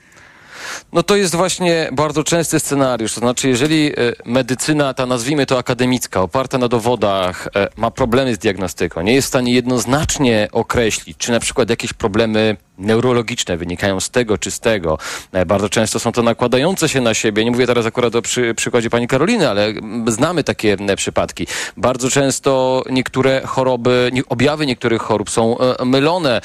No 0.94 1.04
to 1.04 1.16
jest 1.16 1.36
właśnie 1.36 1.90
bardzo 1.92 2.24
częsty 2.24 2.60
scenariusz. 2.60 3.14
To 3.14 3.20
znaczy, 3.20 3.50
jeżeli 3.50 3.88
e, 3.88 3.94
medycyna, 4.26 4.94
ta 4.94 5.06
nazwijmy 5.06 5.46
to 5.46 5.58
akademicka, 5.58 6.22
oparta 6.22 6.58
na 6.58 6.68
dowodach, 6.68 7.48
e, 7.56 7.68
ma 7.78 7.92
problemy 7.92 8.36
z 8.36 8.38
diagnostyką, 8.38 9.02
nie 9.02 9.14
jest 9.14 9.26
w 9.26 9.30
stanie 9.30 9.54
jednoznacznie 9.54 10.48
określić, 10.52 11.18
czy 11.18 11.32
na 11.32 11.40
przykład 11.40 11.70
jakieś 11.70 11.94
problemy 11.94 12.58
neurologiczne 12.78 13.58
wynikają 13.58 14.00
z 14.00 14.10
tego 14.10 14.38
czy 14.38 14.52
z 14.52 14.60
tego. 14.60 14.98
E, 15.32 15.46
bardzo 15.46 15.70
często 15.70 16.00
są 16.00 16.12
to 16.12 16.24
nakładające 16.24 16.90
się 16.90 17.02
na 17.02 17.14
siebie. 17.14 17.46
Nie 17.46 17.52
mówię 17.52 17.68
teraz 17.68 17.86
akurat 17.86 18.16
o 18.16 18.22
przy, 18.22 18.56
przykładzie 18.56 18.90
pani 18.90 19.08
Karoliny, 19.08 19.50
ale 19.50 19.74
znamy 20.08 20.44
takie 20.44 20.78
przypadki. 20.96 21.48
Bardzo 21.78 22.10
często 22.10 22.84
niektóre 22.90 23.42
choroby, 23.46 24.12
objawy 24.30 24.66
niektórych 24.66 25.02
chorób 25.02 25.30
są 25.30 25.58
mylone. 25.86 26.42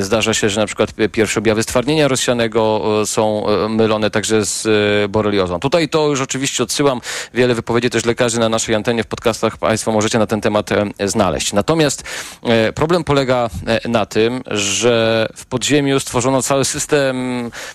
Zdarza 0.00 0.34
się, 0.34 0.50
że 0.50 0.60
na 0.60 0.66
przykład 0.66 0.90
pierwsze 1.12 1.40
objawy 1.40 1.62
stwardnienia 1.62 2.08
rozsianego 2.08 2.82
są 3.06 3.46
mylone 3.68 4.10
także 4.10 4.44
z 4.44 4.66
e, 4.66 5.08
boreliozą. 5.08 5.60
Tutaj 5.60 5.88
to 5.88 6.08
już 6.08 6.20
oczywiście 6.20 6.62
odsyłam. 6.62 7.00
Wiele 7.34 7.54
wypowiedzi 7.54 7.90
też 7.90 8.04
lekarzy 8.04 8.40
na 8.40 8.48
naszej 8.48 8.74
antenie 8.74 9.02
w 9.02 9.06
podcastach 9.06 9.58
Państwo 9.58 9.92
możecie 9.92 10.18
na 10.18 10.26
ten 10.26 10.40
temat 10.40 10.72
e, 10.72 11.08
znaleźć. 11.08 11.52
Natomiast 11.52 12.04
e, 12.42 12.72
problem 12.72 13.04
polega 13.04 13.50
na 13.88 14.06
tym, 14.06 14.42
że 14.46 15.28
w 15.36 15.46
podziemiu 15.46 15.69
stworzono 16.00 16.42
cały 16.42 16.64
system 16.64 17.16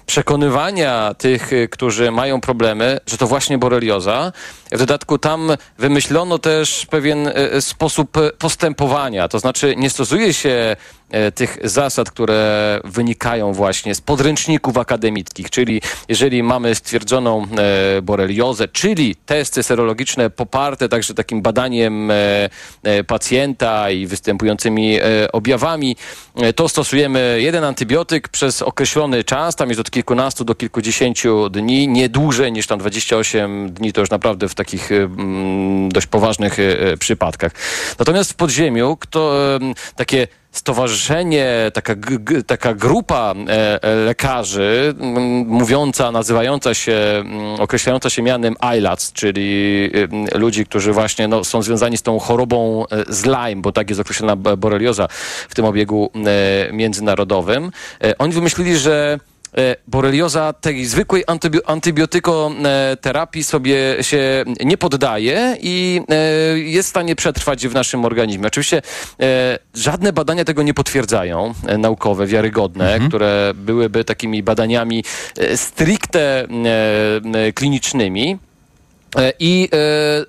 przekonywania 0.06 1.14
tych, 1.14 1.52
którzy 1.72 2.12
mają 2.12 2.42
problemy, 2.42 3.00
że 3.06 3.18
to 3.18 3.28
właśnie 3.28 3.58
borelioza. 3.58 4.32
W 4.72 4.78
dodatku 4.78 5.18
tam 5.18 5.52
wymyślono 5.78 6.40
też 6.40 6.86
pewien 6.90 7.32
sposób 7.60 8.18
postępowania, 8.38 9.28
to 9.28 9.40
znaczy 9.40 9.74
nie 9.78 9.90
stosuje 9.90 10.34
się 10.34 10.76
tych 11.36 11.58
zasad, 11.64 12.12
które 12.12 12.80
wynikają 12.84 13.54
właśnie 13.54 13.96
z 13.96 14.02
podręczników 14.02 14.78
akademickich, 14.78 15.50
czyli 15.50 15.82
jeżeli 16.10 16.44
mamy 16.44 16.76
stwierdzoną 16.76 17.44
e, 17.98 18.02
boreliozę, 18.02 18.68
czyli 18.68 19.16
testy 19.16 19.64
serologiczne 19.64 20.30
poparte 20.30 20.90
także 20.90 21.14
takim 21.14 21.42
badaniem 21.42 22.12
e, 22.12 22.50
pacjenta 23.08 23.92
i 23.92 24.08
występującymi 24.08 24.98
objawami, 25.34 25.96
to 26.56 26.70
stosujemy 26.70 27.38
jeden 27.42 27.64
antybiotyk 27.64 28.30
przez 28.30 28.62
określony 28.62 29.24
czas, 29.24 29.56
tam 29.56 29.70
jest 29.70 29.82
od 29.82 29.92
kilkunastu 29.92 30.46
do 30.46 30.56
kilkudziesięciu 30.56 31.50
dni, 31.50 31.88
nie 31.88 32.10
dłużej 32.10 32.52
niż 32.52 32.68
tam 32.68 32.80
28 32.80 33.74
dni, 33.74 33.94
to 33.94 34.02
już 34.02 34.10
naprawdę 34.10 34.50
w 34.50 34.56
takich 34.56 34.90
dość 35.90 36.08
poważnych 36.08 36.58
przypadkach. 37.00 37.52
Natomiast 38.00 38.32
w 38.32 38.36
podziemiu 38.36 38.98
kto, 39.00 39.34
takie 39.96 40.28
stowarzyszenie, 40.56 41.72
taka, 41.74 41.96
taka 42.48 42.74
grupa 42.74 43.34
e, 43.48 43.84
e, 43.84 43.96
lekarzy 43.96 44.94
mówiąca, 45.46 46.12
nazywająca 46.12 46.74
się, 46.74 47.24
określająca 47.60 48.10
się 48.10 48.22
mianem 48.22 48.56
ILAC, 48.78 49.12
czyli 49.12 49.92
ludzi, 50.36 50.66
którzy 50.66 50.94
właśnie 50.94 51.28
no, 51.28 51.44
są 51.44 51.62
związani 51.62 51.98
z 51.98 52.02
tą 52.02 52.20
chorobą 52.20 52.86
e, 52.92 53.14
z 53.14 53.26
Lyme, 53.26 53.56
bo 53.56 53.72
tak 53.72 53.90
jest 53.90 54.02
określona 54.02 54.36
borelioza 54.36 55.08
w 55.50 55.56
tym 55.56 55.66
obiegu 55.66 56.12
międzynarodowym. 56.72 57.72
Oni 58.18 58.34
wymyślili, 58.34 58.78
że 58.78 59.20
borelioza 59.88 60.54
tej 60.54 60.86
zwykłej 60.86 61.24
antybiotykoterapii 61.66 63.44
sobie 63.44 64.04
się 64.04 64.44
nie 64.66 64.78
poddaje 64.78 65.58
i 65.62 66.02
e, 66.10 66.60
jest 66.60 66.88
w 66.88 66.90
stanie 66.90 67.16
przetrwać 67.16 67.68
w 67.68 67.74
naszym 67.74 68.06
organizmie. 68.06 68.48
Oczywiście 68.48 68.82
e, 69.20 69.60
żadne 69.74 70.14
badania 70.14 70.46
tego 70.46 70.64
nie 70.64 70.74
potwierdzają, 70.74 71.54
naukowe, 71.78 72.28
wiarygodne, 72.28 72.94
mhm. 72.94 73.10
które 73.10 73.54
byłyby 73.56 74.04
takimi 74.04 74.44
badaniami 74.44 75.04
stricte 75.56 76.48
klinicznymi. 77.56 78.38
E, 79.16 79.34
I 79.40 79.64
e, 79.66 79.68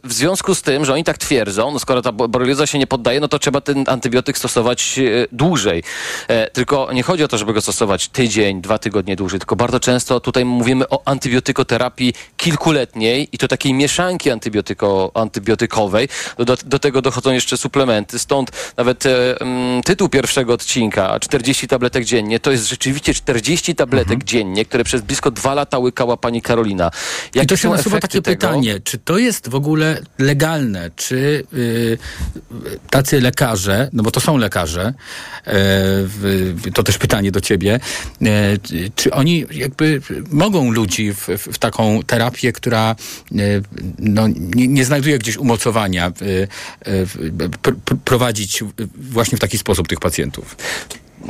w 0.04 0.12
związku 0.12 0.54
z 0.54 0.62
tym, 0.62 0.84
że 0.84 0.92
oni 0.92 1.04
tak 1.04 1.18
twierdzą, 1.18 1.72
no 1.72 1.78
skoro 1.78 2.02
ta 2.02 2.12
borelioza 2.12 2.66
się 2.66 2.78
nie 2.78 2.86
poddaje, 2.86 3.20
no 3.20 3.28
to 3.28 3.38
trzeba 3.38 3.60
ten 3.60 3.84
antybiotyk 3.86 4.38
stosować 4.38 4.98
e, 4.98 5.26
dłużej. 5.32 5.82
Tylko 6.52 6.92
nie 6.92 7.02
chodzi 7.02 7.24
o 7.24 7.28
to, 7.28 7.38
żeby 7.38 7.52
go 7.52 7.60
stosować 7.60 8.08
tydzień, 8.08 8.60
dwa 8.60 8.78
tygodnie 8.78 9.16
dłużej, 9.16 9.40
tylko 9.40 9.56
bardzo 9.56 9.80
często 9.80 10.20
tutaj 10.20 10.44
mówimy 10.44 10.88
o 10.88 11.02
antybiotykoterapii 11.04 12.14
kilkuletniej 12.36 13.28
i 13.32 13.38
to 13.38 13.48
takiej 13.48 13.74
mieszanki 13.74 14.30
antybiotyko, 14.30 15.10
antybiotykowej. 15.14 16.08
Do, 16.38 16.56
do 16.64 16.78
tego 16.78 17.02
dochodzą 17.02 17.32
jeszcze 17.32 17.56
suplementy. 17.56 18.18
Stąd 18.18 18.50
nawet 18.76 19.04
mm, 19.06 19.82
tytuł 19.82 20.08
pierwszego 20.08 20.52
odcinka, 20.52 21.20
40 21.20 21.68
tabletek 21.68 22.04
dziennie, 22.04 22.40
to 22.40 22.50
jest 22.50 22.68
rzeczywiście 22.68 23.14
40 23.14 23.74
tabletek 23.74 24.12
mhm. 24.12 24.26
dziennie, 24.26 24.64
które 24.64 24.84
przez 24.84 25.00
blisko 25.02 25.30
dwa 25.30 25.54
lata 25.54 25.78
łykała 25.78 26.16
pani 26.16 26.42
Karolina. 26.42 26.90
Jakie 27.34 27.44
I 27.44 27.46
to 27.46 27.56
się 27.56 27.68
nasuwa 27.68 28.00
takie 28.00 28.22
tego? 28.22 28.36
pytanie, 28.36 28.75
czy 28.84 28.98
to 28.98 29.18
jest 29.18 29.48
w 29.48 29.54
ogóle 29.54 30.02
legalne? 30.18 30.90
Czy 30.96 31.44
y, 31.54 31.98
tacy 32.90 33.20
lekarze, 33.20 33.90
no 33.92 34.02
bo 34.02 34.10
to 34.10 34.20
są 34.20 34.36
lekarze, 34.36 34.94
y, 36.66 36.72
to 36.72 36.82
też 36.82 36.98
pytanie 36.98 37.32
do 37.32 37.40
ciebie, 37.40 37.80
y, 38.22 38.90
czy 38.96 39.10
oni 39.10 39.46
jakby 39.50 40.00
mogą 40.30 40.70
ludzi 40.70 41.12
w, 41.12 41.28
w 41.52 41.58
taką 41.58 42.02
terapię, 42.02 42.52
która 42.52 42.96
no, 43.98 44.28
nie, 44.28 44.68
nie, 44.68 44.84
znajduje 44.84 45.18
gdzieś 45.18 45.36
umocowania, 45.36 46.12
pr 47.62 47.74
prowadzić 48.04 48.64
właśnie 48.96 49.38
w 49.38 49.40
taki 49.40 49.58
sposób 49.58 49.88
tych 49.88 50.00
pacjentów? 50.00 50.56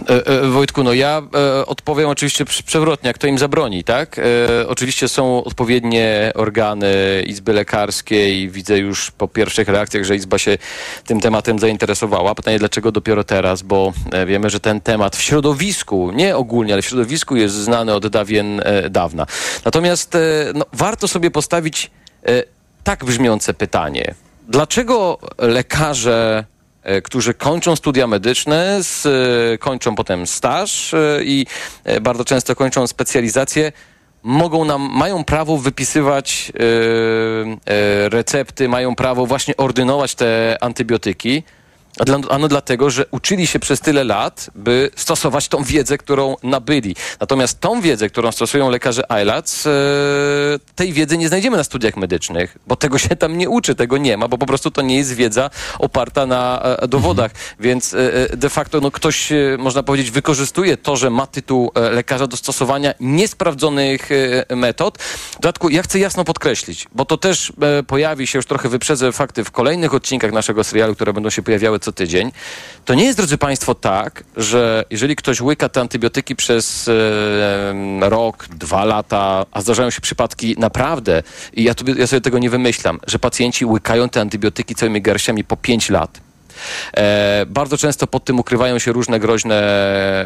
E, 0.08 0.26
e, 0.26 0.48
Wojtku, 0.48 0.82
no 0.84 0.92
ja 0.92 1.22
e, 1.34 1.66
odpowiem 1.66 2.08
oczywiście 2.08 2.44
przewrotnie, 2.44 3.08
jak 3.08 3.18
to 3.18 3.26
im 3.26 3.38
zabroni, 3.38 3.84
tak? 3.84 4.20
Oczywiście 4.68 5.08
są 5.08 5.44
odpowiednie 5.44 6.32
organy 6.34 7.22
Izby 7.26 7.52
Lekarskiej. 7.52 8.50
Widzę 8.50 8.78
już 8.78 9.10
po 9.10 9.28
pierwszych 9.28 9.68
reakcjach, 9.68 10.04
że 10.04 10.16
Izba 10.16 10.38
się 10.38 10.58
tym 11.06 11.20
tematem 11.20 11.58
zainteresowała. 11.58 12.34
Pytanie, 12.34 12.58
dlaczego 12.58 12.92
dopiero 12.92 13.24
teraz? 13.24 13.62
Bo 13.62 13.92
wiemy, 14.26 14.50
że 14.50 14.60
ten 14.60 14.80
temat 14.80 15.16
w 15.16 15.22
środowisku, 15.22 16.10
nie 16.14 16.36
ogólnie, 16.36 16.72
ale 16.72 16.82
w 16.82 16.86
środowisku 16.86 17.36
jest 17.36 17.54
znany 17.54 17.94
od 17.94 18.06
dawien 18.06 18.62
dawna. 18.90 19.26
Natomiast 19.64 20.16
no, 20.54 20.64
warto 20.72 21.08
sobie 21.08 21.30
postawić 21.30 21.90
tak 22.84 23.04
brzmiące 23.04 23.54
pytanie. 23.54 24.14
Dlaczego 24.48 25.18
lekarze 25.38 26.44
którzy 27.04 27.34
kończą 27.34 27.76
studia 27.76 28.06
medyczne, 28.06 28.78
z, 28.82 29.06
e, 29.06 29.58
kończą 29.58 29.94
potem 29.94 30.26
staż 30.26 30.94
e, 30.94 31.20
i 31.24 31.46
bardzo 32.00 32.24
często 32.24 32.56
kończą 32.56 32.86
specjalizację, 32.86 33.72
mogą 34.22 34.64
nam, 34.64 34.90
mają 34.92 35.24
prawo 35.24 35.56
wypisywać 35.58 36.52
recepty, 38.08 38.68
mają 38.68 38.94
prawo 38.94 39.26
właśnie 39.26 39.56
ordynować 39.56 40.14
te 40.14 40.56
antybiotyki. 40.60 41.42
Ano 42.30 42.48
dlatego, 42.48 42.90
że 42.90 43.04
uczyli 43.10 43.46
się 43.46 43.58
przez 43.58 43.80
tyle 43.80 44.04
lat, 44.04 44.50
by 44.54 44.90
stosować 44.96 45.48
tą 45.48 45.62
wiedzę, 45.62 45.98
którą 45.98 46.36
nabyli. 46.42 46.96
Natomiast 47.20 47.60
tą 47.60 47.80
wiedzę, 47.80 48.08
którą 48.08 48.32
stosują 48.32 48.70
lekarze 48.70 49.02
ILAC, 49.22 49.66
e, 49.66 49.70
tej 50.74 50.92
wiedzy 50.92 51.18
nie 51.18 51.28
znajdziemy 51.28 51.56
na 51.56 51.64
studiach 51.64 51.96
medycznych, 51.96 52.58
bo 52.66 52.76
tego 52.76 52.98
się 52.98 53.16
tam 53.16 53.38
nie 53.38 53.50
uczy, 53.50 53.74
tego 53.74 53.98
nie 53.98 54.16
ma, 54.16 54.28
bo 54.28 54.38
po 54.38 54.46
prostu 54.46 54.70
to 54.70 54.82
nie 54.82 54.96
jest 54.96 55.12
wiedza 55.12 55.50
oparta 55.78 56.26
na 56.26 56.62
e, 56.62 56.88
dowodach. 56.88 57.30
Mhm. 57.30 57.56
Więc 57.60 57.94
e, 57.94 58.36
de 58.36 58.48
facto 58.48 58.80
no, 58.80 58.90
ktoś, 58.90 59.32
można 59.58 59.82
powiedzieć, 59.82 60.10
wykorzystuje 60.10 60.76
to, 60.76 60.96
że 60.96 61.10
ma 61.10 61.26
tytuł 61.26 61.72
lekarza 61.74 62.26
do 62.26 62.36
stosowania 62.36 62.94
niesprawdzonych 63.00 64.08
metod. 64.56 64.98
W 64.98 65.40
dodatku 65.40 65.68
ja 65.68 65.82
chcę 65.82 65.98
jasno 65.98 66.24
podkreślić, 66.24 66.86
bo 66.92 67.04
to 67.04 67.16
też 67.16 67.52
pojawi 67.86 68.26
się, 68.26 68.38
już 68.38 68.46
trochę 68.46 68.68
wyprzedzę 68.68 69.12
fakty 69.12 69.44
w 69.44 69.50
kolejnych 69.50 69.94
odcinkach 69.94 70.32
naszego 70.32 70.64
serialu, 70.64 70.94
które 70.94 71.12
będą 71.12 71.30
się 71.30 71.42
pojawiały 71.42 71.78
co 71.86 71.92
tydzień, 71.92 72.32
to 72.84 72.94
nie 72.94 73.04
jest, 73.04 73.18
drodzy 73.18 73.38
Państwo, 73.38 73.74
tak, 73.74 74.24
że 74.36 74.84
jeżeli 74.90 75.16
ktoś 75.16 75.40
łyka 75.40 75.68
te 75.68 75.80
antybiotyki 75.80 76.36
przez 76.36 76.90
rok, 78.00 78.48
dwa 78.48 78.84
lata, 78.84 79.46
a 79.52 79.60
zdarzają 79.60 79.90
się 79.90 80.00
przypadki 80.00 80.56
naprawdę, 80.58 81.22
i 81.52 81.64
ja, 81.64 81.74
tu, 81.74 81.84
ja 81.98 82.06
sobie 82.06 82.20
tego 82.20 82.38
nie 82.38 82.50
wymyślam, 82.50 83.00
że 83.06 83.18
pacjenci 83.18 83.64
łykają 83.64 84.08
te 84.08 84.20
antybiotyki 84.20 84.74
całymi 84.74 85.02
garściami 85.02 85.44
po 85.44 85.56
pięć 85.56 85.90
lat, 85.90 86.25
bardzo 87.46 87.78
często 87.78 88.06
pod 88.06 88.24
tym 88.24 88.40
ukrywają 88.40 88.78
się 88.78 88.92
różne 88.92 89.20
groźne 89.20 89.56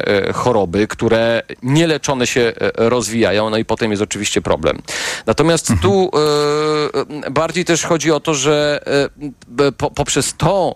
e, 0.07 0.33
choroby, 0.33 0.87
które 0.87 1.41
nieleczone 1.63 2.27
się 2.27 2.41
e, 2.41 2.71
rozwijają, 2.75 3.49
no 3.49 3.57
i 3.57 3.65
potem 3.65 3.91
jest 3.91 4.03
oczywiście 4.03 4.41
problem. 4.41 4.81
Natomiast 5.25 5.71
mhm. 5.71 5.81
tu 5.81 6.11
bardziej 7.31 7.65
też 7.65 7.83
chodzi 7.83 8.11
o 8.11 8.19
to, 8.19 8.33
że 8.33 8.81
poprzez 9.95 10.33
to, 10.37 10.75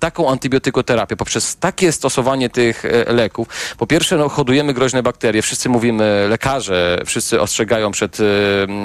taką 0.00 0.30
antybiotykoterapię, 0.30 1.16
poprzez 1.16 1.56
takie 1.56 1.92
stosowanie 1.92 2.50
tych 2.50 2.82
leków, 3.06 3.48
po 3.78 3.86
pierwsze 3.86 4.16
no, 4.16 4.28
hodujemy 4.28 4.74
groźne 4.74 5.02
bakterie. 5.02 5.42
Wszyscy 5.42 5.68
mówimy, 5.68 6.26
lekarze, 6.28 6.98
wszyscy 7.06 7.40
ostrzegają 7.40 7.90
przed 7.90 8.18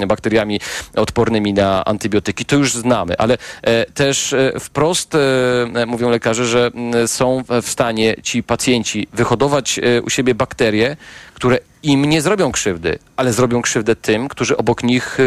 bakteriami 0.06 0.60
odpornymi 0.96 1.52
na 1.52 1.84
antybiotyki. 1.84 2.44
To 2.44 2.56
już 2.56 2.74
znamy, 2.74 3.18
ale 3.18 3.38
też 3.94 4.34
wprost 4.60 5.16
mówią 5.86 6.09
mówią 6.10 6.12
lekarze, 6.12 6.46
że 6.46 6.70
mm, 6.74 7.08
są 7.08 7.42
w 7.62 7.70
stanie 7.70 8.14
ci 8.22 8.42
pacjenci 8.42 9.06
wyhodować 9.12 9.78
e, 9.78 10.02
u 10.02 10.10
siebie 10.10 10.34
bakterie, 10.34 10.96
które 11.40 11.58
im 11.82 12.04
nie 12.04 12.22
zrobią 12.22 12.52
krzywdy, 12.52 12.98
ale 13.16 13.32
zrobią 13.32 13.62
krzywdę 13.62 13.96
tym, 13.96 14.28
którzy 14.28 14.56
obok 14.56 14.82
nich 14.82 15.18
e, 15.20 15.24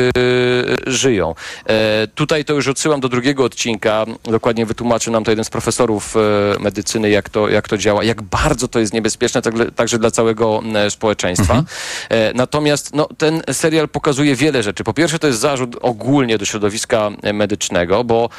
żyją. 0.92 1.36
E, 1.66 2.08
tutaj 2.08 2.46
to 2.46 2.54
już 2.54 2.68
odsyłam 2.68 3.00
do 3.00 3.10
drugiego 3.10 3.44
odcinka. 3.44 4.06
Dokładnie 4.24 4.66
wytłumaczył 4.66 5.14
nam 5.14 5.24
to 5.24 5.32
jeden 5.32 5.46
z 5.46 5.50
profesorów 5.50 6.16
e, 6.16 6.20
medycyny, 6.60 7.10
jak 7.10 7.30
to, 7.30 7.50
jak 7.50 7.68
to 7.68 7.78
działa, 7.78 8.04
jak 8.04 8.22
bardzo 8.22 8.68
to 8.68 8.80
jest 8.80 8.94
niebezpieczne 8.94 9.42
tak, 9.42 9.54
także 9.76 10.00
dla 10.00 10.12
całego 10.12 10.62
e, 10.76 10.92
społeczeństwa. 10.92 11.64
E, 12.10 12.34
natomiast 12.34 12.96
no, 12.96 13.10
ten 13.18 13.42
serial 13.52 13.90
pokazuje 13.90 14.36
wiele 14.36 14.64
rzeczy. 14.64 14.84
Po 14.84 14.94
pierwsze, 14.94 15.20
to 15.20 15.28
jest 15.28 15.40
zarzut 15.40 15.76
ogólnie 15.82 16.38
do 16.38 16.46
środowiska 16.46 17.10
e, 17.24 17.34
medycznego, 17.34 18.04
bo 18.04 18.30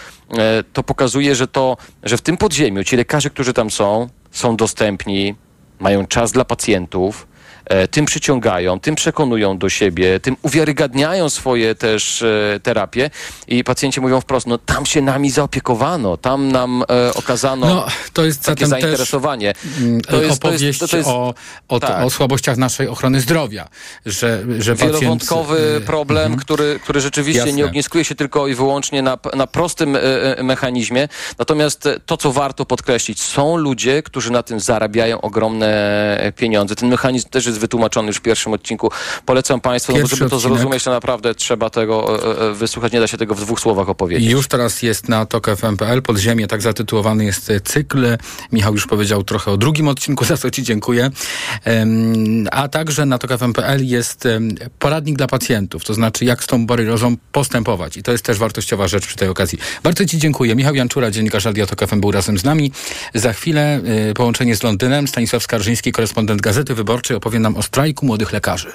to 0.72 0.83
pokazuje, 0.83 1.35
że 1.35 1.49
to, 1.49 1.77
że 2.03 2.16
w 2.16 2.20
tym 2.20 2.37
podziemiu 2.37 2.85
ci 2.85 2.97
lekarze, 2.97 3.31
którzy 3.31 3.53
tam 3.53 3.70
są, 3.70 4.09
są 4.31 4.57
dostępni, 4.57 5.35
mają 5.81 6.07
czas 6.07 6.33
dla 6.33 6.45
pacjentów, 6.45 7.27
tym 7.90 8.04
przyciągają, 8.04 8.80
tym 8.80 8.94
przekonują 8.94 9.58
do 9.58 9.68
siebie, 9.68 10.20
tym 10.20 10.36
uwiarygadniają 10.42 11.28
swoje 11.28 11.74
też 11.74 12.22
e, 12.22 12.60
terapie 12.62 13.10
i 13.48 13.64
pacjenci 13.64 14.00
mówią 14.00 14.20
wprost, 14.20 14.46
no 14.46 14.58
tam 14.58 14.86
się 14.86 15.02
nami 15.02 15.30
zaopiekowano, 15.30 16.16
tam 16.16 16.52
nam 16.52 16.84
e, 16.90 17.14
okazano 17.14 17.66
No, 17.66 17.86
to 18.12 18.24
jest 18.24 18.42
takie 18.44 18.66
zainteresowanie. 18.66 19.52
mm, 19.78 20.00
To 20.00 20.10
jest- 20.10 20.10
to 20.10 20.22
jest- 20.22 20.44
opowieść 20.44 20.78
to- 20.78 20.96
jest- 20.96 21.08
o, 21.08 21.34
o, 21.68 21.80
tak. 21.80 22.04
o 22.04 22.10
słabościach 22.10 22.56
naszej 22.56 22.88
ochrony 22.88 23.20
zdrowia, 23.20 23.68
że, 24.06 24.42
że 24.58 24.74
Wielowątkowy 24.74 25.56
pacjent, 25.56 25.82
y, 25.82 25.86
problem, 25.86 26.36
który, 26.36 26.80
który 26.82 27.00
rzeczywiście 27.00 27.38
Jasne. 27.38 27.52
nie 27.52 27.64
ogniskuje 27.66 28.04
się 28.04 28.14
tylko 28.14 28.48
i 28.48 28.54
wyłącznie 28.54 29.02
na, 29.02 29.18
na 29.36 29.46
prostym 29.46 29.96
e, 29.96 30.00
e, 30.38 30.42
mechanizmie. 30.42 31.08
Natomiast 31.38 31.86
e, 31.86 32.00
to, 32.06 32.16
co 32.16 32.32
warto 32.32 32.64
podkreślić, 32.66 33.22
są 33.22 33.56
ludzie, 33.56 34.02
którzy 34.02 34.32
na 34.32 34.42
tym 34.42 34.60
zarabiają 34.60 35.20
ogromne 35.20 35.66
e, 36.20 36.32
pieniądze. 36.32 36.76
Ten 36.76 36.88
mechanizm 36.88 37.28
też 37.28 37.46
jest 37.46 37.53
wytłumaczony 37.59 38.09
już 38.09 38.16
w 38.16 38.20
pierwszym 38.20 38.52
odcinku. 38.52 38.90
Polecam 39.26 39.61
Państwu, 39.61 39.92
no 39.92 39.98
bo 39.98 40.07
żeby 40.07 40.30
to 40.30 40.36
odcinek. 40.36 40.57
zrozumieć, 40.59 40.84
to 40.84 40.90
naprawdę 40.90 41.34
trzeba 41.34 41.70
tego 41.70 42.24
e, 42.24 42.50
e, 42.50 42.55
wysłuchać. 42.55 42.92
Nie 42.92 43.00
da 43.00 43.07
się 43.07 43.16
tego 43.16 43.34
w 43.34 43.40
dwóch 43.40 43.61
słowach 43.61 43.88
opowiedzieć. 43.88 44.30
Już 44.30 44.48
teraz 44.48 44.82
jest 44.82 45.09
na 45.09 45.26
TOK 45.26 45.46
FM.pl, 45.57 46.02
Podziemie, 46.02 46.46
tak 46.46 46.62
zatytułowany 46.62 47.24
jest 47.24 47.50
e, 47.50 47.61
cykl. 47.61 48.07
Michał 48.52 48.72
już 48.72 48.86
powiedział 48.86 49.22
trochę 49.22 49.50
o 49.50 49.57
drugim 49.57 49.88
odcinku, 49.88 50.24
za 50.34 50.36
co 50.36 50.50
Ci 50.50 50.62
dziękuję. 50.62 51.11
A 52.52 52.68
także 52.68 53.07
na 53.07 53.18
TOK 53.18 53.38
FM.pl 53.38 53.86
jest 53.86 54.28
poradnik 54.78 55.16
dla 55.16 55.26
pacjentów, 55.26 55.84
to 55.84 55.94
znaczy 55.94 56.24
jak 56.24 56.44
z 56.44 56.46
tą 56.46 56.66
borylozą 56.66 57.16
postępować. 57.32 57.96
I 57.96 58.02
to 58.02 58.12
jest 58.12 58.24
też 58.24 58.38
wartościowa 58.38 58.88
rzecz 58.88 59.07
przy 59.07 59.16
tej 59.16 59.28
okazji. 59.28 59.59
Bardzo 59.82 60.07
Ci 60.07 60.18
dziękuję. 60.18 60.55
Michał 60.55 60.74
Janczura, 60.74 61.11
dziennikarz 61.11 61.44
Radia 61.44 61.66
TOK 61.66 61.88
FM 61.88 62.00
był 62.00 62.11
razem 62.11 62.38
z 62.38 62.44
nami. 62.44 62.72
Za 63.14 63.32
chwilę 63.32 63.80
połączenie 64.14 64.57
z 64.57 64.62
Londynem. 64.62 65.09
Stanisław 65.09 65.42
Skarżyński, 65.42 65.92
korespondent 65.92 66.40
Gazety 66.40 66.74
Wyborczej, 66.74 67.16
opowie 67.16 67.38
nam 67.45 67.57
o 67.57 67.62
strajku 67.62 68.07
młodych 68.07 68.32
lekarzy. 68.32 68.72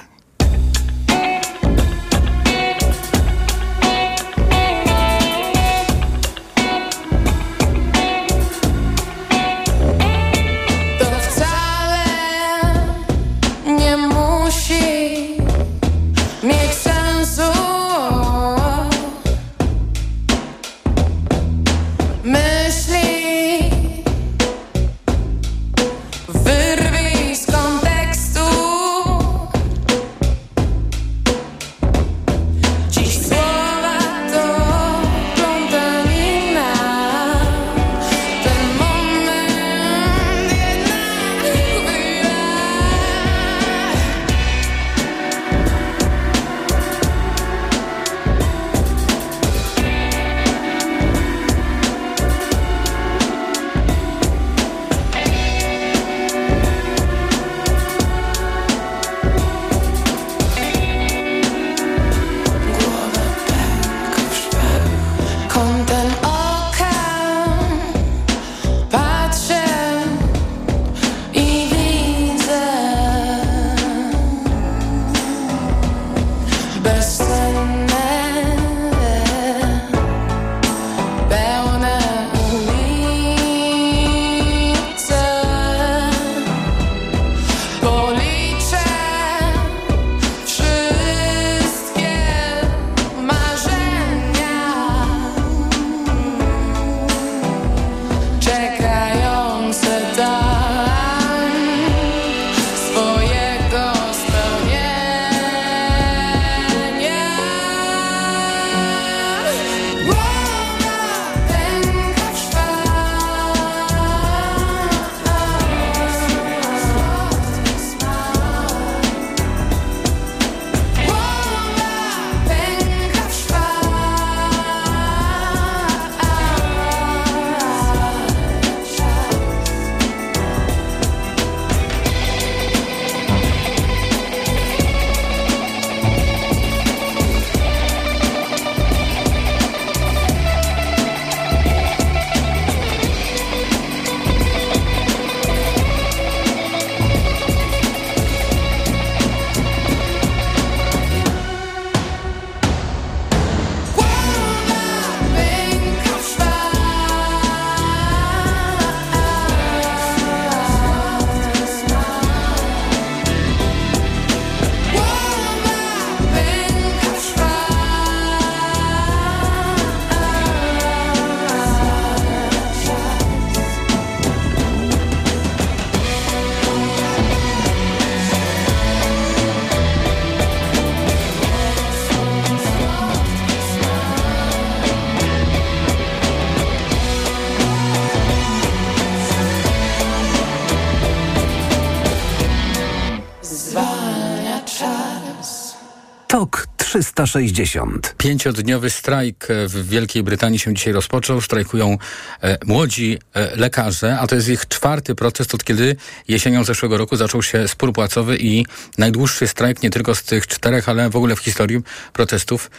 360. 197.14 198.14
Pięciodniowy 198.18 198.90
strajk 198.90 199.48
w 199.66 199.88
Wielkiej 199.88 200.22
Brytanii 200.22 200.58
się 200.58 200.74
dzisiaj 200.74 200.92
rozpoczął. 200.92 201.40
Strajkują 201.40 201.98
e, 202.42 202.58
młodzi 202.66 203.18
e, 203.34 203.56
lekarze, 203.56 204.18
a 204.18 204.26
to 204.26 204.34
jest 204.34 204.48
ich 204.48 204.68
czwarty 204.68 205.14
protest 205.14 205.54
od 205.54 205.64
kiedy 205.64 205.96
jesienią 206.28 206.64
zeszłego 206.64 206.98
roku 206.98 207.16
zaczął 207.16 207.42
się 207.42 207.68
spór 207.68 207.92
płacowy 207.92 208.36
i 208.36 208.66
najdłuższy 208.98 209.48
strajk 209.48 209.82
nie 209.82 209.90
tylko 209.90 210.14
z 210.14 210.22
tych 210.22 210.46
czterech, 210.46 210.88
ale 210.88 211.10
w 211.10 211.16
ogóle 211.16 211.36
w 211.36 211.40
historii 211.40 211.80
protestów 212.12 212.70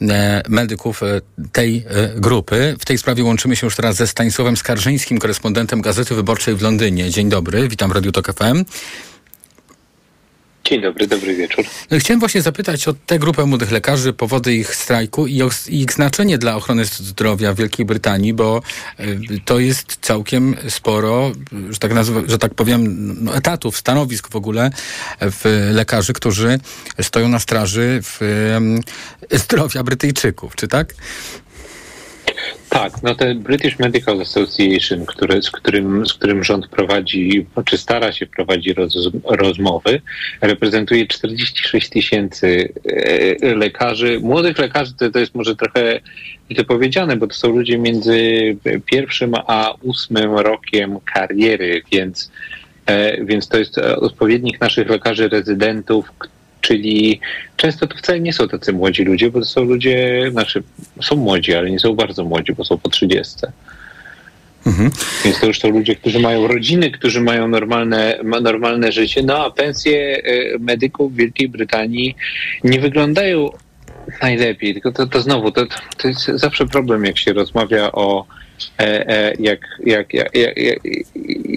e, 0.00 0.42
medyków 0.48 1.02
e, 1.02 1.20
tej 1.52 1.84
e, 1.88 2.20
grupy. 2.20 2.76
W 2.78 2.84
tej 2.84 2.98
sprawie 2.98 3.24
łączymy 3.24 3.56
się 3.56 3.66
już 3.66 3.76
teraz 3.76 3.96
ze 3.96 4.06
Stanisławem 4.06 4.56
Skarżyńskim, 4.56 5.18
korespondentem 5.18 5.80
Gazety 5.80 6.14
Wyborczej 6.14 6.56
w 6.56 6.62
Londynie. 6.62 7.10
Dzień 7.10 7.28
dobry, 7.28 7.68
witam 7.68 7.90
w 7.90 7.92
Radiu 7.92 8.12
Tok 8.12 8.32
FM. 8.32 8.64
Dzień 10.70 10.82
dobry, 10.82 11.06
dobry 11.06 11.34
wieczór. 11.34 11.64
Chciałem 11.98 12.20
właśnie 12.20 12.42
zapytać 12.42 12.88
o 12.88 12.94
tę 13.06 13.18
grupę 13.18 13.46
młodych 13.46 13.70
lekarzy, 13.70 14.12
powody 14.12 14.54
ich 14.54 14.74
strajku 14.74 15.26
i 15.26 15.42
ich 15.68 15.92
znaczenie 15.92 16.38
dla 16.38 16.56
ochrony 16.56 16.84
zdrowia 16.84 17.52
w 17.52 17.56
Wielkiej 17.56 17.86
Brytanii, 17.86 18.34
bo 18.34 18.62
y, 19.00 19.18
to 19.44 19.58
jest 19.58 19.98
całkiem 20.00 20.56
sporo, 20.68 21.32
że 21.70 21.78
tak, 21.78 21.94
nazwę, 21.94 22.22
że 22.26 22.38
tak 22.38 22.54
powiem, 22.54 23.06
no, 23.24 23.36
etatów, 23.36 23.76
stanowisk 23.76 24.30
w 24.30 24.36
ogóle 24.36 24.70
w 25.20 25.70
lekarzy, 25.72 26.12
którzy 26.12 26.58
stoją 27.00 27.28
na 27.28 27.38
straży 27.38 28.00
w, 28.02 28.22
y, 29.32 29.38
zdrowia 29.38 29.82
Brytyjczyków, 29.82 30.56
czy 30.56 30.68
tak? 30.68 30.94
Tak, 32.70 33.02
no 33.02 33.14
ten 33.14 33.40
British 33.40 33.78
Medical 33.78 34.20
Association, 34.20 35.06
który, 35.06 35.42
z, 35.42 35.50
którym, 35.50 36.06
z 36.06 36.14
którym 36.14 36.44
rząd 36.44 36.68
prowadzi, 36.68 37.46
czy 37.64 37.78
stara 37.78 38.12
się 38.12 38.26
prowadzić 38.26 38.76
roz, 38.76 38.94
rozmowy, 39.24 40.00
reprezentuje 40.40 41.06
46 41.06 41.88
tysięcy 41.88 42.72
e, 43.42 43.54
lekarzy. 43.54 44.20
Młodych 44.20 44.58
lekarzy 44.58 44.94
to, 44.94 45.10
to 45.10 45.18
jest 45.18 45.34
może 45.34 45.56
trochę 45.56 46.00
źle 46.50 46.64
powiedziane, 46.64 47.16
bo 47.16 47.26
to 47.26 47.34
są 47.34 47.48
ludzie 47.48 47.78
między 47.78 48.20
pierwszym 48.86 49.32
a 49.46 49.74
ósmym 49.82 50.34
rokiem 50.34 50.98
kariery, 51.14 51.82
więc, 51.92 52.30
e, 52.86 53.24
więc 53.24 53.48
to 53.48 53.58
jest 53.58 53.78
odpowiednik 53.78 54.60
naszych 54.60 54.90
lekarzy 54.90 55.28
rezydentów, 55.28 56.12
czyli 56.70 57.20
często 57.56 57.86
to 57.86 57.96
wcale 57.96 58.20
nie 58.20 58.32
są 58.32 58.48
tacy 58.48 58.72
młodzi 58.72 59.04
ludzie, 59.04 59.30
bo 59.30 59.38
to 59.38 59.44
są 59.44 59.64
ludzie, 59.64 60.26
znaczy 60.30 60.62
są 61.02 61.16
młodzi, 61.16 61.54
ale 61.54 61.70
nie 61.70 61.78
są 61.78 61.94
bardzo 61.94 62.24
młodzi, 62.24 62.52
bo 62.52 62.64
są 62.64 62.78
po 62.78 62.88
30. 62.88 63.36
Więc 65.24 65.40
to 65.40 65.46
już 65.46 65.60
są 65.60 65.70
ludzie, 65.70 65.96
którzy 65.96 66.20
mają 66.20 66.46
rodziny, 66.46 66.90
którzy 66.90 67.20
mają 67.20 67.48
normalne, 67.48 68.18
ma 68.22 68.40
normalne 68.40 68.92
życie, 68.92 69.22
no 69.22 69.44
a 69.44 69.50
pensje 69.50 70.22
e, 70.24 70.58
medyków 70.58 71.12
w 71.12 71.16
Wielkiej 71.16 71.48
Brytanii 71.48 72.16
nie 72.64 72.80
wyglądają 72.80 73.50
najlepiej, 74.22 74.72
tylko 74.72 74.92
to, 74.92 75.06
to 75.06 75.20
znowu, 75.20 75.50
to, 75.50 75.66
to 75.96 76.08
jest 76.08 76.26
zawsze 76.26 76.66
problem, 76.66 77.04
jak 77.04 77.18
się 77.18 77.32
rozmawia 77.32 77.92
o 77.92 78.26
e, 78.78 79.08
e, 79.08 79.32
jak, 79.38 79.60
jak, 79.86 80.14
jak, 80.14 80.36
jak, 80.36 80.56
jak, 80.56 80.78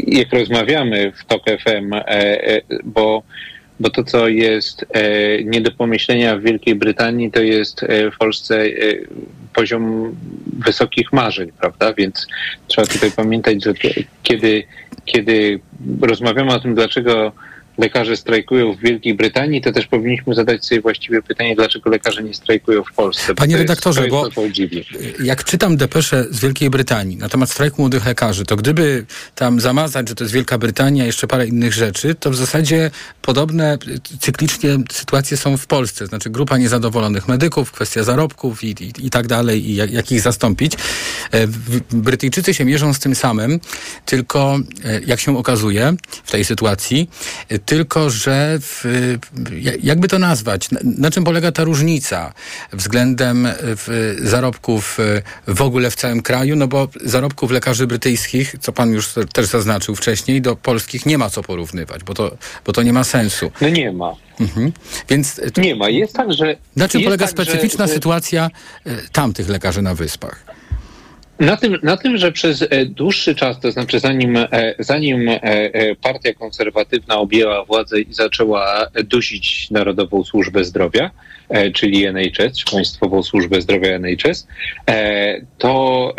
jak 0.08 0.34
rozmawiamy 0.34 1.12
w 1.12 1.26
TOK 1.26 1.44
FM, 1.46 1.94
e, 1.94 2.08
e, 2.08 2.62
bo 2.84 3.24
bo 3.84 3.90
to, 3.90 4.04
co 4.04 4.28
jest 4.28 4.86
e, 4.94 5.44
nie 5.44 5.62
do 5.62 5.72
pomyślenia 5.72 6.38
w 6.38 6.42
Wielkiej 6.42 6.76
Brytanii, 6.76 7.32
to 7.32 7.42
jest 7.42 7.84
e, 7.84 8.12
w 8.12 8.18
Polsce 8.18 8.62
e, 8.62 8.70
poziom 9.54 10.16
wysokich 10.66 11.14
marzeń, 11.14 11.52
prawda? 11.62 11.94
Więc 11.94 12.28
trzeba 12.68 12.88
tutaj 12.88 13.12
pamiętać, 13.12 13.64
że 13.64 13.74
kie- 13.74 14.04
kiedy, 14.24 14.64
kiedy 15.06 15.60
rozmawiamy 16.02 16.54
o 16.54 16.60
tym, 16.60 16.76
dlaczego 16.76 17.32
lekarze 17.78 18.18
strajkują 18.18 18.74
w 18.74 18.80
Wielkiej 18.80 19.16
Brytanii, 19.16 19.62
to 19.62 19.72
też 19.72 19.88
powinniśmy 19.88 20.36
zadać 20.36 20.66
sobie 20.66 20.82
właściwie 20.82 21.22
pytanie, 21.22 21.56
dlaczego 21.56 21.90
lekarze 21.90 22.24
nie 22.24 22.34
strajkują 22.34 22.84
w 22.84 22.94
Polsce. 22.94 23.36
Panie 23.36 23.58
redaktorze, 23.58 24.08
bo 24.08 24.30
jak 25.24 25.44
czytam 25.44 25.78
depeszę 25.78 26.26
z 26.30 26.40
Wielkiej 26.40 26.70
Brytanii 26.70 27.18
na 27.18 27.30
temat 27.30 27.52
strajku 27.52 27.82
młodych 27.82 28.06
lekarzy, 28.06 28.46
to 28.46 28.56
gdyby 28.56 29.06
tam 29.36 29.60
zamazać, 29.60 30.10
że 30.10 30.16
to 30.16 30.24
jest 30.24 30.34
Wielka 30.34 30.58
Brytania, 30.58 31.06
jeszcze 31.06 31.28
parę 31.28 31.48
innych 31.48 31.74
rzeczy, 31.74 32.16
to 32.16 32.30
w 32.30 32.36
zasadzie 32.36 32.92
podobne 33.22 33.78
cyklicznie 34.20 34.70
sytuacje 34.92 35.38
są 35.38 35.58
w 35.58 35.68
Polsce. 35.68 36.08
Znaczy 36.08 36.30
grupa 36.30 36.58
niezadowolonych 36.58 37.28
medyków, 37.28 37.72
kwestia 37.72 38.04
zarobków 38.04 38.64
i, 38.64 38.68
i, 38.68 39.06
i 39.06 39.10
tak 39.10 39.28
dalej, 39.28 39.70
i 39.70 39.76
jak, 39.76 39.92
jak 39.92 40.12
ich 40.12 40.22
zastąpić. 40.22 40.74
E, 41.32 41.48
Brytyjczycy 41.92 42.54
się 42.54 42.66
mierzą 42.66 42.94
z 42.94 43.00
tym 43.00 43.16
samym, 43.16 43.60
tylko 44.06 44.60
e, 44.86 45.02
jak 45.06 45.20
się 45.20 45.38
okazuje 45.38 45.96
w 46.24 46.32
tej 46.32 46.46
sytuacji, 46.46 47.10
e, 47.50 47.60
tylko 47.66 48.10
że 48.10 48.58
w, 48.62 48.86
ja- 49.60 49.72
jakby 49.84 50.08
to 50.08 50.20
nazwać, 50.20 50.72
na, 50.72 50.80
na 50.84 51.12
czym 51.12 51.24
polega 51.24 51.52
ta 51.52 51.64
różnica 51.64 52.34
względem 52.74 53.48
w, 53.60 54.16
zarobków 54.24 54.98
e, 55.48 55.54
w 55.54 55.62
ogóle 55.62 55.92
w 55.92 55.96
całym 55.96 56.22
kraju, 56.22 56.56
no 56.56 56.68
bo 56.68 56.88
zarobków 57.06 57.52
lekarzy 57.52 57.88
brytyjskich, 57.88 58.56
co 58.62 58.72
pan 58.72 58.92
już 58.94 59.10
też 59.34 59.46
zaznaczył 59.46 59.96
wcześniej, 59.96 60.42
do 60.42 60.56
polskich 60.56 61.06
nie 61.06 61.18
ma 61.18 61.30
co 61.30 61.44
porównywać, 61.44 62.04
bo 62.04 62.14
to, 62.14 62.38
bo 62.66 62.74
to 62.74 62.84
nie 62.84 62.94
ma 62.94 63.04
sensu. 63.04 63.52
No 63.62 63.70
nie 63.70 63.92
ma. 63.92 64.14
Mhm. 64.40 64.72
Więc 65.10 65.42
Nie 65.58 65.76
ma. 65.76 65.90
Jest 65.90 66.14
tak, 66.14 66.34
że... 66.34 66.56
na 66.76 66.88
czym 66.90 67.04
polega 67.04 67.26
tak, 67.26 67.32
specyficzna 67.32 67.88
że- 67.88 67.94
sytuacja 67.94 68.50
tamtych 69.12 69.50
lekarzy 69.50 69.82
na 69.82 69.96
wyspach? 69.96 70.44
Na 71.40 71.58
tym, 71.58 71.78
na 71.84 71.98
tym, 71.98 72.18
że 72.18 72.32
przez 72.32 72.62
e, 72.62 72.86
dłuższy 72.86 73.36
czas, 73.36 73.60
to 73.60 73.72
znaczy 73.72 74.00
zanim, 74.00 74.38
e, 74.38 74.48
zanim 74.80 75.30
e, 75.30 75.40
partia 75.96 76.34
konserwatywna 76.34 77.18
objęła 77.18 77.66
władzę 77.66 78.02
i 78.02 78.14
zaczęła 78.14 78.88
dusić 79.04 79.72
Narodową 79.72 80.24
Służbę 80.24 80.64
Zdrowia, 80.64 81.12
czyli 81.74 82.06
NHS, 82.06 82.64
Państwową 82.72 83.24
Służbę 83.24 83.62
Zdrowia 83.62 83.90
NHS, 83.90 84.48
to 85.58 86.16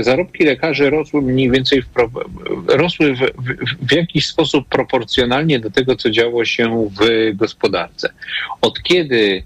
zarobki 0.00 0.44
lekarzy 0.44 0.90
rosły 0.90 1.22
mniej 1.22 1.50
więcej 1.50 1.82
w, 1.82 1.88
rosły 2.68 3.14
w, 3.14 3.18
w, 3.18 3.88
w 3.88 3.92
jakiś 3.92 4.26
sposób 4.26 4.68
proporcjonalnie 4.68 5.60
do 5.60 5.70
tego, 5.70 5.96
co 5.96 6.10
działo 6.10 6.44
się 6.44 6.88
w 7.00 7.36
gospodarce. 7.36 8.10
Od 8.60 8.82
kiedy 8.82 9.42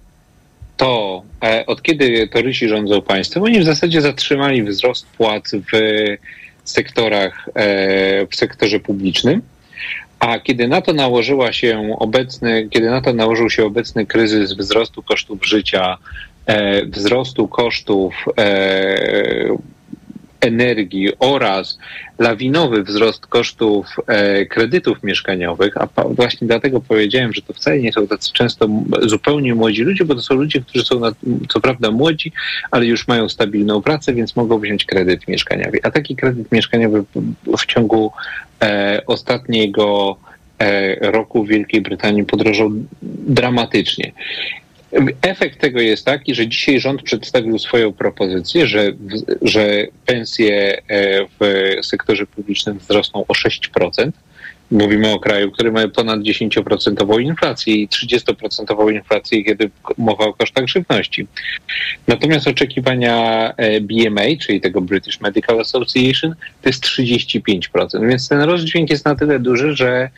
to, 0.78 1.22
e, 1.44 1.66
od 1.66 1.82
kiedy 1.82 2.28
torysi 2.28 2.68
rządzą 2.68 3.02
państwem, 3.02 3.42
oni 3.42 3.60
w 3.60 3.64
zasadzie 3.64 4.00
zatrzymali 4.00 4.62
wzrost 4.62 5.06
płac 5.06 5.50
w 5.72 5.76
sektorach, 6.64 7.48
e, 7.54 8.26
w 8.26 8.36
sektorze 8.36 8.80
publicznym. 8.80 9.42
A 10.18 10.38
kiedy 10.38 10.68
na 10.68 10.80
to 10.80 10.92
nałożyła 10.92 11.52
się 11.52 11.96
obecny, 11.98 12.68
kiedy 12.70 12.90
na 12.90 13.00
to 13.00 13.12
nałożył 13.12 13.50
się 13.50 13.64
obecny 13.64 14.06
kryzys 14.06 14.52
wzrostu 14.52 15.02
kosztów 15.02 15.46
życia, 15.46 15.98
e, 16.46 16.86
wzrostu 16.86 17.48
kosztów 17.48 18.14
energii 20.40 21.12
oraz 21.18 21.78
lawinowy 22.18 22.82
wzrost 22.82 23.26
kosztów 23.26 23.86
e, 24.06 24.46
kredytów 24.46 25.02
mieszkaniowych, 25.02 25.76
a 25.76 25.86
pa, 25.86 26.04
właśnie 26.04 26.48
dlatego 26.48 26.80
powiedziałem, 26.80 27.32
że 27.32 27.42
to 27.42 27.52
wcale 27.52 27.78
nie 27.78 27.92
są 27.92 28.06
tacy 28.06 28.32
często 28.32 28.68
zupełnie 29.02 29.54
młodzi 29.54 29.82
ludzie, 29.82 30.04
bo 30.04 30.14
to 30.14 30.20
są 30.20 30.34
ludzie, 30.34 30.60
którzy 30.60 30.84
są 30.84 31.00
na, 31.00 31.12
co 31.48 31.60
prawda 31.60 31.90
młodzi, 31.90 32.32
ale 32.70 32.86
już 32.86 33.08
mają 33.08 33.28
stabilną 33.28 33.82
pracę, 33.82 34.14
więc 34.14 34.36
mogą 34.36 34.58
wziąć 34.58 34.84
kredyt 34.84 35.28
mieszkaniowy. 35.28 35.78
A 35.82 35.90
taki 35.90 36.16
kredyt 36.16 36.52
mieszkaniowy 36.52 37.02
w, 37.02 37.56
w 37.58 37.66
ciągu 37.66 38.12
e, 38.62 39.02
ostatniego 39.06 40.16
e, 40.58 41.10
roku 41.10 41.44
w 41.44 41.48
Wielkiej 41.48 41.80
Brytanii 41.80 42.24
podrożał 42.24 42.70
dramatycznie. 43.28 44.12
Efekt 45.22 45.60
tego 45.60 45.80
jest 45.80 46.04
taki, 46.04 46.34
że 46.34 46.46
dzisiaj 46.46 46.80
rząd 46.80 47.02
przedstawił 47.02 47.58
swoją 47.58 47.92
propozycję, 47.92 48.66
że, 48.66 48.92
że 49.42 49.86
pensje 50.06 50.82
e, 50.88 51.26
w 51.40 51.86
sektorze 51.86 52.26
publicznym 52.26 52.78
wzrosną 52.78 53.24
o 53.28 53.32
6%. 53.32 54.10
Mówimy 54.70 55.12
o 55.12 55.18
kraju, 55.18 55.50
który 55.50 55.72
ma 55.72 55.88
ponad 55.88 56.20
10% 56.20 57.20
inflację 57.20 57.74
i 57.74 57.88
30% 57.88 58.92
inflację, 58.92 59.44
kiedy 59.44 59.70
mowa 59.98 60.24
o 60.24 60.32
kosztach 60.32 60.66
żywności. 60.66 61.26
Natomiast 62.06 62.48
oczekiwania 62.48 63.48
e, 63.56 63.80
BMA, 63.80 64.22
czyli 64.40 64.60
tego 64.60 64.80
British 64.80 65.20
Medical 65.20 65.60
Association, 65.60 66.34
to 66.62 66.68
jest 66.68 66.84
35%. 66.84 68.08
Więc 68.08 68.28
ten 68.28 68.40
rozdźwięk 68.40 68.90
jest 68.90 69.04
na 69.04 69.14
tyle 69.14 69.38
duży, 69.38 69.76
że 69.76 70.10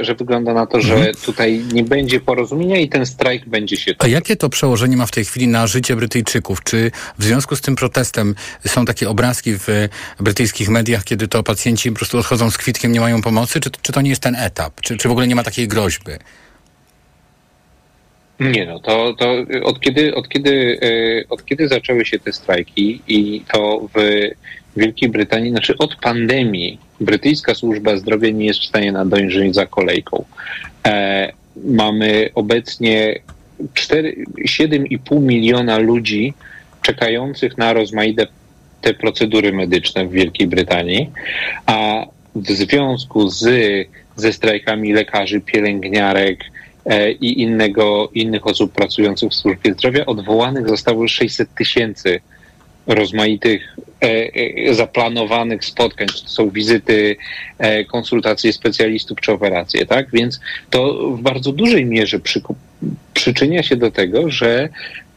że 0.00 0.14
wygląda 0.14 0.54
na 0.54 0.66
to, 0.66 0.80
że 0.80 1.12
tutaj 1.24 1.64
nie 1.72 1.84
będzie 1.84 2.20
porozumienia 2.20 2.78
i 2.78 2.88
ten 2.88 3.06
strajk 3.06 3.48
będzie 3.48 3.76
się 3.76 3.94
A 3.98 4.06
jakie 4.06 4.36
to 4.36 4.48
przełożenie 4.48 4.96
ma 4.96 5.06
w 5.06 5.10
tej 5.10 5.24
chwili 5.24 5.48
na 5.48 5.66
życie 5.66 5.96
Brytyjczyków? 5.96 6.64
Czy 6.64 6.90
w 7.18 7.24
związku 7.24 7.56
z 7.56 7.60
tym 7.60 7.76
protestem 7.76 8.34
są 8.66 8.84
takie 8.84 9.08
obrazki 9.08 9.52
w 9.54 9.88
brytyjskich 10.20 10.68
mediach, 10.68 11.04
kiedy 11.04 11.28
to 11.28 11.42
pacjenci 11.42 11.90
po 11.90 11.96
prostu 11.96 12.18
odchodzą 12.18 12.50
z 12.50 12.58
kwitkiem, 12.58 12.92
nie 12.92 13.00
mają 13.00 13.22
pomocy? 13.22 13.60
Czy, 13.60 13.70
czy 13.82 13.92
to 13.92 14.00
nie 14.00 14.10
jest 14.10 14.22
ten 14.22 14.36
etap? 14.36 14.80
Czy, 14.80 14.96
czy 14.96 15.08
w 15.08 15.10
ogóle 15.10 15.28
nie 15.28 15.34
ma 15.34 15.42
takiej 15.42 15.68
groźby? 15.68 16.12
Nie 18.40 18.66
no, 18.66 18.80
to, 18.80 19.14
to 19.18 19.34
od, 19.62 19.80
kiedy, 19.80 20.14
od, 20.14 20.28
kiedy, 20.28 20.80
e, 20.82 21.28
od 21.28 21.44
kiedy 21.44 21.68
zaczęły 21.68 22.04
się 22.04 22.18
te 22.18 22.32
strajki 22.32 23.02
i 23.08 23.44
to 23.52 23.88
w 23.94 23.98
Wielkiej 24.76 25.08
Brytanii, 25.08 25.50
znaczy 25.50 25.78
od 25.78 25.96
pandemii, 25.96 26.78
brytyjska 27.00 27.54
służba 27.54 27.96
zdrowia 27.96 28.30
nie 28.30 28.46
jest 28.46 28.60
w 28.60 28.66
stanie 28.66 28.92
nadążyć 28.92 29.54
za 29.54 29.66
kolejką. 29.66 30.24
E, 30.86 31.32
mamy 31.64 32.30
obecnie 32.34 33.20
4 33.74 34.24
7,5 34.48 35.20
miliona 35.20 35.78
ludzi 35.78 36.34
czekających 36.82 37.58
na 37.58 37.72
rozmaite 37.72 38.26
te 38.80 38.94
procedury 38.94 39.52
medyczne 39.52 40.06
w 40.06 40.10
Wielkiej 40.10 40.46
Brytanii, 40.46 41.10
a 41.66 42.06
w 42.34 42.46
związku 42.46 43.28
z, 43.28 43.44
ze 44.16 44.32
strajkami 44.32 44.92
lekarzy, 44.92 45.40
pielęgniarek 45.40 46.44
e, 46.84 47.12
i 47.12 47.42
innego, 47.42 48.10
innych 48.14 48.46
osób 48.46 48.72
pracujących 48.72 49.30
w 49.30 49.34
służbie 49.34 49.72
zdrowia 49.72 50.06
odwołanych 50.06 50.68
zostało 50.68 51.08
600 51.08 51.54
tysięcy 51.54 52.20
rozmaitych 52.86 53.76
e, 54.02 54.30
e, 54.68 54.74
zaplanowanych 54.74 55.64
spotkań, 55.64 56.08
czy 56.08 56.22
to 56.22 56.28
są 56.28 56.50
wizyty, 56.50 57.16
e, 57.58 57.84
konsultacje 57.84 58.52
specjalistów 58.52 59.20
czy 59.20 59.32
operacje, 59.32 59.86
tak? 59.86 60.10
Więc 60.12 60.40
to 60.70 61.10
w 61.10 61.20
bardzo 61.20 61.52
dużej 61.52 61.86
mierze 61.86 62.20
przyczynia 63.14 63.62
się 63.62 63.76
do 63.76 63.90
tego, 63.90 64.30
że 64.30 64.68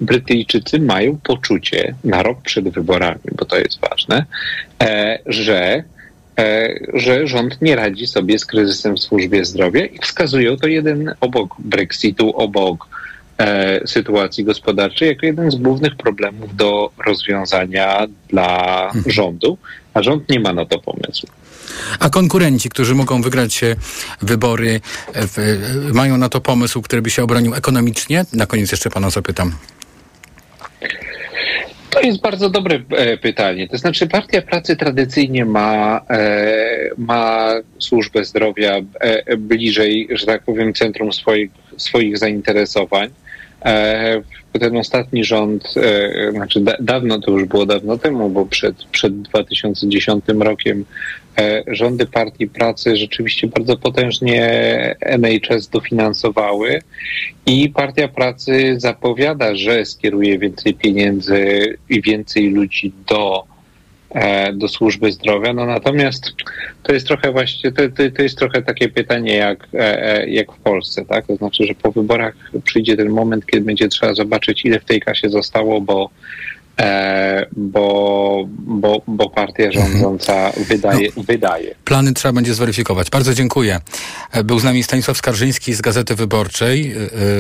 Brytyjczycy 0.02 0.80
mają 0.80 1.18
poczucie 1.24 1.96
na 2.04 2.24
rok 2.24 2.42
przed 2.42 2.70
wyborami, 2.70 3.20
bo 3.32 3.46
to 3.46 3.58
jest 3.58 3.80
ważne, 3.90 4.26
że 5.26 5.84
że 6.94 7.28
rząd 7.28 7.62
nie 7.62 7.76
radzi 7.76 8.08
sobie 8.08 8.40
z 8.40 8.46
kryzysem 8.46 8.96
w 8.96 9.00
służbie 9.00 9.46
zdrowia 9.46 9.86
i 9.86 9.98
wskazują 9.98 10.58
to 10.58 10.68
jeden 10.68 11.14
obok 11.22 11.56
Brexitu, 11.60 12.38
obok 12.38 12.88
sytuacji 13.86 14.44
gospodarczej 14.44 15.08
jako 15.08 15.26
jeden 15.26 15.52
z 15.52 15.56
głównych 15.56 15.96
problemów 15.96 16.56
do 16.56 16.92
rozwiązania 17.06 18.08
dla 18.30 18.92
rządu, 19.06 19.58
a 19.94 20.04
rząd 20.04 20.30
nie 20.30 20.40
ma 20.40 20.54
na 20.54 20.66
to 20.66 20.80
pomysłu. 20.80 21.30
A 22.00 22.10
konkurenci, 22.10 22.70
którzy 22.70 22.96
mogą 22.96 23.22
wygrać 23.22 23.64
e, 23.64 23.76
wybory, 24.22 24.82
e, 25.14 25.28
w, 25.28 25.40
e, 25.40 25.44
mają 25.94 26.18
na 26.18 26.30
to 26.30 26.42
pomysł, 26.42 26.82
który 26.82 27.02
by 27.02 27.10
się 27.10 27.24
obronił 27.24 27.56
ekonomicznie? 27.56 28.26
Na 28.34 28.46
koniec 28.46 28.72
jeszcze 28.72 28.90
pana 28.90 29.10
zapytam. 29.10 29.52
To 31.90 32.02
jest 32.02 32.22
bardzo 32.22 32.50
dobre 32.50 32.82
e, 32.90 33.18
pytanie. 33.18 33.68
To 33.68 33.78
znaczy, 33.78 34.08
Partia 34.08 34.42
Pracy 34.42 34.76
tradycyjnie 34.76 35.46
ma, 35.46 36.02
e, 36.10 36.90
ma 36.98 37.54
służbę 37.80 38.26
zdrowia 38.26 38.76
e, 39.00 39.38
bliżej, 39.38 40.08
że 40.12 40.26
tak 40.26 40.44
powiem, 40.44 40.74
centrum 40.74 41.14
swoich, 41.14 41.52
swoich 41.78 42.18
zainteresowań. 42.18 43.10
E, 43.66 44.22
ten 44.60 44.78
ostatni 44.78 45.24
rząd, 45.24 45.64
e, 45.78 46.32
znaczy 46.32 46.60
da, 46.60 46.74
dawno, 46.80 47.20
to 47.20 47.32
już 47.32 47.46
było 47.46 47.66
dawno 47.66 47.98
temu, 47.98 48.30
bo 48.30 48.46
przed, 48.46 48.84
przed 48.84 49.22
2010 49.22 50.26
rokiem 50.40 50.86
e, 51.38 51.64
rządy 51.68 52.06
Partii 52.06 52.48
Pracy 52.48 52.98
rzeczywiście 52.98 53.48
bardzo 53.48 53.78
potężnie 53.78 54.46
NHS 55.00 55.68
dofinansowały 55.68 56.82
i 57.46 57.70
Partia 57.70 58.08
Pracy 58.08 58.76
zapowiada, 58.78 59.56
że 59.56 59.86
skieruje 59.86 60.40
więcej 60.40 60.74
pieniędzy 60.74 61.78
i 61.90 62.02
więcej 62.02 62.50
ludzi 62.50 62.92
do, 63.08 63.44
do 64.54 64.68
służby 64.68 65.12
zdrowia. 65.12 65.54
No 65.54 65.66
natomiast 65.66 66.34
to 66.84 66.94
jest 66.94 67.08
trochę 67.08 67.32
właśnie, 67.32 67.72
to, 67.72 67.90
to, 67.90 68.12
to 68.16 68.22
jest 68.24 68.38
trochę 68.38 68.62
takie 68.62 68.90
pytanie 68.90 69.36
jak, 69.36 69.68
e, 69.74 70.04
e, 70.04 70.30
jak 70.30 70.52
w 70.52 70.58
Polsce, 70.58 71.06
tak? 71.06 71.28
To 71.28 71.36
znaczy, 71.36 71.66
że 71.66 71.76
po 71.76 71.92
wyborach 71.92 72.34
przyjdzie 72.64 72.98
ten 72.98 73.10
moment, 73.10 73.46
kiedy 73.46 73.66
będzie 73.66 73.88
trzeba 73.88 74.14
zobaczyć, 74.14 74.66
ile 74.66 74.80
w 74.80 74.86
tej 74.86 75.02
kasie 75.02 75.30
zostało, 75.30 75.82
bo 75.82 76.04
e, 76.06 76.10
bo, 77.58 78.46
bo, 78.50 79.02
bo 79.08 79.30
partia 79.30 79.72
rządząca 79.72 80.52
wydaje, 80.68 81.10
wydaje. 81.18 81.76
Plany 81.86 82.14
trzeba 82.14 82.34
będzie 82.34 82.54
zweryfikować. 82.54 83.10
Bardzo 83.10 83.34
dziękuję. 83.34 83.80
E, 84.32 84.44
Był 84.44 84.60
z 84.60 84.64
nami 84.64 84.84
Stanisław 84.84 85.18
Skarżyński 85.18 85.74
z 85.74 85.82
Gazety 85.82 86.16
Wyborczej. 86.16 86.92
E, 86.92 86.96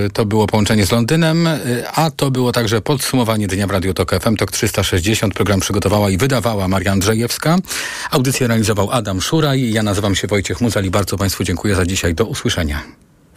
e, 0.06 0.10
To 0.14 0.26
było 0.26 0.48
połączenie 0.48 0.86
z 0.86 0.92
Londynem, 0.92 1.48
e, 1.48 1.58
a 1.96 2.12
to 2.12 2.32
było 2.32 2.52
także 2.52 2.82
podsumowanie 2.82 3.48
dnia 3.48 3.68
w 3.68 3.72
Radio 3.72 3.94
Tok 3.94 4.12
FM. 4.24 4.36
TOK 4.36 4.52
360. 4.52 5.34
Program 5.34 5.60
przygotowała 5.60 6.10
i 6.10 6.18
wydawała 6.18 6.68
Maria 6.68 6.92
Andrzejewska. 6.92 7.58
Audycję 8.12 8.48
realizował 8.48 8.92
Adam 8.92 9.22
Szuraj. 9.22 9.72
Ja 9.72 9.84
nazywam 9.84 10.16
się 10.16 10.28
Wojciech 10.28 10.62
Muzal 10.62 10.86
i 10.86 10.90
bardzo 10.90 11.18
Państwu 11.18 11.44
dziękuję 11.44 11.76
za 11.76 11.86
dzisiaj. 11.86 12.16
Do 12.16 12.26
usłyszenia. 12.26 12.82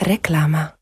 Reklama. 0.01 0.82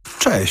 Cześć. 0.19 0.49